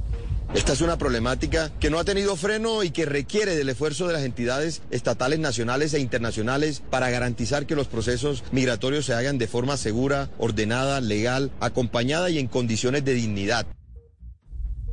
[0.53, 4.15] Esta es una problemática que no ha tenido freno y que requiere del esfuerzo de
[4.15, 9.47] las entidades estatales, nacionales e internacionales para garantizar que los procesos migratorios se hagan de
[9.47, 13.65] forma segura, ordenada, legal, acompañada y en condiciones de dignidad.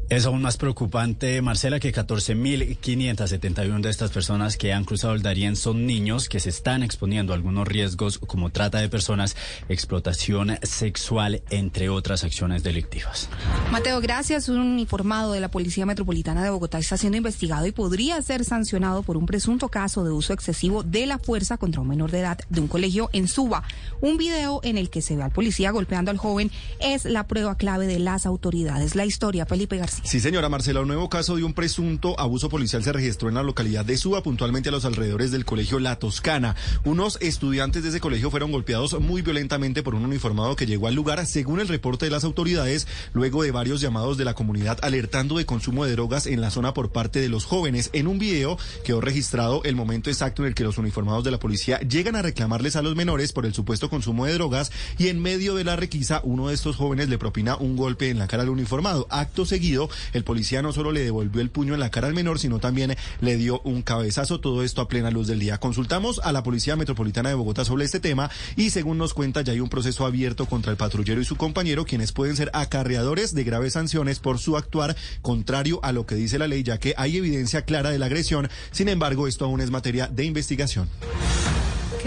[0.10, 5.58] Es aún más preocupante, Marcela, que 14.571 de estas personas que han cruzado el Darién
[5.58, 9.36] son niños que se están exponiendo a algunos riesgos como trata de personas,
[9.68, 13.28] explotación sexual, entre otras acciones delictivas.
[13.70, 14.48] Mateo, gracias.
[14.48, 19.04] Un uniformado de la Policía Metropolitana de Bogotá está siendo investigado y podría ser sancionado
[19.04, 22.40] por un presunto caso de uso excesivo de la fuerza contra un menor de edad
[22.48, 23.64] de un colegio en Suba.
[24.00, 27.58] Un video en el que se ve al policía golpeando al joven es la prueba
[27.58, 28.96] clave de las autoridades.
[28.96, 29.97] La historia, Felipe García.
[30.04, 33.44] Sí, señora Marcela, un nuevo caso de un presunto abuso policial se registró en la
[33.44, 36.56] localidad de Suba, puntualmente a los alrededores del colegio La Toscana.
[36.86, 40.96] Unos estudiantes de ese colegio fueron golpeados muy violentamente por un uniformado que llegó al
[40.96, 45.38] lugar, según el reporte de las autoridades, luego de varios llamados de la comunidad alertando
[45.38, 47.90] de consumo de drogas en la zona por parte de los jóvenes.
[47.92, 51.40] En un video quedó registrado el momento exacto en el que los uniformados de la
[51.40, 55.22] policía llegan a reclamarles a los menores por el supuesto consumo de drogas y en
[55.22, 58.44] medio de la requisa uno de estos jóvenes le propina un golpe en la cara
[58.44, 59.06] al uniformado.
[59.10, 62.40] Acto seguido, el policía no solo le devolvió el puño en la cara al menor,
[62.40, 64.40] sino también le dio un cabezazo.
[64.40, 65.60] Todo esto a plena luz del día.
[65.60, 69.54] Consultamos a la Policía Metropolitana de Bogotá sobre este tema y según nos cuenta ya
[69.54, 73.44] hay un proceso abierto contra el patrullero y su compañero, quienes pueden ser acarreadores de
[73.44, 77.18] graves sanciones por su actuar contrario a lo que dice la ley, ya que hay
[77.18, 78.50] evidencia clara de la agresión.
[78.72, 80.90] Sin embargo, esto aún es materia de investigación.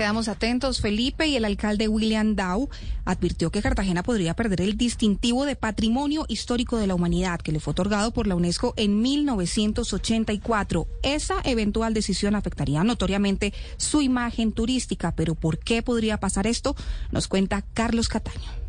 [0.01, 2.71] Quedamos atentos, Felipe, y el alcalde William Dow
[3.05, 7.61] advirtió que Cartagena podría perder el distintivo de Patrimonio Histórico de la Humanidad que le
[7.61, 10.87] fue otorgado por la UNESCO en 1984.
[11.03, 16.75] Esa eventual decisión afectaría notoriamente su imagen turística, pero ¿por qué podría pasar esto?
[17.13, 18.60] Nos cuenta Carlos Cataño.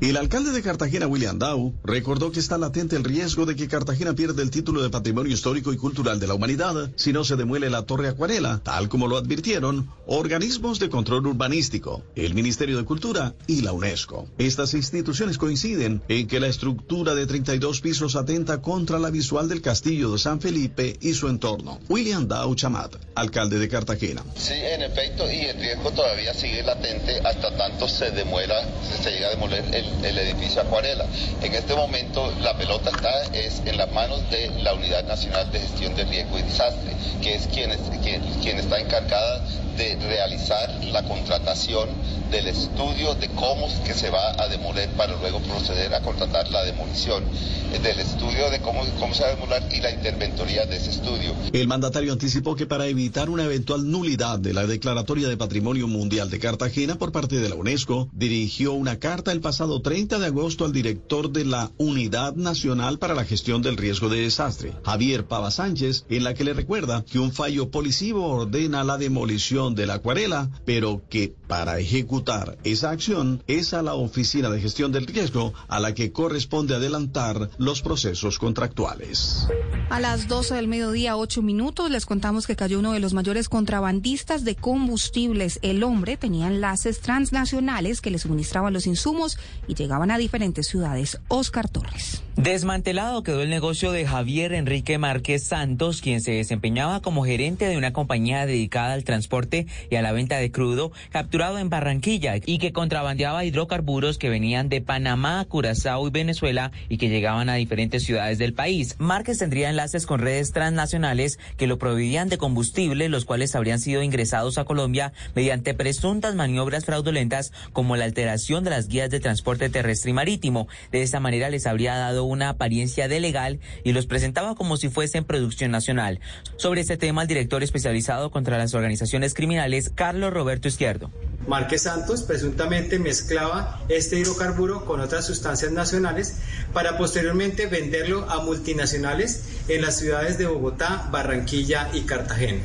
[0.00, 4.14] El alcalde de Cartagena, William Dow, recordó que está latente el riesgo de que Cartagena
[4.14, 7.68] pierda el título de Patrimonio Histórico y Cultural de la Humanidad si no se demuele
[7.68, 13.34] la Torre Acuarela, tal como lo advirtieron organismos de control urbanístico, el Ministerio de Cultura
[13.48, 14.28] y la UNESCO.
[14.38, 19.62] Estas instituciones coinciden en que la estructura de 32 pisos atenta contra la visual del
[19.62, 21.80] castillo de San Felipe y su entorno.
[21.88, 24.22] William Dow Chamat, alcalde de Cartagena.
[24.36, 28.54] Sí, en efecto, y el riesgo todavía sigue latente hasta tanto se demuela,
[29.02, 31.06] se llega a demoler el el edificio Acuarela.
[31.42, 35.60] En este momento la pelota está es en las manos de la Unidad Nacional de
[35.60, 36.92] Gestión de Riesgo y Desastre,
[37.22, 37.70] que es quien,
[38.02, 39.40] quien, quien está encargada
[39.76, 41.88] de realizar la contratación
[42.30, 46.64] del estudio de cómo que se va a demoler para luego proceder a contratar la
[46.64, 47.24] demolición,
[47.72, 50.90] eh, del estudio de cómo, cómo se va a demoler y la interventoría de ese
[50.90, 51.34] estudio.
[51.52, 56.28] El mandatario anticipó que para evitar una eventual nulidad de la Declaratoria de Patrimonio Mundial
[56.28, 60.64] de Cartagena por parte de la UNESCO, dirigió una carta el pasado 30 de agosto
[60.64, 65.50] al director de la Unidad Nacional para la Gestión del Riesgo de Desastre, Javier Pava
[65.50, 69.94] Sánchez, en la que le recuerda que un fallo policivo ordena la demolición de la
[69.94, 75.54] acuarela, pero que para ejecutar esa acción es a la Oficina de Gestión del Riesgo
[75.66, 79.48] a la que corresponde adelantar los procesos contractuales.
[79.90, 83.48] A las 12 del mediodía, 8 minutos, les contamos que cayó uno de los mayores
[83.48, 85.58] contrabandistas de combustibles.
[85.62, 91.18] El hombre tenía enlaces transnacionales que le suministraban los insumos y llegaban a diferentes ciudades.
[91.28, 92.22] Oscar Torres.
[92.36, 97.76] Desmantelado quedó el negocio de Javier Enrique Márquez Santos, quien se desempeñaba como gerente de
[97.76, 102.58] una compañía dedicada al transporte y a la venta de crudo, capturado en Barranquilla y
[102.58, 108.02] que contrabandeaba hidrocarburos que venían de Panamá, Curazao y Venezuela y que llegaban a diferentes
[108.02, 108.96] ciudades del país.
[108.98, 114.02] Márquez tendría enlaces con redes transnacionales que lo proveían de combustible, los cuales habrían sido
[114.02, 119.70] ingresados a Colombia mediante presuntas maniobras fraudulentas como la alteración de las guías de transporte
[119.70, 120.66] terrestre y marítimo.
[120.90, 124.88] De esa manera les habría dado una apariencia de legal y los presentaba como si
[124.88, 126.18] fuesen producción nacional.
[126.56, 131.12] Sobre este tema, el director especializado contra las organizaciones criminales, Carlos Roberto Izquierdo.
[131.46, 136.34] Márquez Santos presuntamente mezclaba este hidrocarburo con otras sustancias nacionales
[136.74, 142.60] para posteriormente venderlo a multinacionales en las ciudades de Bogotá, Barranquilla y Cartagena.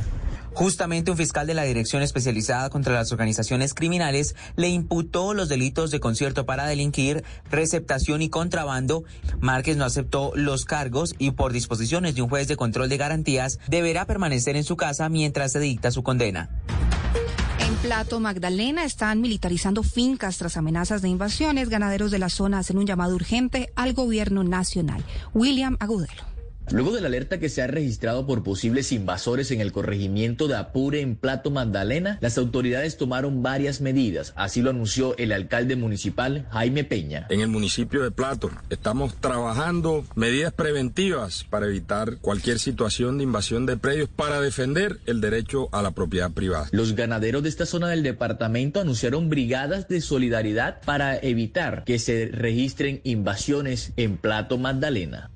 [0.54, 5.90] Justamente un fiscal de la Dirección Especializada contra las Organizaciones Criminales le imputó los delitos
[5.90, 9.04] de concierto para delinquir, receptación y contrabando.
[9.40, 13.58] Márquez no aceptó los cargos y por disposiciones de un juez de control de garantías
[13.68, 16.50] deberá permanecer en su casa mientras se dicta su condena.
[17.84, 21.68] Plato Magdalena están militarizando fincas tras amenazas de invasiones.
[21.68, 25.04] Ganaderos de la zona hacen un llamado urgente al gobierno nacional.
[25.34, 26.33] William Agudelo.
[26.72, 30.56] Luego de la alerta que se ha registrado por posibles invasores en el corregimiento de
[30.56, 34.34] Apure en Plato Magdalena, las autoridades tomaron varias medidas.
[34.36, 37.28] Así lo anunció el alcalde municipal Jaime Peña.
[37.30, 43.66] En el municipio de Plato estamos trabajando medidas preventivas para evitar cualquier situación de invasión
[43.66, 46.70] de predios para defender el derecho a la propiedad privada.
[46.72, 52.30] Los ganaderos de esta zona del departamento anunciaron brigadas de solidaridad para evitar que se
[52.32, 55.30] registren invasiones en Plato Magdalena.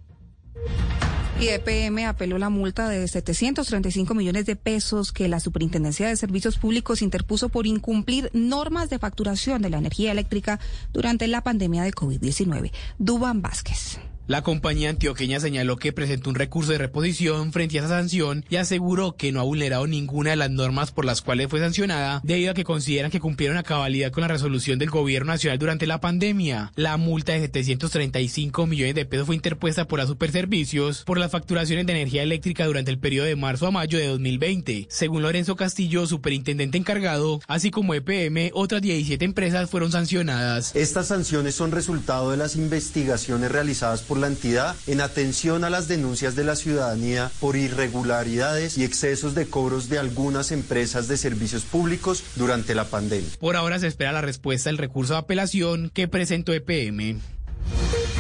[1.40, 6.58] Y EPM apeló la multa de 735 millones de pesos que la Superintendencia de Servicios
[6.58, 10.60] Públicos interpuso por incumplir normas de facturación de la energía eléctrica
[10.94, 12.72] durante la pandemia de COVID-19.
[12.98, 14.00] Duban Vázquez.
[14.28, 18.58] La compañía antioqueña señaló que presentó un recurso de reposición frente a esa sanción y
[18.58, 22.52] aseguró que no ha vulnerado ninguna de las normas por las cuales fue sancionada, debido
[22.52, 26.02] a que consideran que cumplieron a cabalidad con la resolución del gobierno nacional durante la
[26.02, 26.74] pandemia.
[26.76, 31.86] La multa de 735 millones de pesos fue interpuesta por la Superservicios por las facturaciones
[31.86, 34.88] de energía eléctrica durante el periodo de marzo a mayo de 2020.
[34.90, 40.76] Según Lorenzo Castillo, superintendente encargado, así como EPM, otras 17 empresas fueron sancionadas.
[40.76, 45.88] Estas sanciones son resultado de las investigaciones realizadas por la entidad en atención a las
[45.88, 51.64] denuncias de la ciudadanía por irregularidades y excesos de cobros de algunas empresas de servicios
[51.64, 53.30] públicos durante la pandemia.
[53.40, 57.20] Por ahora se espera la respuesta del recurso de apelación que presentó EPM.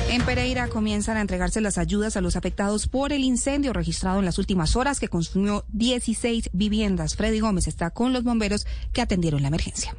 [0.10, 4.26] En Pereira comienzan a entregarse las ayudas a los afectados por el incendio registrado en
[4.26, 7.18] las últimas horas que consumió 16 viviendas.
[7.18, 9.96] Freddy Gómez está con los bomberos que atendieron la emergencia.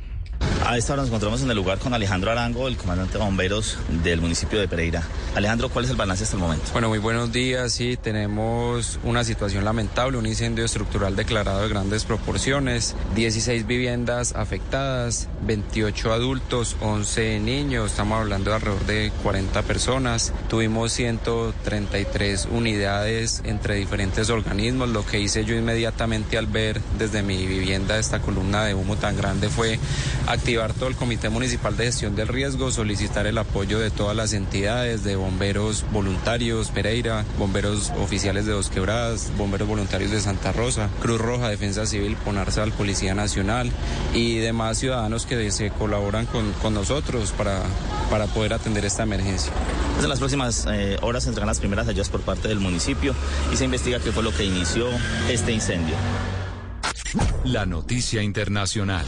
[0.68, 3.78] A esta hora nos encontramos en el lugar con Alejandro Arango, el comandante de bomberos
[4.04, 5.02] del municipio de Pereira.
[5.34, 6.66] Alejandro, ¿cuál es el balance hasta el momento?
[6.72, 7.72] Bueno, muy buenos días.
[7.72, 15.28] Sí, tenemos una situación lamentable, un incendio estructural declarado de grandes proporciones, 16 viviendas afectadas,
[15.46, 20.34] 28 adultos, 11 niños, estamos hablando de alrededor de 40 personas.
[20.50, 24.90] Tuvimos 133 unidades entre diferentes organismos.
[24.90, 29.16] Lo que hice yo inmediatamente al ver desde mi vivienda esta columna de humo tan
[29.16, 29.78] grande fue
[30.28, 34.34] activar todo el Comité Municipal de Gestión del Riesgo, solicitar el apoyo de todas las
[34.34, 40.90] entidades, de bomberos voluntarios, Pereira, bomberos oficiales de Dos Quebradas, bomberos voluntarios de Santa Rosa,
[41.00, 43.70] Cruz Roja, Defensa Civil, Ponarsal, Policía Nacional
[44.14, 47.62] y demás ciudadanos que se colaboran con, con nosotros para,
[48.10, 49.52] para poder atender esta emergencia.
[49.92, 53.14] Pues en las próximas eh, horas se entregan las primeras ayudas por parte del municipio
[53.52, 54.88] y se investiga qué fue lo que inició
[55.30, 55.94] este incendio.
[57.44, 59.06] La noticia internacional.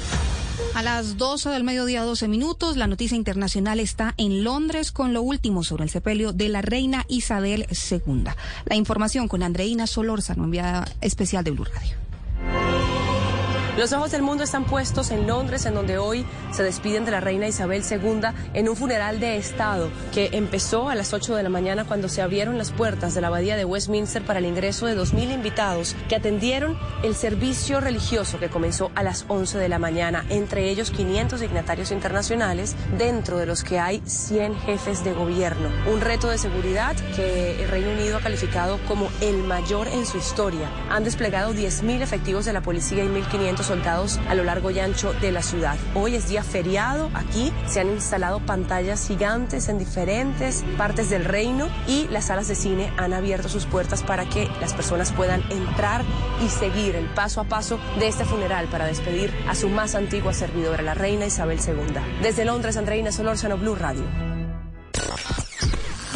[0.74, 5.20] A las 12 del mediodía, 12 minutos, la noticia internacional está en Londres con lo
[5.20, 8.24] último sobre el sepelio de la reina Isabel II.
[8.66, 12.09] La información con Andreina Solórzano, enviada especial de Blue Radio.
[13.80, 17.20] Los ojos del mundo están puestos en Londres, en donde hoy se despiden de la
[17.20, 18.20] reina Isabel II
[18.52, 22.20] en un funeral de Estado que empezó a las 8 de la mañana cuando se
[22.20, 26.16] abrieron las puertas de la abadía de Westminster para el ingreso de 2.000 invitados que
[26.16, 31.40] atendieron el servicio religioso que comenzó a las 11 de la mañana, entre ellos 500
[31.40, 35.70] dignatarios internacionales, dentro de los que hay 100 jefes de gobierno.
[35.90, 40.18] Un reto de seguridad que el Reino Unido ha calificado como el mayor en su
[40.18, 40.68] historia.
[40.90, 45.12] Han desplegado 10.000 efectivos de la policía y 1.500 soldados a lo largo y ancho
[45.20, 45.76] de la ciudad.
[45.94, 51.68] Hoy es día feriado aquí, se han instalado pantallas gigantes en diferentes partes del reino
[51.86, 56.02] y las salas de cine han abierto sus puertas para que las personas puedan entrar
[56.44, 60.32] y seguir el paso a paso de este funeral para despedir a su más antigua
[60.32, 61.94] servidora, la reina Isabel II.
[62.22, 64.29] Desde Londres, Andreina Solórzano, Blue Radio.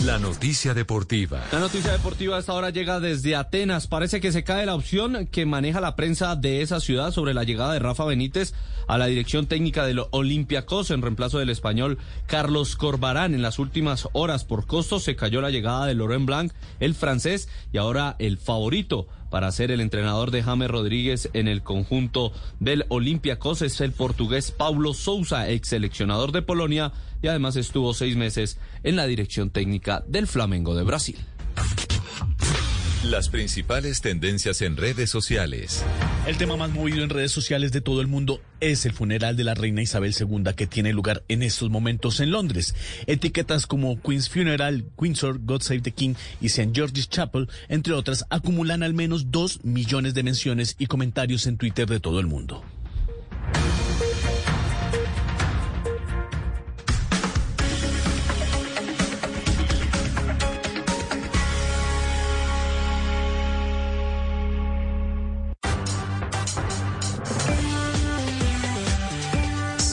[0.04, 1.42] La noticia deportiva.
[1.50, 3.86] La noticia deportiva a esta hora llega desde Atenas.
[3.86, 7.44] Parece que se cae la opción que maneja la prensa de esa ciudad sobre la
[7.44, 8.52] llegada de Rafa Benítez
[8.86, 13.34] a la dirección técnica del Olympiacos en reemplazo del español Carlos Corbarán.
[13.34, 17.48] En las últimas horas por costos se cayó la llegada de Laurent Blanc, el francés,
[17.72, 22.84] y ahora el favorito para ser el entrenador de James Rodríguez en el conjunto del
[22.88, 26.92] Olympiacos es el portugués Paulo Sousa, ex seleccionador de Polonia
[27.24, 31.16] y además estuvo seis meses en la dirección técnica del Flamengo de Brasil.
[33.02, 35.82] Las principales tendencias en redes sociales.
[36.26, 39.44] El tema más movido en redes sociales de todo el mundo es el funeral de
[39.44, 42.74] la reina Isabel II que tiene lugar en estos momentos en Londres.
[43.06, 46.72] Etiquetas como Queen's Funeral, Windsor, God Save the King y St.
[46.74, 51.88] George's Chapel, entre otras, acumulan al menos dos millones de menciones y comentarios en Twitter
[51.88, 52.62] de todo el mundo.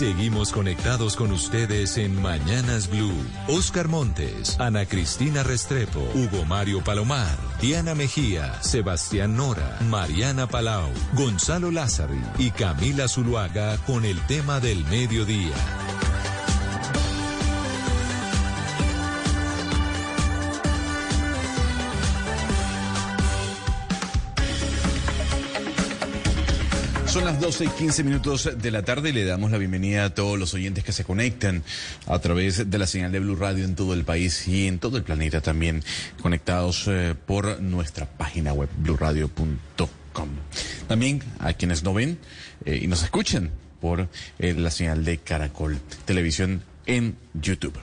[0.01, 3.13] Seguimos conectados con ustedes en Mañanas Blue.
[3.47, 11.69] Oscar Montes, Ana Cristina Restrepo, Hugo Mario Palomar, Diana Mejía, Sebastián Nora, Mariana Palau, Gonzalo
[11.69, 15.53] Lázari y Camila Zuluaga con el tema del mediodía.
[27.11, 30.15] Son las 12 y 15 minutos de la tarde y le damos la bienvenida a
[30.15, 31.61] todos los oyentes que se conectan
[32.07, 34.95] a través de la señal de Blue Radio en todo el país y en todo
[34.95, 35.83] el planeta también,
[36.21, 40.29] conectados eh, por nuestra página web bluradio.com.
[40.87, 42.17] También a quienes no ven
[42.63, 43.51] eh, y nos escuchan
[43.81, 44.07] por
[44.39, 47.77] eh, la señal de Caracol Televisión en YouTube.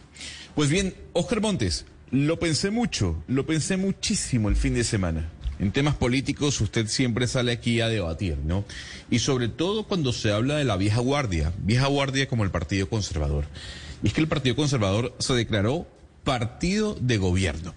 [0.55, 5.29] Pues bien, Oscar Montes, lo pensé mucho, lo pensé muchísimo el fin de semana.
[5.59, 8.65] En temas políticos usted siempre sale aquí a debatir, ¿no?
[9.11, 12.89] Y sobre todo cuando se habla de la vieja guardia, vieja guardia como el Partido
[12.89, 13.47] Conservador.
[14.03, 15.87] Y es que el Partido Conservador se declaró
[16.23, 17.75] partido de gobierno.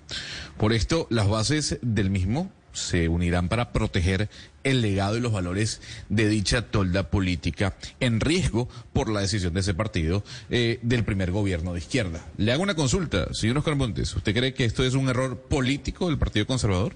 [0.58, 4.30] Por esto, las bases del mismo se unirán para proteger
[4.64, 9.62] el legado y los valores de dicha tolda política en riesgo por la decisión de
[9.62, 12.26] ese partido eh, del primer gobierno de izquierda.
[12.38, 14.16] Le hago una consulta, señor Oscar Montes.
[14.16, 16.96] ¿Usted cree que esto es un error político del Partido Conservador?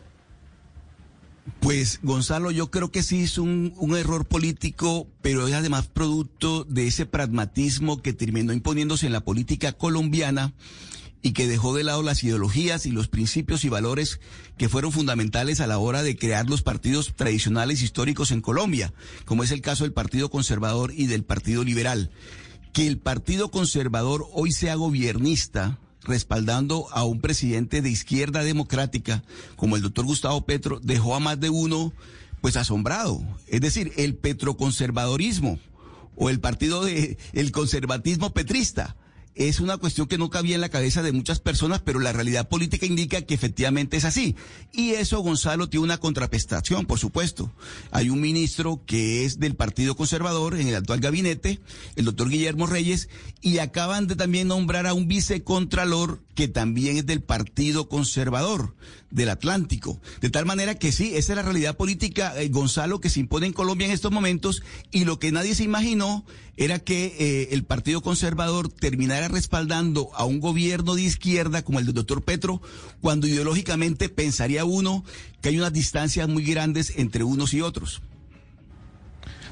[1.60, 6.88] Pues Gonzalo, yo creo que sí es un, error político, pero es además producto de
[6.88, 10.54] ese pragmatismo que terminó imponiéndose en la política colombiana
[11.22, 14.20] y que dejó de lado las ideologías y los principios y valores
[14.58, 18.94] que fueron fundamentales a la hora de crear los partidos tradicionales históricos en Colombia,
[19.26, 22.12] como es el caso del Partido Conservador y del Partido Liberal.
[22.74, 29.24] Que el Partido Conservador hoy sea gobernista, respaldando a un presidente de izquierda democrática
[29.56, 31.94] como el doctor Gustavo Petro dejó a más de uno
[32.42, 33.22] pues asombrado.
[33.48, 35.60] Es decir, el petroconservadorismo
[36.16, 38.96] o el partido de el conservatismo petrista
[39.36, 42.48] es una cuestión que no cabía en la cabeza de muchas personas, pero la realidad
[42.48, 44.36] política indica que efectivamente es así.
[44.72, 47.52] Y eso, Gonzalo, tiene una contraprestación, por supuesto.
[47.92, 51.60] Hay un ministro que es del Partido Conservador en el actual gabinete,
[51.96, 53.10] el doctor Guillermo Reyes,
[53.42, 58.76] y acaban de también nombrar a un vicecontralor que también es del Partido Conservador
[59.10, 60.02] del Atlántico.
[60.20, 63.48] De tal manera que sí, esa es la realidad política, eh, Gonzalo, que se impone
[63.48, 66.26] en Colombia en estos momentos, y lo que nadie se imaginó
[66.58, 71.86] era que eh, el Partido Conservador terminara respaldando a un gobierno de izquierda como el
[71.86, 72.62] del doctor Petro,
[73.00, 75.06] cuando ideológicamente pensaría uno
[75.42, 78.02] que hay unas distancias muy grandes entre unos y otros.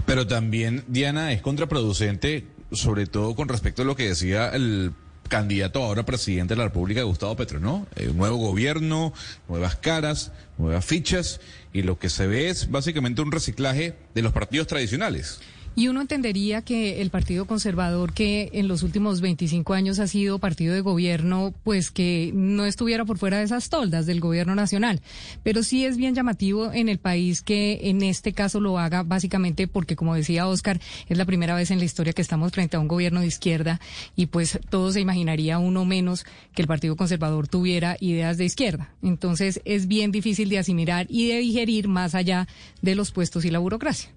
[0.05, 4.93] Pero también, Diana, es contraproducente, sobre todo con respecto a lo que decía el
[5.33, 7.87] candidato ahora presidente de la República, Gustavo Petro, ¿no?
[7.95, 9.13] Eh, nuevo gobierno,
[9.49, 11.41] nuevas caras, nuevas fichas,
[11.73, 15.39] y lo que se ve es básicamente un reciclaje de los partidos tradicionales.
[15.75, 20.37] Y uno entendería que el Partido Conservador, que en los últimos 25 años ha sido
[20.37, 25.01] partido de gobierno, pues que no estuviera por fuera de esas toldas del gobierno nacional.
[25.41, 29.67] Pero sí es bien llamativo en el país que en este caso lo haga básicamente
[29.67, 30.79] porque, como decía Oscar,
[31.09, 33.81] es la primera vez en la historia que estamos frente a un gobierno de izquierda
[34.15, 36.23] y pues todo se imaginaría uno menos
[36.53, 38.93] que el Partido Conservador tuviera ideas de izquierda.
[39.01, 42.47] Entonces es bien difícil de asimilar y de digerir más allá
[42.83, 44.11] de los puestos y la burocracia.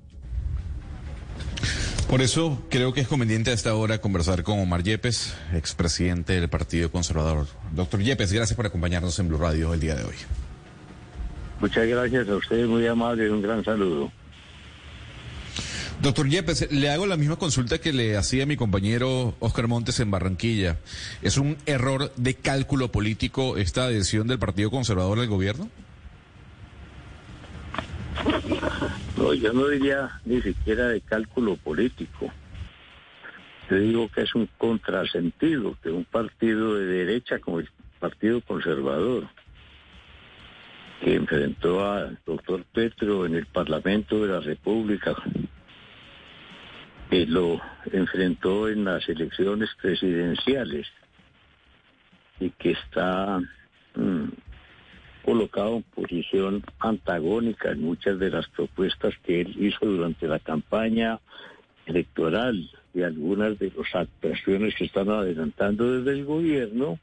[2.08, 6.48] Por eso creo que es conveniente a esta hora conversar con Omar Yepes, expresidente del
[6.48, 7.48] Partido Conservador.
[7.72, 10.14] Doctor Yepes, gracias por acompañarnos en Blue Radio el día de hoy.
[11.60, 14.12] Muchas gracias a ustedes, muy amable un gran saludo.
[16.02, 20.10] Doctor Yepes, le hago la misma consulta que le hacía mi compañero Oscar Montes en
[20.10, 20.76] Barranquilla.
[21.22, 25.70] ¿Es un error de cálculo político esta adhesión del Partido Conservador al gobierno?
[29.16, 32.30] No, yo no diría ni siquiera de cálculo político.
[33.70, 37.68] Yo digo que es un contrasentido que un partido de derecha como el
[37.98, 39.28] Partido Conservador,
[41.00, 45.16] que enfrentó al doctor Petro en el Parlamento de la República,
[47.10, 47.60] que lo
[47.92, 50.86] enfrentó en las elecciones presidenciales
[52.38, 53.40] y que está
[53.94, 54.28] mm,
[55.26, 61.18] colocado en posición antagónica en muchas de las propuestas que él hizo durante la campaña
[61.84, 67.00] electoral y algunas de las actuaciones que están adelantando desde el gobierno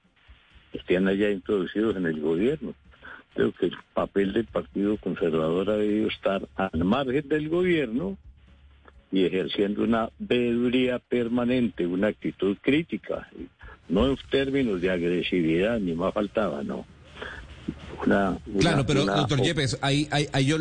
[0.71, 2.73] estén allá introducidos en el gobierno.
[3.35, 8.17] Creo que el papel del Partido Conservador ha debido estar al margen del gobierno
[9.11, 13.29] y ejerciendo una veeduría permanente, una actitud crítica,
[13.89, 16.85] no en términos de agresividad, ni más faltaba, no.
[18.03, 20.57] Claro, pero doctor Yepes, ahí, ahí, yo...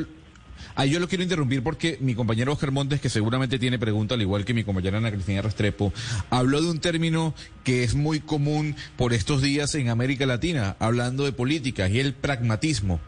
[0.75, 4.23] Ahí yo lo quiero interrumpir porque mi compañero Oscar Montes, que seguramente tiene pregunta, al
[4.23, 5.93] igual que mi compañera Ana Cristina Restrepo,
[6.31, 11.25] habló de un término que es muy común por estos días en América Latina, hablando
[11.25, 13.01] de política, y el pragmatismo.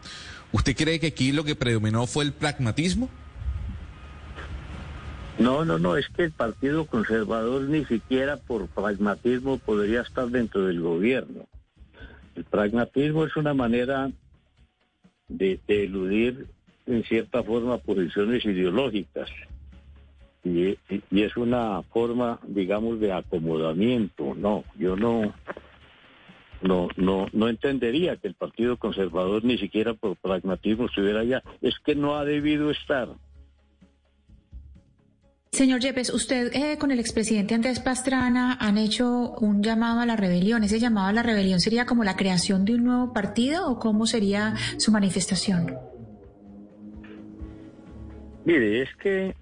[0.51, 3.09] ¿Usted cree que aquí lo que predominó fue el pragmatismo?
[5.39, 10.67] No, no, no, es que el Partido Conservador ni siquiera por pragmatismo podría estar dentro
[10.67, 11.47] del gobierno.
[12.35, 14.11] El pragmatismo es una manera
[15.27, 16.47] de, eludir
[16.85, 19.29] en cierta forma posiciones ideológicas
[20.43, 24.35] y, y, es una forma, digamos, de acomodamiento.
[24.35, 25.33] No, yo no,
[26.61, 31.43] no, no, no entendería que el Partido Conservador ni siquiera por pragmatismo estuviera allá.
[31.61, 33.09] Es que no ha debido estar.
[35.55, 40.17] Señor Yepes, usted eh, con el expresidente Andrés Pastrana han hecho un llamado a la
[40.17, 40.65] rebelión.
[40.65, 44.05] ¿Ese llamado a la rebelión sería como la creación de un nuevo partido o cómo
[44.05, 45.73] sería su manifestación?
[48.43, 49.33] Mire, es que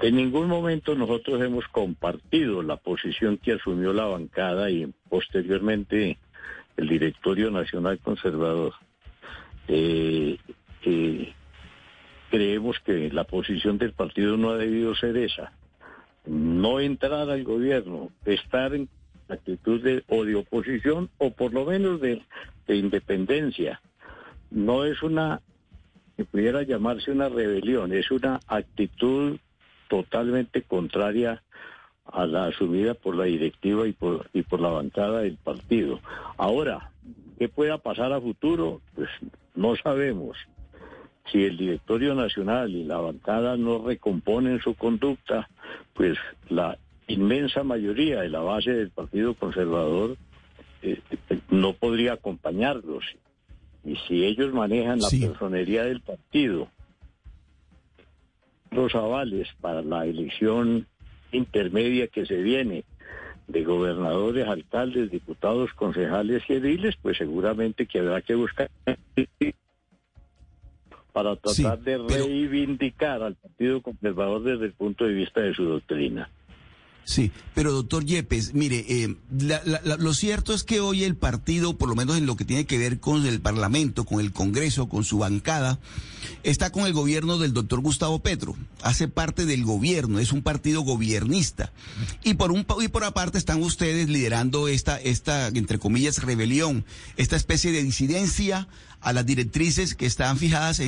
[0.00, 6.18] en ningún momento nosotros hemos compartido la posición que asumió la bancada y posteriormente
[6.76, 8.74] el Directorio Nacional Conservador.
[9.66, 10.38] Eh,
[10.84, 11.34] eh,
[12.30, 15.52] creemos que la posición del partido no ha debido ser esa.
[16.24, 18.88] No entrar al gobierno, estar en
[19.28, 22.22] actitud de o de oposición o por lo menos de,
[22.68, 23.80] independencia.
[24.50, 25.40] No es una,
[26.16, 29.38] que pudiera llamarse una rebelión, es una actitud
[29.88, 31.42] totalmente contraria
[32.04, 36.00] a la asumida por la directiva y por, y por la bancada del partido.
[36.36, 36.92] Ahora,
[37.38, 38.80] ¿qué pueda pasar a futuro?
[38.94, 39.08] Pues
[39.56, 40.36] no sabemos
[41.30, 45.48] si el directorio nacional y la bancada no recomponen su conducta,
[45.94, 50.16] pues la inmensa mayoría de la base del Partido Conservador
[50.82, 51.00] eh,
[51.50, 53.04] no podría acompañarlos.
[53.84, 56.68] Y si ellos manejan la personería del partido,
[58.70, 60.86] los avales para la elección
[61.32, 62.84] intermedia que se viene
[63.48, 68.70] de gobernadores, alcaldes, diputados, concejales y ediles, pues seguramente que habrá que buscar
[71.12, 76.30] para tratar de reivindicar al Partido Conservador desde el punto de vista de su doctrina.
[77.04, 79.16] Sí, pero doctor Yepes, mire, eh,
[79.98, 82.78] lo cierto es que hoy el partido, por lo menos en lo que tiene que
[82.78, 85.80] ver con el Parlamento, con el Congreso, con su bancada,
[86.44, 88.54] está con el gobierno del doctor Gustavo Petro.
[88.82, 91.72] Hace parte del gobierno, es un partido gobiernista.
[92.22, 96.84] Y por un y por aparte están ustedes liderando esta, esta, entre comillas, rebelión,
[97.16, 98.68] esta especie de disidencia
[99.00, 100.80] a las directrices que están fijadas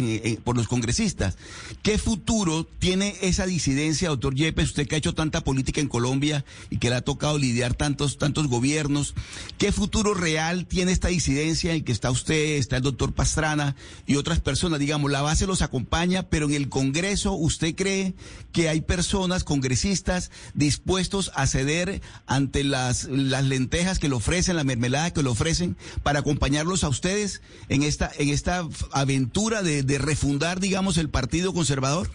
[0.45, 1.37] por los congresistas.
[1.83, 6.45] ¿Qué futuro tiene esa disidencia, doctor Yepes, usted que ha hecho tanta política en Colombia
[6.71, 9.15] y que le ha tocado lidiar tantos, tantos gobiernos?
[9.59, 13.77] ¿Qué futuro real tiene esta disidencia en que está usted, está el doctor Pastrana
[14.07, 14.81] y otras personas?
[14.81, 18.15] Digamos, la base los acompaña, pero en el Congreso, ¿usted cree
[18.53, 24.65] que hay personas, congresistas, dispuestos a ceder ante las, las lentejas que le ofrecen, la
[24.65, 30.61] mermelada que le ofrecen, para acompañarlos a ustedes en esta en esta aventura de, refundar,
[30.61, 32.09] digamos, el Partido Conservador?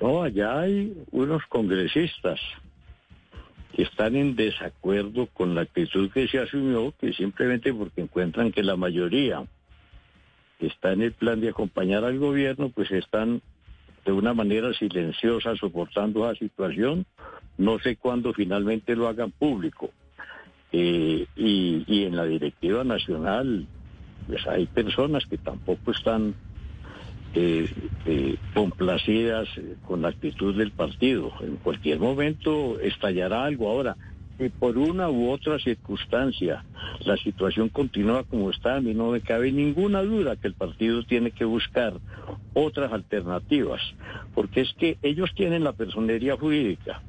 [0.00, 2.40] No, allá hay unos congresistas
[3.74, 8.62] que están en desacuerdo con la actitud que se asumió, que simplemente porque encuentran que
[8.62, 9.44] la mayoría
[10.60, 13.42] está en el plan de acompañar al gobierno, pues están
[14.04, 17.06] de una manera silenciosa soportando la situación.
[17.56, 19.90] No sé cuándo finalmente lo hagan público.
[20.76, 23.64] Eh, y, en la directiva nacional,
[24.26, 26.34] pues hay personas que tampoco están
[27.32, 27.70] eh,
[28.06, 29.48] eh, complacidas
[29.86, 31.30] con la actitud del partido.
[31.42, 33.70] En cualquier momento estallará algo.
[33.70, 33.96] Ahora,
[34.36, 36.64] que por una u otra circunstancia
[37.04, 41.04] la situación continúa como está, a mí no me cabe ninguna duda que el partido
[41.04, 41.94] tiene que buscar
[42.52, 43.80] otras alternativas,
[44.34, 47.00] porque es que ellos tienen la personería jurídica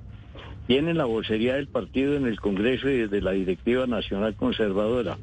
[0.67, 5.17] tienen la vocería del partido en el Congreso y desde la Directiva Nacional Conservadora.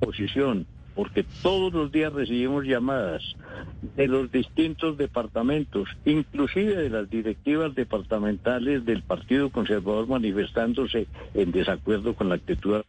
[0.00, 0.66] Posición,
[0.96, 3.22] porque todos los días recibimos llamadas
[3.96, 12.14] de los distintos departamentos, inclusive de las directivas departamentales del Partido Conservador manifestándose en desacuerdo
[12.14, 12.82] con la actitud.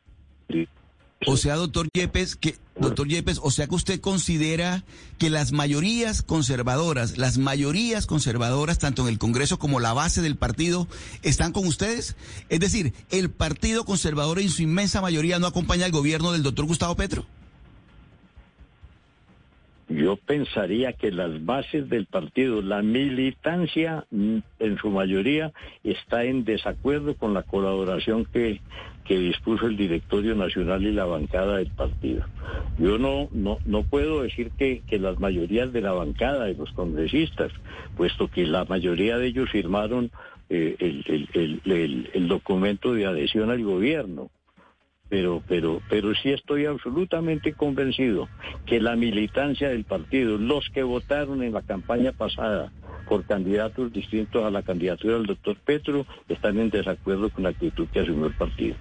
[1.28, 4.84] O sea, doctor Yepes, que doctor Yepes, o sea que usted considera
[5.18, 10.36] que las mayorías conservadoras, las mayorías conservadoras tanto en el Congreso como la base del
[10.36, 10.88] partido
[11.22, 12.16] están con ustedes?
[12.50, 16.66] Es decir, el Partido Conservador en su inmensa mayoría no acompaña al gobierno del doctor
[16.66, 17.26] Gustavo Petro.
[19.90, 25.52] Yo pensaría que las bases del partido, la militancia mm, en su mayoría
[25.84, 28.62] está en desacuerdo con la colaboración que,
[29.06, 32.24] que dispuso el directorio nacional y la bancada del partido.
[32.78, 36.72] Yo no, no, no puedo decir que, que las mayorías de la bancada, de los
[36.72, 37.52] congresistas,
[37.98, 40.12] puesto que la mayoría de ellos firmaron
[40.50, 44.30] eh, el, el, el, el documento de adhesión al gobierno
[45.14, 48.28] pero, pero, pero sí estoy absolutamente convencido
[48.66, 52.72] que la militancia del partido, los que votaron en la campaña pasada
[53.08, 57.88] por candidatos distintos a la candidatura del doctor Petro, están en desacuerdo con la actitud
[57.90, 58.76] que asumió el partido.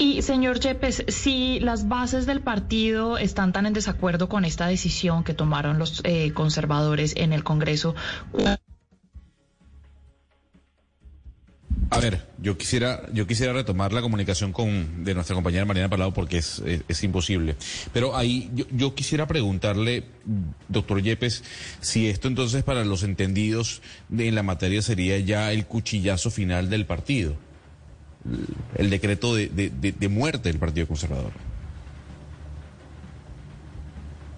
[0.00, 5.24] Y señor Yepes, si las bases del partido están tan en desacuerdo con esta decisión
[5.24, 7.94] que tomaron los eh, conservadores en el Congreso,
[11.92, 16.12] A ver, yo quisiera, yo quisiera retomar la comunicación con de nuestra compañera Mariana Palado
[16.12, 17.56] porque es, es, imposible.
[17.92, 20.04] Pero ahí yo, yo, quisiera preguntarle,
[20.68, 21.42] doctor Yepes,
[21.80, 26.70] si esto entonces para los entendidos de, en la materia sería ya el cuchillazo final
[26.70, 27.34] del partido,
[28.76, 31.32] el decreto de, de, de muerte del Partido Conservador.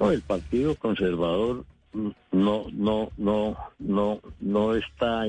[0.00, 5.26] No, el Partido Conservador no, no, no, no, no está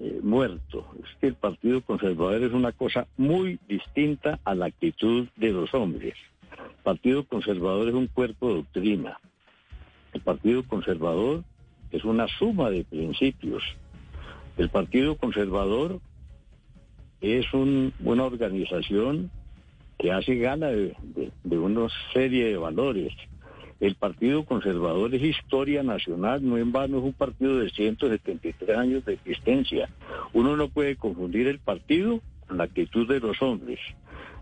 [0.00, 0.86] eh, muerto.
[1.02, 5.72] Es que el Partido Conservador es una cosa muy distinta a la actitud de los
[5.74, 6.14] hombres.
[6.50, 9.18] El Partido Conservador es un cuerpo de doctrina.
[10.12, 11.44] El Partido Conservador
[11.90, 13.62] es una suma de principios.
[14.56, 16.00] El Partido Conservador
[17.20, 19.30] es una organización
[19.98, 20.96] que hace gana de,
[21.42, 23.12] de una serie de valores
[23.86, 29.04] el Partido Conservador es historia nacional, no en vano es un partido de 173 años
[29.04, 29.90] de existencia.
[30.32, 33.78] Uno no puede confundir el partido con la actitud de los hombres.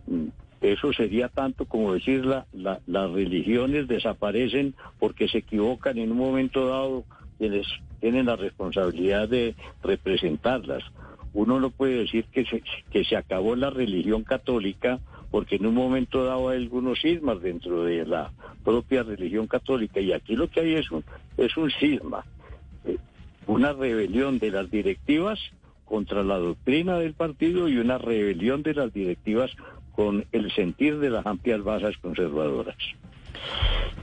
[0.06, 0.28] Mm,
[0.60, 6.68] eso sería tanto como decir la, las religiones desaparecen porque se equivocan en un momento
[6.68, 7.04] dado
[7.38, 7.66] quienes
[8.00, 10.84] tienen la responsabilidad de representarlas.
[11.34, 15.00] Uno no puede decir que se, que se acabó la religión católica
[15.32, 18.30] porque en un momento dado hay algunos sismas dentro de la
[18.62, 21.02] propia religión católica y aquí lo que hay es un,
[21.38, 22.24] es un sisma,
[22.84, 22.98] eh,
[23.46, 25.40] una rebelión de las directivas
[25.86, 29.50] contra la doctrina del partido y una rebelión de las directivas
[29.92, 32.76] con el sentir de las amplias bases conservadoras.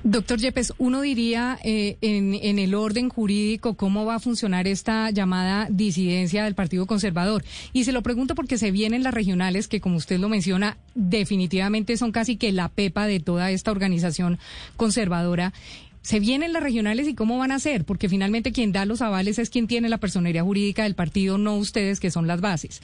[0.03, 5.09] Doctor Yepes, uno diría eh, en, en, el orden jurídico cómo va a funcionar esta
[5.11, 7.43] llamada disidencia del Partido Conservador.
[7.73, 11.97] Y se lo pregunto porque se vienen las regionales que, como usted lo menciona, definitivamente
[11.97, 14.39] son casi que la pepa de toda esta organización
[14.77, 15.53] conservadora.
[16.01, 17.83] ¿Se vienen las regionales y cómo van a ser?
[17.83, 21.55] Porque finalmente quien da los avales es quien tiene la personería jurídica del partido, no
[21.55, 22.81] ustedes que son las bases.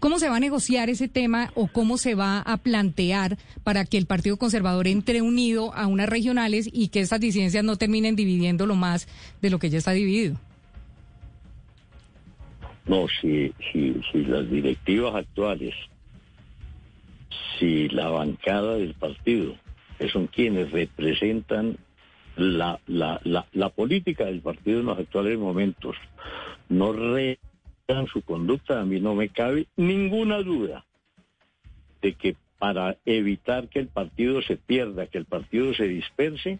[0.00, 3.96] ¿Cómo se va a negociar ese tema o cómo se va a plantear para que
[3.96, 8.66] el Partido Conservador entre unido a unas regionales y que estas disidencias no terminen dividiendo
[8.66, 9.08] lo más
[9.40, 10.36] de lo que ya está dividido?
[12.86, 15.74] No, si, si, si las directivas actuales,
[17.58, 19.56] si la bancada del partido,
[19.98, 21.76] que son quienes representan
[22.38, 25.96] la, la, la, la política del partido en los actuales momentos
[26.68, 27.36] no rean
[28.12, 30.84] su conducta, a mí no me cabe ninguna duda
[32.00, 36.58] de que para evitar que el partido se pierda, que el partido se disperse,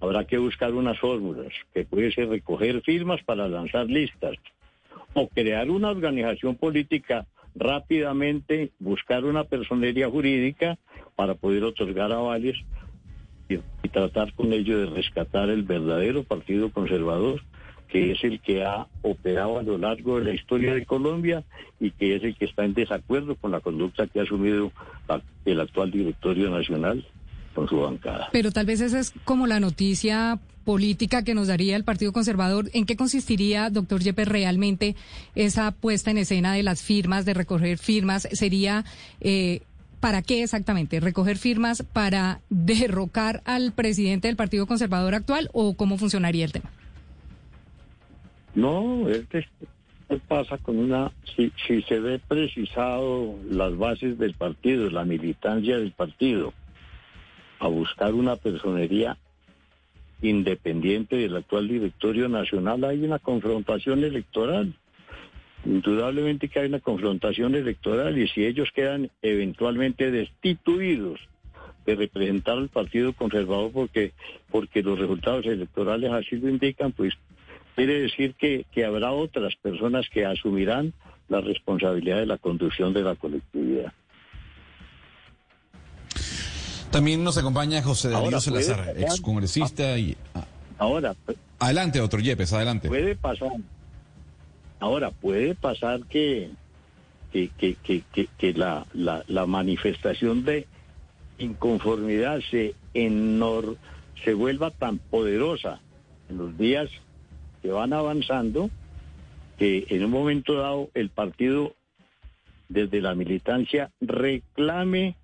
[0.00, 4.36] habrá que buscar unas fórmulas, que puede ser recoger firmas para lanzar listas,
[5.14, 10.78] o crear una organización política rápidamente, buscar una personería jurídica
[11.16, 12.56] para poder otorgar avales
[13.82, 17.42] y tratar con ello de rescatar el verdadero Partido Conservador,
[17.88, 21.44] que es el que ha operado a lo largo de la historia de Colombia
[21.78, 24.72] y que es el que está en desacuerdo con la conducta que ha asumido
[25.44, 27.04] el actual directorio nacional
[27.54, 28.28] con su bancada.
[28.32, 32.70] Pero tal vez esa es como la noticia política que nos daría el Partido Conservador.
[32.72, 34.96] ¿En qué consistiría, doctor Yepes, realmente
[35.34, 38.28] esa puesta en escena de las firmas, de recoger firmas?
[38.32, 38.84] ¿Sería
[39.20, 39.62] eh,
[40.02, 40.98] ¿Para qué exactamente?
[40.98, 46.72] ¿Recoger firmas para derrocar al presidente del Partido Conservador actual o cómo funcionaría el tema?
[48.56, 49.28] No, es
[50.26, 55.92] pasa con una, si, si se ve precisado las bases del partido, la militancia del
[55.92, 56.52] partido,
[57.60, 59.16] a buscar una personería
[60.20, 64.74] independiente del actual directorio nacional, hay una confrontación electoral.
[65.64, 71.20] Indudablemente que hay una confrontación electoral y si ellos quedan eventualmente destituidos
[71.86, 74.12] de representar al Partido Conservador porque,
[74.50, 77.14] porque los resultados electorales así lo indican, pues
[77.76, 80.92] quiere decir que, que habrá otras personas que asumirán
[81.28, 83.92] la responsabilidad de la conducción de la colectividad.
[86.90, 90.16] También nos acompaña José Darío Salazar, excongresista y...
[90.34, 90.44] Ah.
[90.78, 91.14] Ahora...
[91.58, 92.88] Adelante, doctor Yepes, adelante.
[92.88, 93.52] Puede pasar.
[94.82, 96.50] Ahora, puede pasar que,
[97.30, 98.02] que, que,
[98.36, 100.66] que, la, la, la, manifestación de
[101.38, 103.76] inconformidad se, enor,
[104.24, 105.80] se vuelva tan poderosa
[106.28, 106.90] en los días
[107.62, 108.70] que van avanzando
[109.56, 111.76] que en un momento dado el partido
[112.68, 115.14] desde la militancia reclame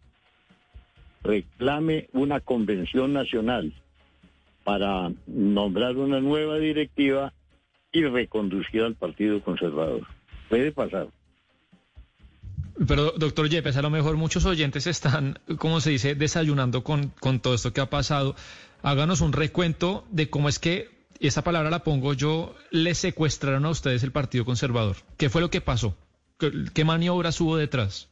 [1.24, 3.72] reclame una convención nacional
[4.62, 7.32] para nombrar una nueva directiva
[7.92, 10.06] y reconducir al Partido Conservador.
[10.48, 11.08] Puede pasar.
[12.86, 17.40] Pero, doctor Yepes, a lo mejor muchos oyentes están, como se dice, desayunando con, con
[17.40, 18.36] todo esto que ha pasado.
[18.82, 20.88] Háganos un recuento de cómo es que,
[21.18, 24.96] y esa palabra la pongo yo, le secuestraron a ustedes el Partido Conservador.
[25.16, 25.96] ¿Qué fue lo que pasó?
[26.38, 28.08] ¿Qué, qué maniobras hubo detrás?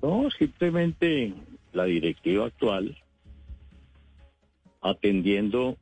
[0.00, 1.34] No, simplemente
[1.72, 2.96] la directiva actual,
[4.82, 5.76] atendiendo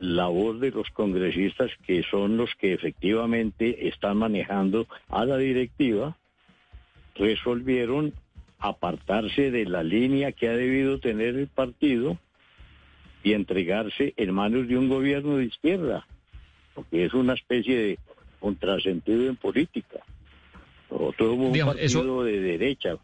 [0.00, 6.16] la voz de los congresistas que son los que efectivamente están manejando a la directiva,
[7.14, 8.14] resolvieron
[8.58, 12.18] apartarse de la línea que ha debido tener el partido
[13.22, 16.06] y entregarse en manos de un gobierno de izquierda,
[16.74, 17.98] porque es una especie de
[18.40, 20.00] contrasentido en política.
[20.90, 22.96] Nosotros somos un partido de derecha.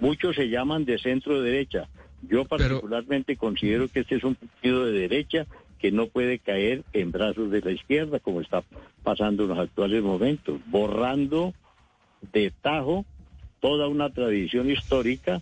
[0.00, 1.88] Muchos se llaman de centro derecha.
[2.22, 5.46] Yo particularmente considero que este es un partido de derecha
[5.78, 8.62] que no puede caer en brazos de la izquierda como está
[9.02, 11.54] pasando en los actuales momentos, borrando
[12.32, 13.04] de tajo
[13.60, 15.40] toda una tradición histórica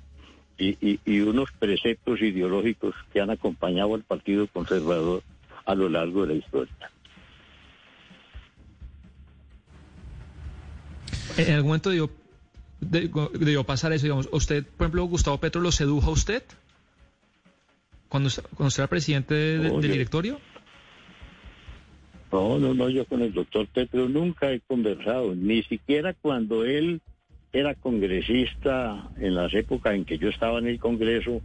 [0.58, 5.22] y, y unos preceptos ideológicos que han acompañado al Partido Conservador
[5.66, 6.90] a lo largo de la historia.
[11.36, 11.90] En algún momento
[12.80, 16.42] debió, pasar eso, digamos, ¿usted, por ejemplo, Gustavo Petro lo sedujo a usted?
[18.08, 20.40] Cuando, cuando usted era presidente del directorio?
[22.32, 27.00] No, no, no, yo con el doctor Petro nunca he conversado, ni siquiera cuando él
[27.52, 31.40] era congresista en las épocas en que yo estaba en el Congreso,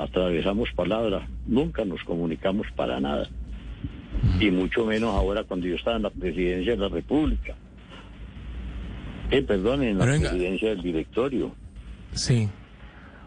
[0.00, 3.28] atravesamos palabras, nunca nos comunicamos para nada,
[4.38, 7.56] y mucho menos ahora cuando yo estaba en la presidencia de la República.
[9.30, 11.54] Eh, perdón, en la presidencia del directorio.
[12.12, 12.48] Sí.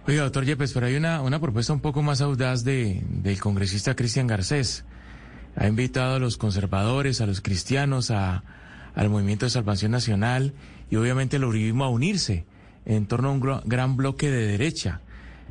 [0.06, 3.96] Oiga, doctor Yepes, pero hay una, una propuesta un poco más audaz de, del congresista
[3.96, 4.84] Cristian Garcés.
[5.56, 8.44] Ha invitado a los conservadores, a los cristianos, a,
[8.96, 10.54] al Movimiento de Salvación Nacional
[10.90, 12.46] y obviamente el uribismo a unirse
[12.86, 15.00] en torno a un gran bloque de derecha,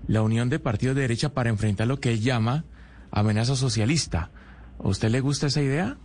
[0.07, 2.66] la unión de partidos de derecha para enfrentar lo que él llama
[3.11, 4.31] amenaza socialista.
[4.79, 5.97] ¿A usted le gusta esa idea?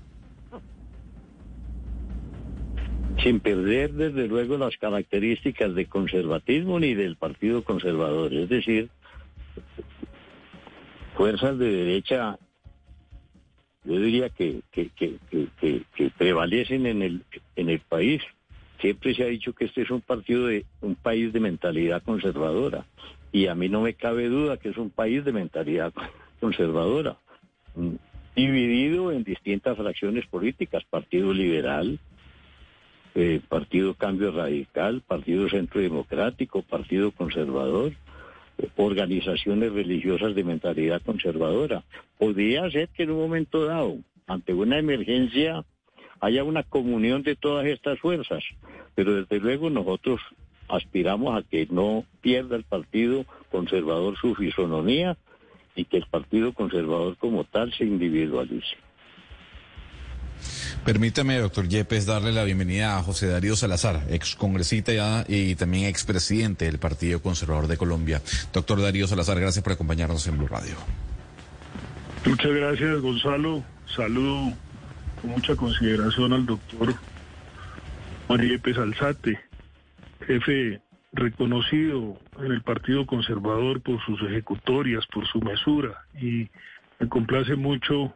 [3.23, 8.33] Sin perder desde luego las características de conservatismo ni del Partido Conservador.
[8.33, 8.89] Es decir,
[11.15, 12.37] fuerzas de derecha,
[13.83, 15.17] yo diría que, que, que,
[15.59, 17.23] que, prevalecen en el,
[17.55, 18.21] en el país.
[18.79, 22.85] Siempre se ha dicho que este es un partido de un país de mentalidad conservadora.
[23.31, 25.91] Y a mí no me cabe duda que es un país de mentalidad
[26.39, 27.17] conservadora,
[28.35, 31.99] dividido en distintas fracciones políticas, Partido Liberal,
[33.19, 37.93] eh, Partido Cambio Radical, Partido Centro Democrático, Partido Conservador,
[38.59, 41.83] eh, organizaciones religiosas de mentalidad conservadora.
[42.19, 45.65] Podría ser que en un momento dado, ante una emergencia,
[46.19, 48.43] haya una comunión de todas estas fuerzas,
[48.93, 50.21] pero desde luego nosotros
[50.67, 55.17] aspiramos a que no pierda el Partido Conservador su fisonomía
[55.75, 58.77] y que el Partido Conservador como tal se individualice.
[60.85, 66.65] Permítame, doctor Yepes, darle la bienvenida a José Darío Salazar, ex congresista y también expresidente
[66.65, 68.21] del Partido Conservador de Colombia.
[68.53, 70.75] Doctor Darío Salazar, gracias por acompañarnos en Blue Radio.
[72.25, 73.63] Muchas gracias, Gonzalo.
[73.95, 74.53] Saludo
[75.21, 76.93] con mucha consideración al doctor
[78.29, 79.39] María Yepes Alzate,
[80.25, 80.81] jefe
[81.13, 86.49] reconocido en el Partido Conservador por sus ejecutorias, por su mesura, y
[86.99, 88.13] me complace mucho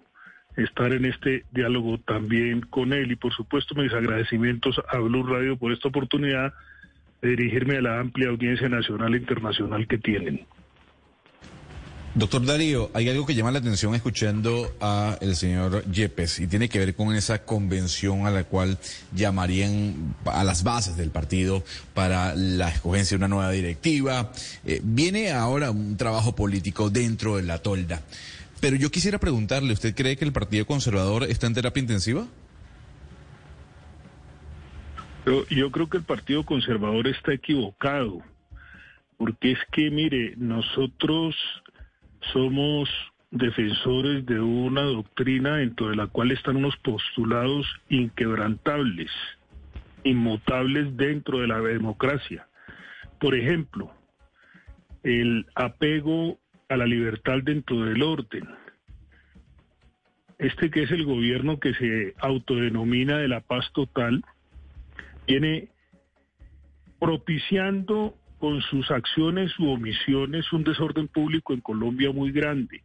[0.57, 5.57] estar en este diálogo también con él y por supuesto mis agradecimientos a Blue Radio
[5.57, 6.53] por esta oportunidad
[7.21, 10.45] de dirigirme a la amplia audiencia nacional e internacional que tienen.
[12.13, 16.67] Doctor Darío, hay algo que llama la atención escuchando a el señor Yepes y tiene
[16.67, 18.77] que ver con esa convención a la cual
[19.15, 21.63] llamarían a las bases del partido
[21.93, 24.33] para la escogencia de una nueva directiva.
[24.65, 28.01] Eh, viene ahora un trabajo político dentro de la tolda.
[28.61, 32.27] Pero yo quisiera preguntarle, ¿usted cree que el Partido Conservador está en terapia intensiva?
[35.49, 38.21] Yo, creo que el Partido Conservador está equivocado,
[39.17, 41.35] porque es que, mire, nosotros
[42.33, 42.89] somos
[43.31, 49.09] defensores de una doctrina dentro de la cual están unos postulados inquebrantables,
[50.03, 52.47] inmutables dentro de la democracia.
[53.19, 53.91] Por ejemplo,
[55.03, 56.40] el apego
[56.71, 58.47] a la libertad dentro del orden.
[60.39, 64.23] Este que es el gobierno que se autodenomina de la paz total,
[65.27, 65.67] viene
[66.97, 72.81] propiciando con sus acciones u omisiones un desorden público en Colombia muy grande.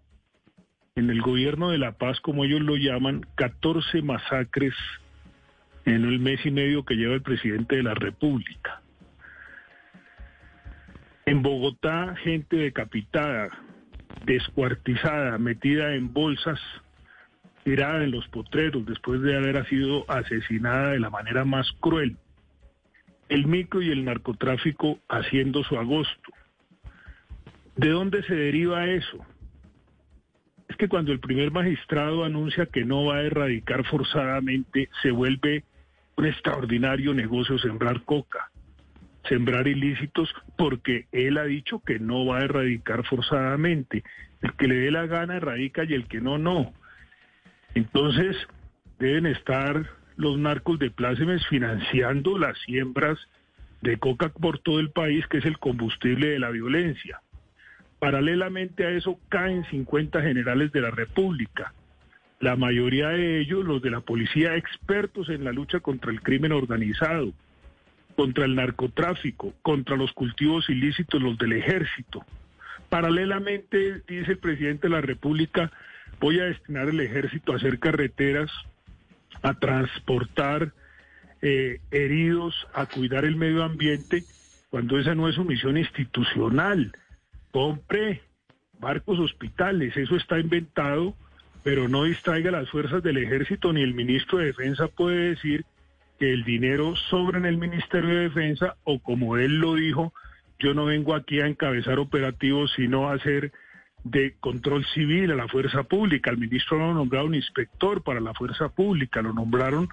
[0.97, 4.75] En el gobierno de la paz, como ellos lo llaman, 14 masacres
[5.85, 8.83] en el mes y medio que lleva el presidente de la República.
[11.25, 13.66] En Bogotá, gente decapitada,
[14.25, 16.61] descuartizada, metida en bolsas,
[17.65, 22.17] tirada en los potreros después de haber sido asesinada de la manera más cruel
[23.29, 26.33] el micro y el narcotráfico haciendo su agosto.
[27.77, 29.19] ¿De dónde se deriva eso?
[30.69, 35.65] Es que cuando el primer magistrado anuncia que no va a erradicar forzadamente, se vuelve
[36.17, 38.51] un extraordinario negocio sembrar coca,
[39.29, 44.05] sembrar ilícitos, porque él ha dicho que no va a erradicar forzadamente.
[44.43, 46.73] El que le dé la gana erradica y el que no, no.
[47.75, 48.37] Entonces,
[48.99, 49.87] deben estar
[50.17, 53.19] los narcos de plácemes financiando las siembras
[53.83, 57.21] de coca por todo el país, que es el combustible de la violencia.
[57.99, 61.73] Paralelamente a eso caen 50 generales de la República,
[62.41, 66.53] la mayoría de ellos los de la policía expertos en la lucha contra el crimen
[66.53, 67.33] organizado,
[68.17, 72.25] contra el narcotráfico, contra los cultivos ilícitos, los del ejército.
[72.89, 75.71] Paralelamente, dice el presidente de la República,
[76.21, 78.51] voy a destinar el ejército a hacer carreteras
[79.43, 80.73] a transportar
[81.43, 84.25] eh, heridos, a cuidar el medio ambiente,
[84.71, 86.93] cuando esa no es su misión institucional.
[87.51, 88.23] Compre
[88.79, 91.15] barcos hospitales, eso está inventado,
[91.63, 95.65] pero no distraiga las fuerzas del ejército, ni el ministro de Defensa puede decir
[96.19, 100.13] que el dinero sobra en el Ministerio de Defensa o como él lo dijo,
[100.59, 103.53] yo no vengo aquí a encabezar operativos, sino a hacer
[104.05, 106.31] de control civil a la fuerza pública.
[106.31, 109.89] El ministro lo nombraron inspector para la fuerza pública, lo nombraron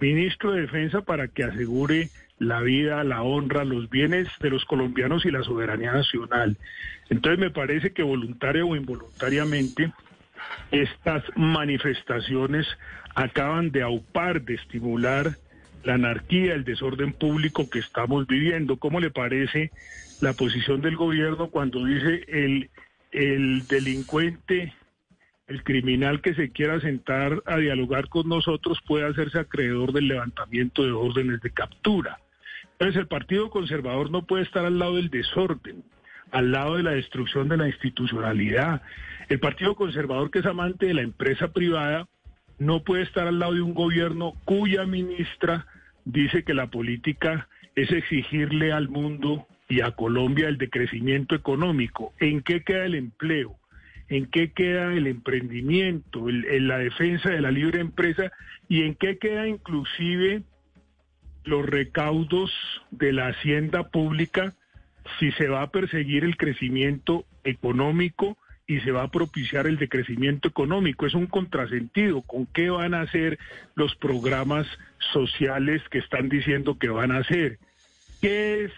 [0.00, 5.24] ministro de defensa para que asegure la vida, la honra, los bienes de los colombianos
[5.24, 6.56] y la soberanía nacional.
[7.08, 9.92] Entonces me parece que voluntaria o involuntariamente
[10.70, 12.66] estas manifestaciones
[13.14, 15.36] acaban de aupar, de estimular
[15.84, 18.78] la anarquía, el desorden público que estamos viviendo.
[18.78, 19.70] ¿Cómo le parece
[20.20, 22.70] la posición del gobierno cuando dice el
[23.14, 24.74] el delincuente,
[25.46, 30.82] el criminal que se quiera sentar a dialogar con nosotros puede hacerse acreedor del levantamiento
[30.82, 32.18] de órdenes de captura.
[32.72, 35.84] Entonces el Partido Conservador no puede estar al lado del desorden,
[36.32, 38.82] al lado de la destrucción de la institucionalidad.
[39.28, 42.08] El Partido Conservador, que es amante de la empresa privada,
[42.58, 45.66] no puede estar al lado de un gobierno cuya ministra
[46.04, 52.12] dice que la política es exigirle al mundo y a Colombia el decrecimiento económico.
[52.20, 53.56] ¿En qué queda el empleo?
[54.08, 58.30] ¿En qué queda el emprendimiento, en la defensa de la libre empresa?
[58.68, 60.42] ¿Y en qué queda inclusive
[61.44, 62.50] los recaudos
[62.90, 64.54] de la hacienda pública
[65.18, 68.36] si se va a perseguir el crecimiento económico
[68.66, 71.06] y se va a propiciar el decrecimiento económico.
[71.06, 72.22] Es un contrasentido.
[72.22, 73.38] ¿Con qué van a hacer
[73.74, 74.66] los programas
[75.12, 77.58] sociales que están diciendo que van a hacer?
[78.20, 78.72] ¿Qué es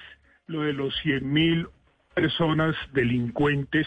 [0.46, 1.66] lo de los 100 mil
[2.14, 3.86] personas delincuentes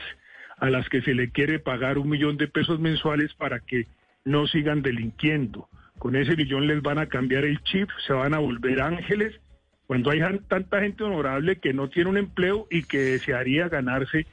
[0.57, 3.88] a las que se le quiere pagar un millón de pesos mensuales para que
[4.26, 5.68] no sigan delinquiendo.
[5.98, 9.40] Con ese millón les van a cambiar el chip, se van a volver ángeles,
[9.88, 14.28] cuando hay tanta gente honorable que no tiene un empleo y que desearía ganarse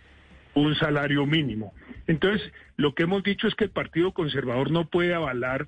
[0.54, 1.72] un salario mínimo.
[2.06, 5.66] Entonces, lo que hemos dicho es que el Partido Conservador no puede avalar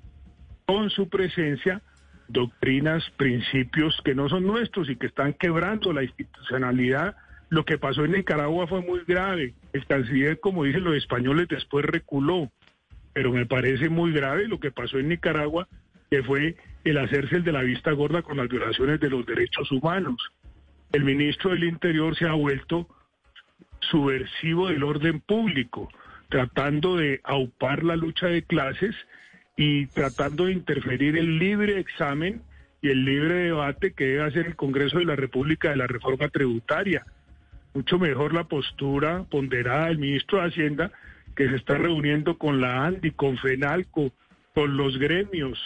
[0.65, 1.81] con su presencia
[2.29, 7.15] doctrinas, principios que no son nuestros y que están quebrando la institucionalidad.
[7.49, 9.55] Lo que pasó en Nicaragua fue muy grave.
[9.73, 12.51] El canciller, como dicen los españoles, después reculó.
[13.13, 15.67] Pero me parece muy grave lo que pasó en Nicaragua,
[16.11, 19.71] que fue el hacerse el de la vista gorda con las violaciones de los derechos
[19.71, 20.31] humanos.
[20.91, 22.87] el ministro del Interior se ha vuelto
[23.79, 25.87] subversivo del orden público,
[26.29, 28.95] tratando de aupar la lucha de clases
[29.59, 32.41] y tratando de interferir el libre examen
[32.81, 36.29] y el libre debate que debe hacer el Congreso de la República de la reforma
[36.29, 37.05] tributaria.
[37.73, 40.93] Mucho mejor la postura ponderada del ministro de Hacienda
[41.35, 44.13] que se está reuniendo con la ANDI, con FENALCO,
[44.55, 45.59] con los gremios,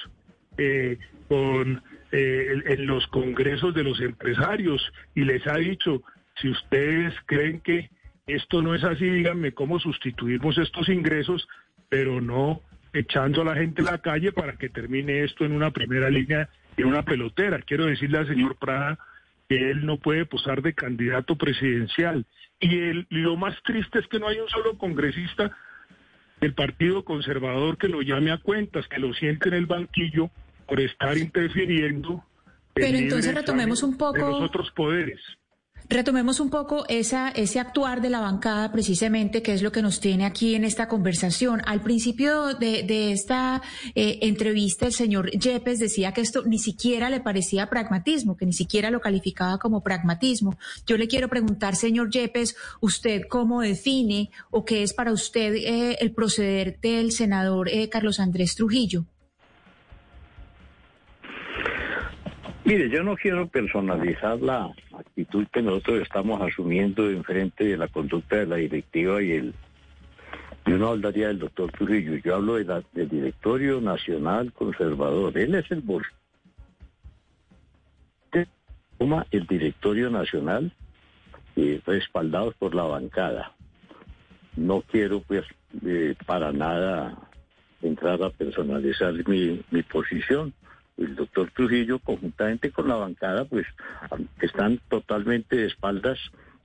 [0.57, 0.97] eh,
[1.27, 6.01] con eh, en los congresos de los empresarios y les ha dicho,
[6.41, 7.91] si ustedes creen que
[8.25, 11.47] esto no es así, díganme cómo sustituimos estos ingresos,
[11.89, 12.59] pero no
[12.93, 16.49] echando a la gente a la calle para que termine esto en una primera línea
[16.77, 17.59] y una pelotera.
[17.59, 18.97] Quiero decirle al señor Prada
[19.49, 22.25] que él no puede posar de candidato presidencial.
[22.59, 25.55] Y, el, lo más triste es que no hay un solo congresista
[26.39, 30.29] del Partido Conservador que lo llame a cuentas, que lo siente en el banquillo
[30.67, 32.23] por estar interfiriendo.
[32.73, 34.17] Pero entonces retomemos un poco.
[34.17, 35.19] los otros poderes.
[35.89, 39.99] Retomemos un poco esa, ese actuar de la bancada precisamente, que es lo que nos
[39.99, 41.61] tiene aquí en esta conversación.
[41.65, 43.61] Al principio de, esta
[43.95, 48.53] eh, entrevista, el señor Yepes decía que esto ni siquiera le parecía pragmatismo, que ni
[48.53, 50.57] siquiera lo calificaba como pragmatismo.
[50.87, 55.97] Yo le quiero preguntar, señor Yepes, ¿usted cómo define o qué es para usted eh,
[55.99, 59.05] el proceder del senador eh, Carlos Andrés Trujillo?
[62.65, 67.89] Mire, yo no quiero personalizar la actitud que nosotros estamos asumiendo en frente de la
[67.89, 69.53] conducta de la directiva y el
[70.65, 75.37] yo no hablaría del doctor Trujillo, yo hablo de del directorio nacional conservador.
[75.37, 76.09] Él es el bolso.
[78.97, 80.71] Toma el directorio nacional
[81.57, 83.51] eh, respaldados por la bancada.
[84.55, 85.43] No quiero pues
[85.85, 87.17] eh, para nada
[87.81, 90.53] entrar a personalizar mi, mi posición
[90.97, 93.65] el doctor Trujillo, conjuntamente con la bancada, pues
[94.41, 96.19] están totalmente de espaldas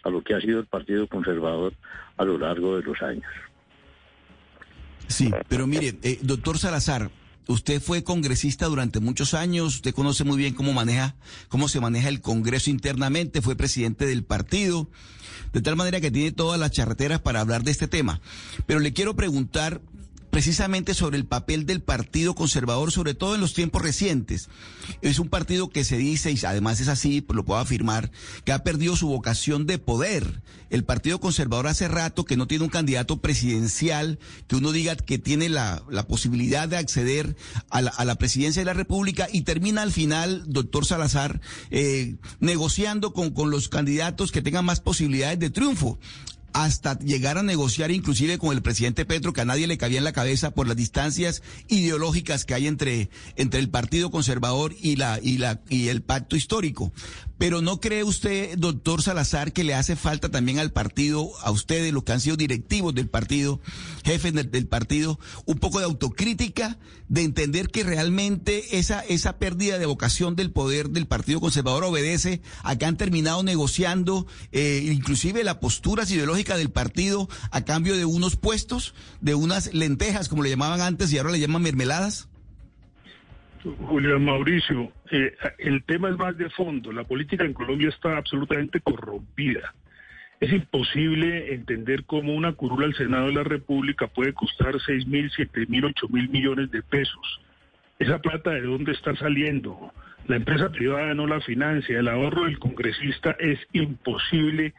[0.05, 1.75] a lo que ha sido el Partido Conservador
[2.17, 3.27] a lo largo de los años.
[5.07, 7.11] Sí, pero mire, eh, doctor Salazar,
[7.47, 11.17] usted fue congresista durante muchos años, usted conoce muy bien cómo maneja,
[11.49, 14.89] cómo se maneja el Congreso internamente, fue presidente del partido,
[15.53, 18.21] de tal manera que tiene todas las charreteras para hablar de este tema.
[18.67, 19.81] Pero le quiero preguntar
[20.31, 24.49] precisamente sobre el papel del Partido Conservador, sobre todo en los tiempos recientes.
[25.03, 28.11] Es un partido que se dice, y además es así, lo puedo afirmar,
[28.45, 30.43] que ha perdido su vocación de poder.
[30.71, 35.19] El Partido Conservador hace rato que no tiene un candidato presidencial, que uno diga que
[35.19, 37.37] tiene la, posibilidad de acceder
[37.71, 41.41] a la, presidencia de la República y termina al final, doctor Salazar,
[41.71, 45.99] eh, negociando con, con los candidatos que tengan más posibilidades de triunfo
[46.53, 50.05] hasta llegar a negociar inclusive con el presidente Petro, que a nadie le cabía en
[50.05, 55.21] la cabeza por las distancias ideológicas que hay entre, entre el Partido Conservador y, la,
[55.23, 56.93] y, la, y el pacto histórico.
[57.39, 61.93] Pero ¿no cree usted, doctor Salazar, que le hace falta también al partido, a ustedes,
[61.93, 63.61] los que han sido directivos del partido,
[64.05, 66.79] jefes del, partido, un poco de autocrítica,
[67.09, 72.43] de entender que realmente esa, esa pérdida de vocación del poder del Partido Conservador obedece
[72.65, 78.05] a que han terminado negociando eh, inclusive las posturas ideológicas del partido a cambio de
[78.05, 82.28] unos puestos, de unas lentejas, como le llamaban antes y ahora le llaman mermeladas?
[83.63, 86.93] Julián Mauricio, eh, el tema es más de fondo.
[86.93, 89.75] La política en Colombia está absolutamente corrompida.
[90.41, 95.31] Es imposible entender cómo una curula al Senado de la República puede costar seis mil,
[95.35, 97.41] siete mil, ocho mil millones de pesos.
[97.99, 99.93] Esa plata de dónde está saliendo.
[100.29, 101.99] La empresa privada no la financia.
[101.99, 104.75] El ahorro del congresista es imposible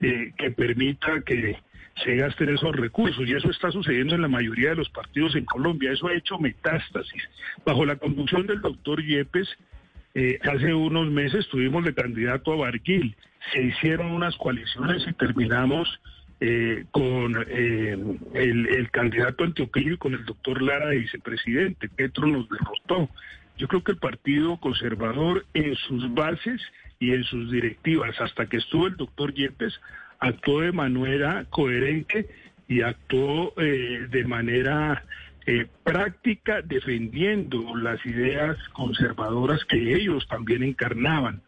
[0.00, 1.58] eh, que permita que
[2.02, 3.26] se gasten esos recursos.
[3.26, 5.92] Y eso está sucediendo en la mayoría de los partidos en Colombia.
[5.92, 7.22] Eso ha hecho metástasis.
[7.64, 9.48] Bajo la conducción del doctor Yepes,
[10.14, 13.16] eh, hace unos meses tuvimos de candidato a Barquil.
[13.52, 16.00] Se hicieron unas coaliciones y terminamos
[16.40, 17.96] eh, con eh,
[18.34, 21.88] el, candidato antioqueño y con el doctor Lara de vicepresidente.
[21.88, 23.08] Petro nos derrotó.
[23.56, 26.60] Yo creo que el Partido Conservador en sus bases
[26.98, 29.80] y en sus directivas, hasta que estuvo el doctor Yepes,
[30.24, 32.28] actuó de manera coherente
[32.66, 35.04] y actuó eh, de manera
[35.46, 41.42] eh, práctica defendiendo las ideas conservadoras que ellos también encarnaban.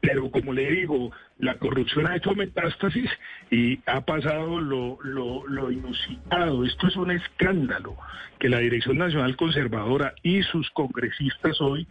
[0.00, 3.10] Pero como le digo, la corrupción ha hecho metástasis
[3.50, 6.64] y ha pasado lo, lo, lo, inusitado.
[6.64, 7.96] Esto es un escándalo
[8.38, 11.86] que la Dirección Nacional Conservadora y sus congresistas hoy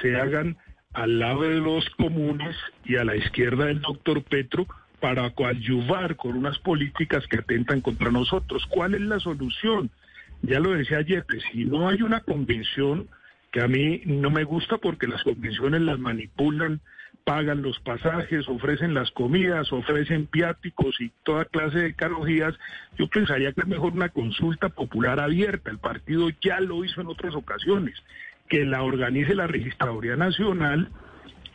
[0.00, 0.56] se hagan
[0.94, 4.66] al lado de los comunes y a la izquierda del doctor Petro
[5.02, 8.64] para coadyuvar con unas políticas que atentan contra nosotros.
[8.70, 9.90] ¿Cuál es la solución?
[10.42, 13.08] Ya lo decía ayer, si no hay una convención
[13.50, 16.80] que a mí no me gusta porque las convenciones las manipulan
[17.24, 22.54] pagan los pasajes, ofrecen las comidas, ofrecen viáticos y toda clase de carogías,
[22.96, 25.70] yo pensaría que es mejor una consulta popular abierta.
[25.70, 27.96] El partido ya lo hizo en otras ocasiones,
[28.48, 30.90] que la organice la Registraduría Nacional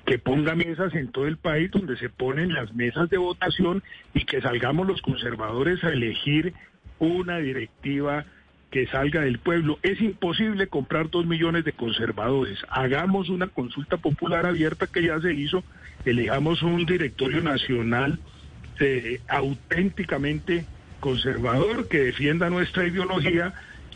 [0.08, 4.24] que ponga mesas en todo el país donde se ponen las mesas de votación y
[4.24, 6.54] que salgamos los conservadores a elegir
[6.98, 8.24] una directiva
[8.72, 9.80] que salga del pueblo.
[9.84, 12.58] Es imposible comprar dos millones de conservadores.
[12.70, 15.62] Hagamos una consulta popular abierta que ya se hizo,
[16.06, 18.18] elijamos un directorio nacional
[18.80, 20.66] eh, auténticamente
[21.02, 23.54] conservador que defienda nuestra ideología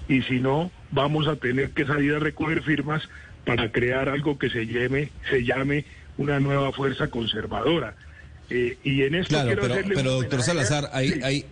[0.09, 3.07] y si no, vamos a tener que salir a recoger firmas
[3.45, 5.85] para crear algo que se llame, se llame
[6.22, 7.95] una nueva fuerza conservadora.
[8.49, 11.45] Eh, y en esto claro, pero, pero doctor Salazar, hay,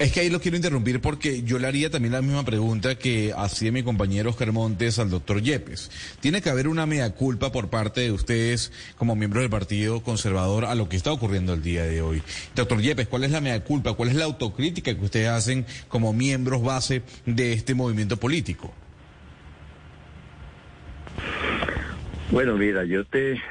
[0.00, 3.34] es que ahí lo quiero interrumpir porque yo le haría también la misma pregunta que
[3.36, 5.90] hacía mi compañero Oscar Montes al doctor Yepes.
[6.20, 10.64] Tiene que haber una mea culpa por parte de ustedes como miembros del Partido Conservador
[10.64, 12.22] a lo que está ocurriendo el día de hoy.
[12.56, 13.92] Doctor Yepes, ¿cuál es la mea culpa?
[13.92, 18.72] ¿Cuál es la autocrítica que ustedes hacen como miembros base de este movimiento político?
[22.30, 23.42] Bueno, mira, yo te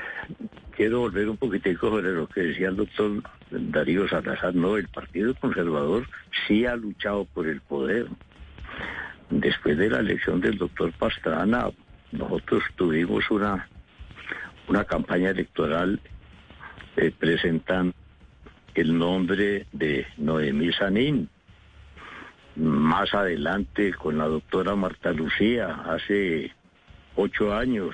[0.77, 4.55] quiero volver un poquitico sobre lo que decía el doctor Darío Salazar.
[4.55, 6.07] No, el Partido Conservador
[6.47, 8.07] sí ha luchado por el poder.
[9.29, 11.69] Después de la elección del doctor Pastrana,
[12.13, 13.67] nosotros tuvimos una,
[14.69, 15.99] una campaña electoral
[16.95, 17.93] eh, presentando
[18.75, 21.27] el nombre de Noemí Sanín.
[22.55, 26.53] Más adelante con la doctora Marta Lucía, hace
[27.17, 27.93] ocho años,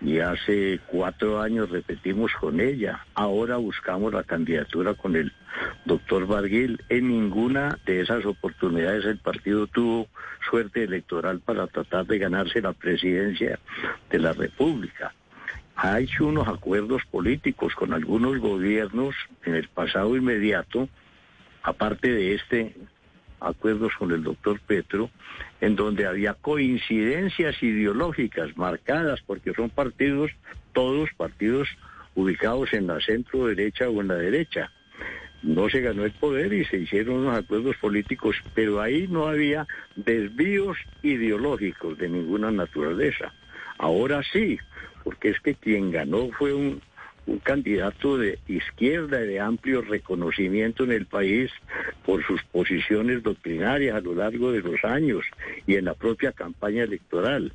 [0.00, 3.04] y hace cuatro años repetimos con ella.
[3.14, 5.32] Ahora buscamos la candidatura con el
[5.84, 6.82] doctor Barguil.
[6.88, 10.08] En ninguna de esas oportunidades el partido tuvo
[10.48, 13.58] suerte electoral para tratar de ganarse la presidencia
[14.10, 15.14] de la República.
[15.76, 19.14] Ha hecho unos acuerdos políticos con algunos gobiernos
[19.44, 20.88] en el pasado inmediato,
[21.62, 22.74] aparte de este
[23.40, 25.10] acuerdos con el doctor Petro,
[25.60, 30.30] en donde había coincidencias ideológicas marcadas, porque son partidos,
[30.72, 31.68] todos partidos
[32.14, 34.70] ubicados en la centro derecha o en la derecha.
[35.42, 39.66] No se ganó el poder y se hicieron unos acuerdos políticos, pero ahí no había
[39.94, 43.32] desvíos ideológicos de ninguna naturaleza.
[43.78, 44.58] Ahora sí,
[45.04, 46.80] porque es que quien ganó fue un,
[47.26, 51.50] un candidato de izquierda y de amplio reconocimiento en el país
[52.04, 55.24] por sus posiciones doctrinarias a lo largo de los años
[55.66, 57.52] y en la propia campaña electoral.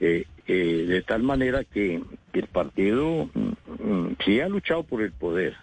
[0.00, 2.02] Eh, eh, de tal manera que
[2.32, 5.54] el partido mm, mm, sí ha luchado por el poder.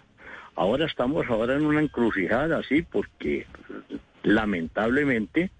[0.54, 3.46] Ahora estamos ahora en una encrucijada, sí, porque
[4.22, 5.50] lamentablemente,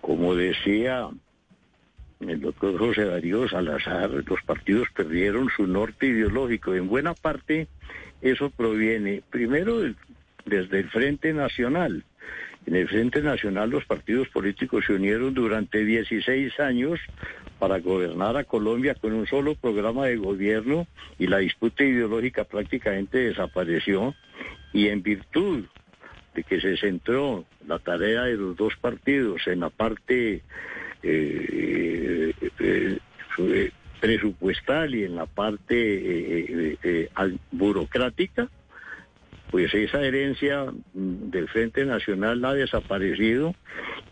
[0.00, 1.08] como decía
[2.20, 6.74] el doctor José Darío Salazar, los partidos perdieron su norte ideológico.
[6.74, 7.68] En buena parte
[8.22, 9.82] eso proviene, primero,
[10.44, 12.04] desde el Frente Nacional.
[12.66, 16.98] En el Frente Nacional los partidos políticos se unieron durante 16 años
[17.58, 20.86] para gobernar a Colombia con un solo programa de gobierno
[21.18, 24.14] y la disputa ideológica prácticamente desapareció
[24.72, 25.64] y en virtud
[26.34, 30.42] de que se centró la tarea de los dos partidos en la parte
[34.00, 36.76] presupuestal y en la parte
[37.52, 38.48] burocrática,
[39.50, 43.54] pues esa herencia del Frente Nacional ha desaparecido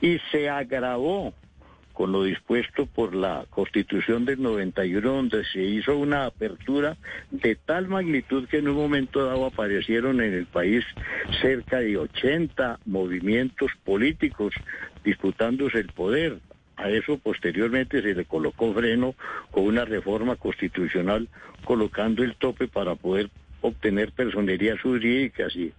[0.00, 1.34] y se agravó
[1.92, 6.96] con lo dispuesto por la Constitución del 91, donde se hizo una apertura
[7.30, 10.84] de tal magnitud que en un momento dado aparecieron en el país
[11.40, 14.54] cerca de 80 movimientos políticos
[15.04, 16.38] disputándose el poder.
[16.82, 19.14] A eso posteriormente se le colocó freno
[19.52, 21.28] con una reforma constitucional
[21.64, 23.30] colocando el tope para poder
[23.60, 25.72] obtener personerías jurídicas y,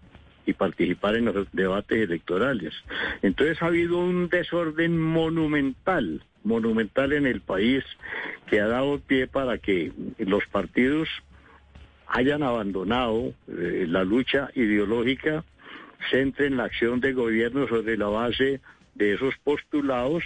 [0.45, 2.73] y participar en los debates electorales.
[3.21, 7.83] Entonces ha habido un desorden monumental, monumental en el país
[8.47, 11.09] que ha dado pie para que los partidos
[12.07, 15.43] hayan abandonado eh, la lucha ideológica,
[16.09, 18.61] centren la acción de gobierno sobre la base
[18.95, 20.23] de esos postulados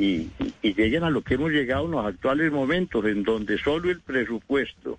[0.00, 0.30] y,
[0.62, 4.98] lleguen a lo que hemos llegado en los actuales momentos, en donde solo el presupuesto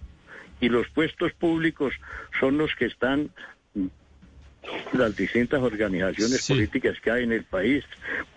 [0.60, 1.94] y los puestos públicos
[2.40, 3.32] son los que están
[4.94, 7.84] las distintas organizaciones políticas que hay en el país.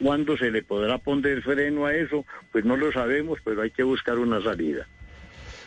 [0.00, 2.24] ¿Cuándo se le podrá poner freno a eso?
[2.50, 4.86] Pues no lo sabemos, pero hay que buscar una salida.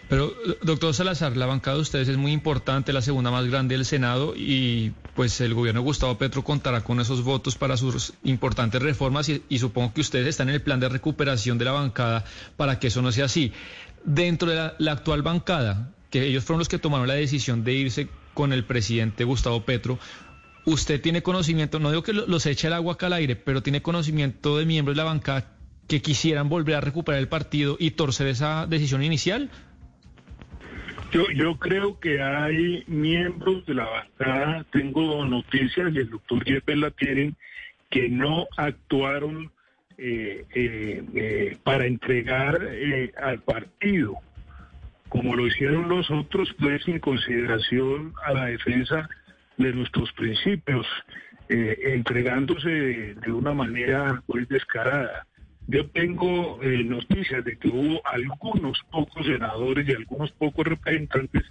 [0.10, 3.84] Pero, doctor Salazar, la bancada de ustedes es muy importante, la segunda más grande del
[3.84, 9.28] Senado, y pues el gobierno Gustavo Petro contará con esos votos para sus importantes reformas,
[9.28, 12.24] y, supongo que ustedes están en el plan de recuperación de la bancada
[12.56, 13.52] para que eso no sea así.
[14.06, 18.08] Dentro de la, actual bancada, que ellos fueron los que tomaron la decisión de irse
[18.34, 20.00] con el presidente Gustavo Petro.
[20.64, 23.82] Usted tiene conocimiento, no digo que los eche el agua acá al aire, pero tiene
[23.82, 25.54] conocimiento de miembros de la bancada
[25.88, 29.50] que quisieran volver a recuperar el partido y torcer esa decisión inicial.
[31.12, 36.78] Yo, yo creo que hay miembros de la bancada, tengo noticias y el doctor Yepes
[36.78, 37.36] la tienen,
[37.90, 39.52] que no actuaron
[39.98, 42.60] eh, eh, eh, para entregar
[43.20, 44.16] al partido,
[45.10, 49.10] como lo hicieron los otros, pues sin consideración a la defensa
[49.58, 50.86] de nuestros principios,
[51.50, 55.26] entregándose de, una manera pues descarada.
[55.68, 61.44] Yo tengo noticias de que hubo algunos pocos senadores y algunos pocos representantes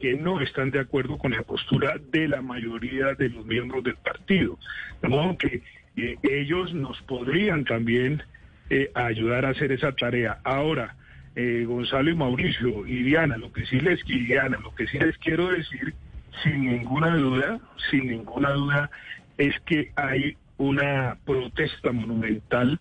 [0.00, 3.96] que no están de acuerdo con la postura de la mayoría de los miembros del
[3.96, 4.58] partido.
[5.02, 5.62] De modo que
[6.22, 8.22] ellos nos podrían también
[8.70, 10.40] eh, ayudar a hacer esa tarea.
[10.44, 10.94] Ahora,
[11.34, 15.48] eh, Gonzalo y Mauricio y lo que sí les Diana, lo que sí les quiero
[15.48, 15.94] decir,
[16.42, 18.90] sin ninguna duda, sin ninguna duda,
[19.38, 22.78] es que hay una protesta monumental,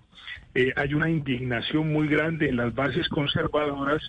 [0.57, 4.01] eh, hay una indignación muy grande en las bases conservadoras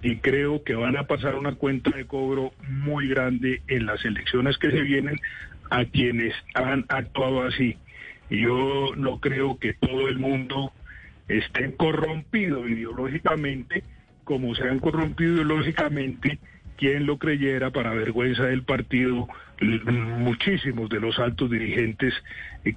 [0.00, 4.56] y creo que van a pasar una cuenta de cobro muy grande en las elecciones
[4.56, 5.20] que se vienen
[5.68, 7.76] a quienes han actuado así.
[8.30, 10.72] Yo no creo que todo el mundo
[11.28, 13.84] esté corrompido ideológicamente,
[14.24, 16.38] como se han corrompido ideológicamente
[16.80, 19.28] quien lo creyera para vergüenza del partido
[19.60, 22.14] muchísimos de los altos dirigentes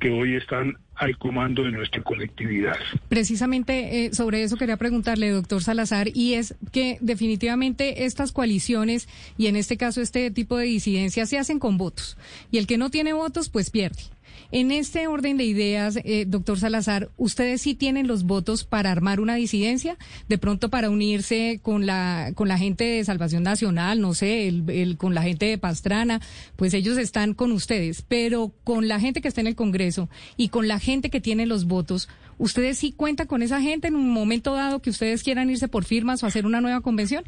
[0.01, 2.75] que hoy están al comando de nuestra colectividad.
[3.07, 9.07] Precisamente eh, sobre eso quería preguntarle, doctor Salazar, y es que definitivamente estas coaliciones
[9.37, 12.17] y en este caso este tipo de disidencias se hacen con votos
[12.51, 14.03] y el que no tiene votos pues pierde.
[14.51, 19.19] En este orden de ideas, eh, doctor Salazar, ¿ustedes sí tienen los votos para armar
[19.19, 19.97] una disidencia?
[20.27, 24.97] De pronto para unirse con la, con la gente de Salvación Nacional, no sé, el,
[24.97, 26.19] con la gente de Pastrana,
[26.55, 30.49] pues ellos están con ustedes, pero con la gente que está en el Congreso y
[30.49, 34.11] con la gente que tiene los votos, ¿ustedes sí cuentan con esa gente en un
[34.11, 37.23] momento dado que ustedes quieran irse por firmas o hacer una nueva convención?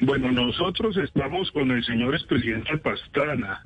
[0.00, 3.64] Bueno, nosotros estamos con el señor expresidente Pastrana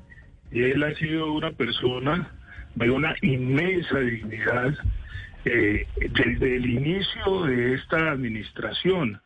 [0.60, 2.30] él ha sido una persona
[2.74, 4.74] de una inmensa dignidad
[5.44, 9.20] eh, desde el inicio de esta administración.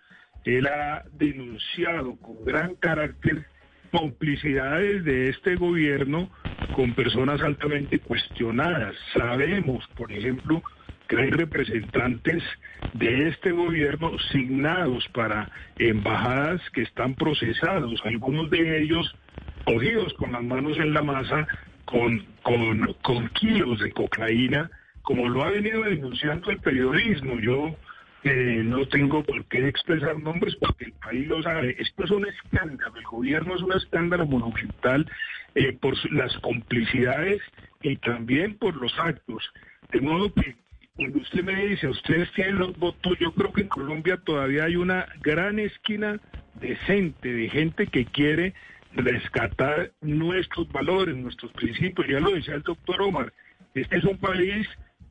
[0.44, 3.46] Él ha denunciado con gran carácter
[3.90, 6.30] complicidades de este gobierno
[6.74, 8.94] con personas altamente cuestionadas.
[9.12, 10.62] Sabemos, por ejemplo,
[11.08, 12.42] que hay representantes
[12.94, 19.14] de este gobierno signados para embajadas que están procesados, algunos de ellos
[19.66, 21.46] cogidos con las manos en la masa,
[21.84, 22.24] con,
[23.02, 24.70] con, kilos de cocaína,
[25.02, 27.38] como lo ha venido denunciando el periodismo.
[27.40, 27.76] Yo
[28.22, 31.76] eh, no tengo por qué expresar nombres porque el país lo sabe.
[31.78, 35.10] Esto es un escándalo, el gobierno es un escándalo monumental
[35.54, 37.42] eh, por las complicidades
[37.82, 39.52] y también por los actos.
[39.92, 40.54] De modo que
[40.94, 44.76] cuando usted me dice, ustedes tienen los votos, yo creo que en Colombia todavía hay
[44.76, 46.18] una gran esquina
[46.54, 48.54] decente de gente que quiere
[48.96, 52.08] rescatar nuestros valores, nuestros principios.
[52.08, 53.32] Ya lo decía el doctor Omar,
[53.74, 54.66] este es un país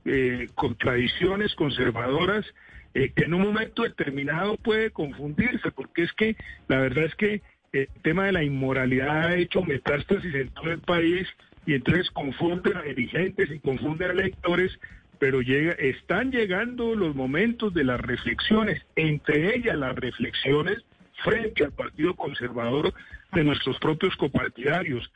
[0.05, 2.45] eh, con tradiciones conservadoras
[2.93, 6.35] eh, que en un momento determinado puede confundirse, porque es que
[6.67, 7.41] la verdad es que
[7.73, 11.27] el tema de la inmoralidad ha hecho metástasis en todo el país
[11.65, 14.79] y entonces confunden a dirigentes y confunden a electores,
[15.19, 20.83] pero llega, están llegando los momentos de las reflexiones, entre ellas las reflexiones
[21.23, 22.93] frente al Partido Conservador
[23.33, 25.11] de nuestros propios copartidarios.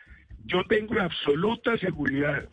[0.46, 2.48] Yo tengo absoluta seguridad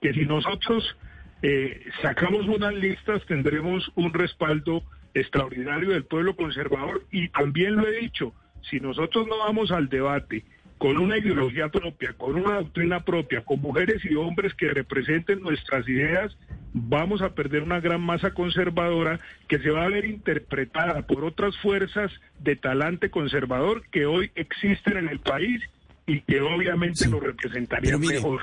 [0.00, 0.96] que si nosotros
[1.42, 4.82] eh, sacamos unas listas tendremos un respaldo
[5.14, 8.32] extraordinario del pueblo conservador y también lo he dicho,
[8.70, 10.44] si nosotros no vamos al debate
[10.78, 15.88] con una ideología propia, con una doctrina propia, con mujeres y hombres que representen nuestras
[15.88, 16.36] ideas,
[16.74, 21.56] vamos a perder una gran masa conservadora que se va a ver interpretada por otras
[21.58, 25.62] fuerzas de talante conservador que hoy existen en el país
[26.06, 28.40] y que obviamente lo representarían mejor.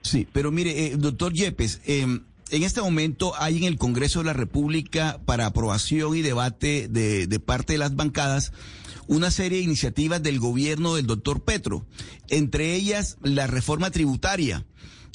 [0.00, 4.24] Sí, pero mire, eh, doctor Yepes, em, en este momento hay en el Congreso de
[4.24, 8.52] la República para aprobación y debate de, de parte de las bancadas
[9.10, 11.84] una serie de iniciativas del gobierno del doctor Petro,
[12.28, 14.64] entre ellas la reforma tributaria,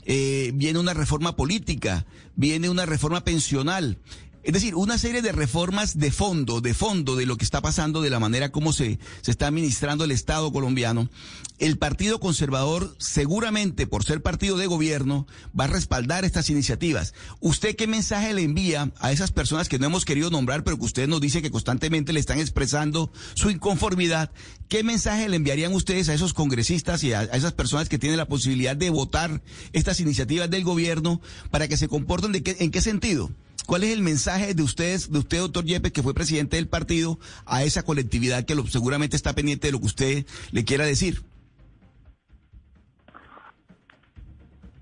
[0.03, 3.97] eh, viene una reforma política, viene una reforma pensional.
[4.45, 8.03] Es decir, una serie de reformas de fondo, de fondo de lo que está pasando,
[8.03, 11.09] de la manera como se, se está administrando el Estado colombiano.
[11.57, 15.25] El Partido Conservador, seguramente por ser partido de gobierno,
[15.59, 17.15] va a respaldar estas iniciativas.
[17.39, 20.85] ¿Usted qué mensaje le envía a esas personas que no hemos querido nombrar, pero que
[20.85, 24.29] usted nos dice que constantemente le están expresando su inconformidad?
[24.69, 28.27] ¿Qué mensaje le enviarían ustedes a esos congresistas y a, esas personas que tienen la
[28.27, 29.41] posibilidad de votar
[29.73, 33.31] estas iniciativas del gobierno para que se comporten de qué, en qué sentido?
[33.65, 37.19] ¿Cuál es el mensaje de ustedes, de usted, doctor Yepes, que fue presidente del partido,
[37.45, 41.21] a esa colectividad que seguramente está pendiente de lo que usted le quiera decir?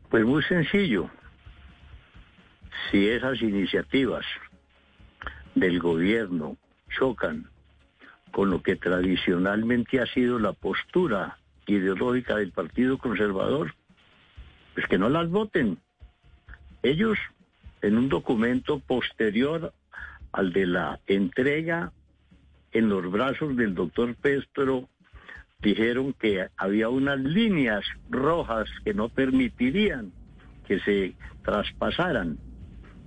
[0.10, 1.10] Pues muy sencillo.
[2.92, 4.26] Si esas iniciativas
[5.56, 6.58] del gobierno
[6.98, 7.50] chocan
[8.32, 11.38] con lo que tradicionalmente ha sido la postura
[11.68, 13.76] ideológica del Partido Conservador,
[14.74, 15.80] pues que no las voten.
[16.82, 17.18] Ellos
[17.84, 19.74] en un documento posterior
[20.32, 21.92] al de la entrega
[22.72, 24.90] en los brazos del doctor Pestro,
[25.62, 30.12] dijeron que había unas líneas rojas que no permitirían
[30.68, 31.14] que se
[31.44, 32.38] traspasaran.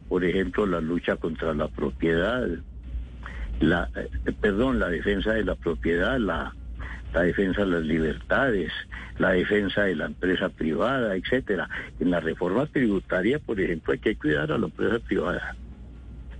[0.08, 2.46] Por ejemplo, la lucha contra la propiedad,
[3.60, 6.54] la, eh, perdón, la defensa de la propiedad, la,
[7.16, 8.70] la defensa de las libertades,
[9.18, 11.66] la defensa de la empresa privada, etcétera.
[11.98, 15.56] En la reforma tributaria, por ejemplo, hay que cuidar a la empresa privada.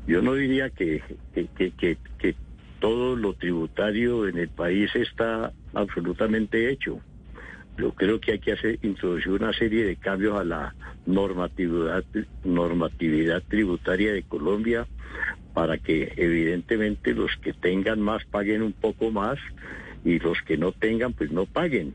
[0.06, 1.02] Yo no diría que,
[1.34, 2.36] que, que, que
[2.78, 7.00] todo lo tributario en el país está absolutamente hecho.
[7.78, 10.74] Yo creo que hay que hacer, introducir una serie de cambios a la
[11.06, 12.04] normatividad,
[12.44, 14.86] normatividad tributaria de Colombia
[15.54, 19.38] para que evidentemente los que tengan más paguen un poco más
[20.06, 21.92] y los que no tengan pues no paguen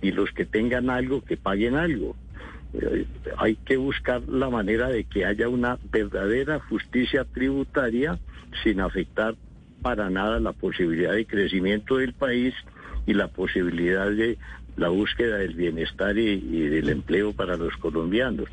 [0.00, 2.16] y los que tengan algo que paguen algo.
[2.72, 3.04] Eh,
[3.36, 8.18] hay que buscar la manera de que haya una verdadera justicia tributaria
[8.62, 9.34] sin afectar
[9.82, 12.54] para nada la posibilidad de crecimiento del país
[13.04, 14.38] y la posibilidad de
[14.80, 18.48] la búsqueda del bienestar y, del empleo para los colombianos.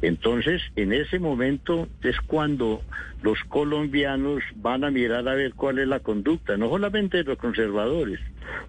[0.00, 2.80] Entonces, en ese momento es cuando
[3.22, 7.38] los colombianos van a mirar a ver cuál es la conducta, no solamente de los
[7.38, 8.18] conservadores,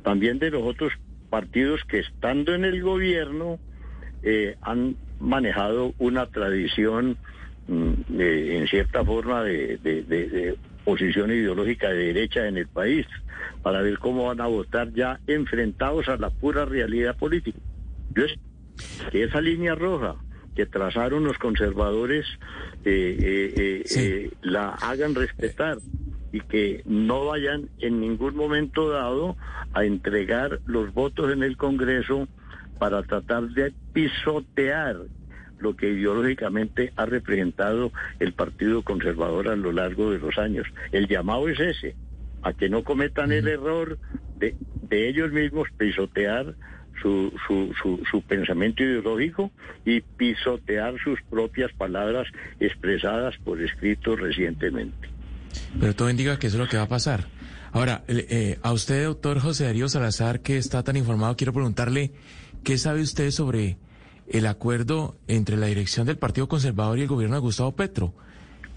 [0.03, 0.91] también de los otros
[1.29, 3.57] partidos que estando en el gobierno
[4.23, 7.17] eh, han manejado una tradición
[7.67, 10.57] mm, en cierta forma de,
[10.87, 13.05] posición ideológica de derecha en el país,
[13.61, 17.59] para ver cómo van a votar ya enfrentados a la pura realidad política.
[18.15, 18.39] Yo es
[19.11, 20.15] que esa línea roja
[20.55, 22.25] que trazaron los conservadores
[22.85, 25.79] eh, eh, la hagan respetar
[26.31, 29.35] y que no vayan en ningún momento dado
[29.73, 32.29] a entregar los votos en el Congreso
[32.79, 34.95] para tratar de pisotear
[35.59, 40.67] lo que ideológicamente ha representado el Partido Conservador a lo largo de los años.
[40.91, 41.95] El llamado es ese,
[42.43, 43.97] a que no cometan el error
[44.37, 44.55] de,
[44.89, 46.55] de ellos mismos pisotear
[47.01, 49.51] su, su, su, su, pensamiento ideológico
[49.85, 52.27] y pisotear sus propias palabras
[52.59, 55.09] expresadas por escrito recientemente.
[55.79, 57.25] Pero todo indica que eso es lo que va a pasar.
[57.71, 62.11] Ahora, eh, a usted, doctor José Darío Salazar, que está tan informado, quiero preguntarle,
[62.63, 63.77] ¿qué sabe usted sobre
[64.31, 68.13] el acuerdo entre la dirección del Partido Conservador y el gobierno de Gustavo Petro?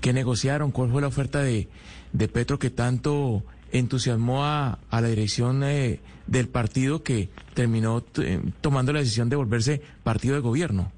[0.00, 0.70] ¿Qué negociaron?
[0.70, 1.68] ¿Cuál fue la oferta de,
[2.12, 8.40] de Petro que tanto entusiasmó a, a la dirección eh, del partido que terminó eh,
[8.60, 10.92] tomando la decisión de volverse partido de gobierno?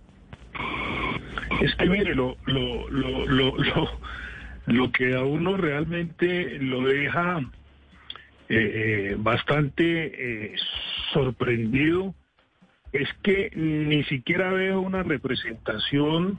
[1.60, 3.88] Es que mire, lo, lo, lo, lo,
[4.66, 7.40] lo que a uno realmente lo deja
[8.48, 9.84] eh, eh, bastante
[10.44, 10.54] eh,
[11.12, 12.14] sorprendido
[12.92, 16.38] es que ni siquiera veo una representación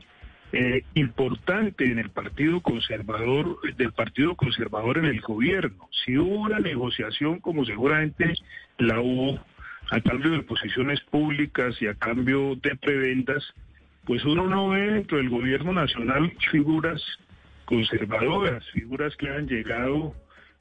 [0.94, 5.90] importante en el Partido Conservador, del Partido Conservador en el gobierno.
[6.06, 8.34] Si hubo una negociación, como seguramente
[8.78, 9.40] la hubo,
[9.90, 13.44] a cambio de posiciones públicas y a cambio de prebendas,
[14.06, 17.02] pues uno no ve dentro del gobierno nacional figuras
[17.66, 20.14] conservadoras, figuras que han llegado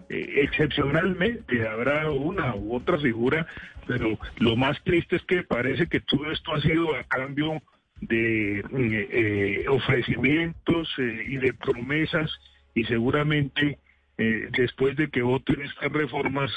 [0.08, 3.46] eh, excepcionalmente, habrá una u otra figura,
[3.86, 7.62] pero lo más triste es que parece que todo esto ha sido a cambio
[8.00, 12.30] de eh, eh, ofrecimientos y de promesas
[12.74, 13.78] y seguramente
[14.16, 16.50] después de que voten estas reformas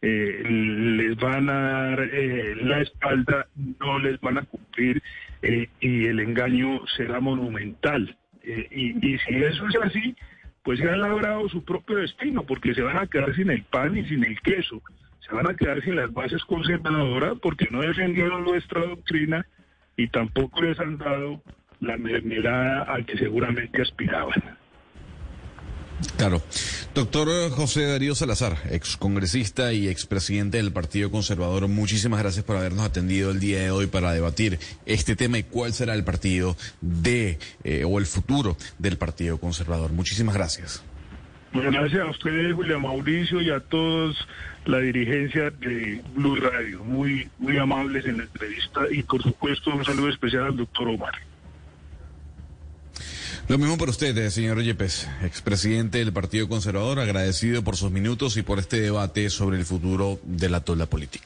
[0.00, 2.08] les van a dar
[2.62, 3.48] la espalda,
[3.80, 5.02] no les van a cumplir
[5.42, 8.16] y el engaño será monumental.
[8.48, 10.16] Eh, y, si eso es así,
[10.68, 13.96] pues se han labrado su propio destino, porque se van a quedar sin el pan
[13.96, 14.82] y sin el queso.
[15.20, 19.46] Se van a quedar sin las bases conservadoras porque no defendieron nuestra doctrina
[19.96, 21.40] y tampoco les han dado
[21.80, 24.57] la mermelada al que seguramente aspiraban.
[26.16, 26.42] Claro.
[26.94, 33.30] Doctor José Darío Salazar, excongresista y expresidente del Partido Conservador, muchísimas gracias por habernos atendido
[33.30, 37.84] el día de hoy para debatir este tema y cuál será el partido de eh,
[37.84, 39.92] o el futuro del Partido Conservador.
[39.92, 40.82] Muchísimas gracias.
[41.52, 44.16] Gracias a ustedes, William Mauricio, y a todos
[44.66, 46.84] la dirigencia de Blue Radio.
[46.84, 51.14] Muy, muy amables en la entrevista y, por supuesto, un saludo especial al doctor Omar.
[53.48, 58.42] Lo mismo para usted, señor Yepes, expresidente del Partido Conservador, agradecido por sus minutos y
[58.42, 61.24] por este debate sobre el futuro de la tola política.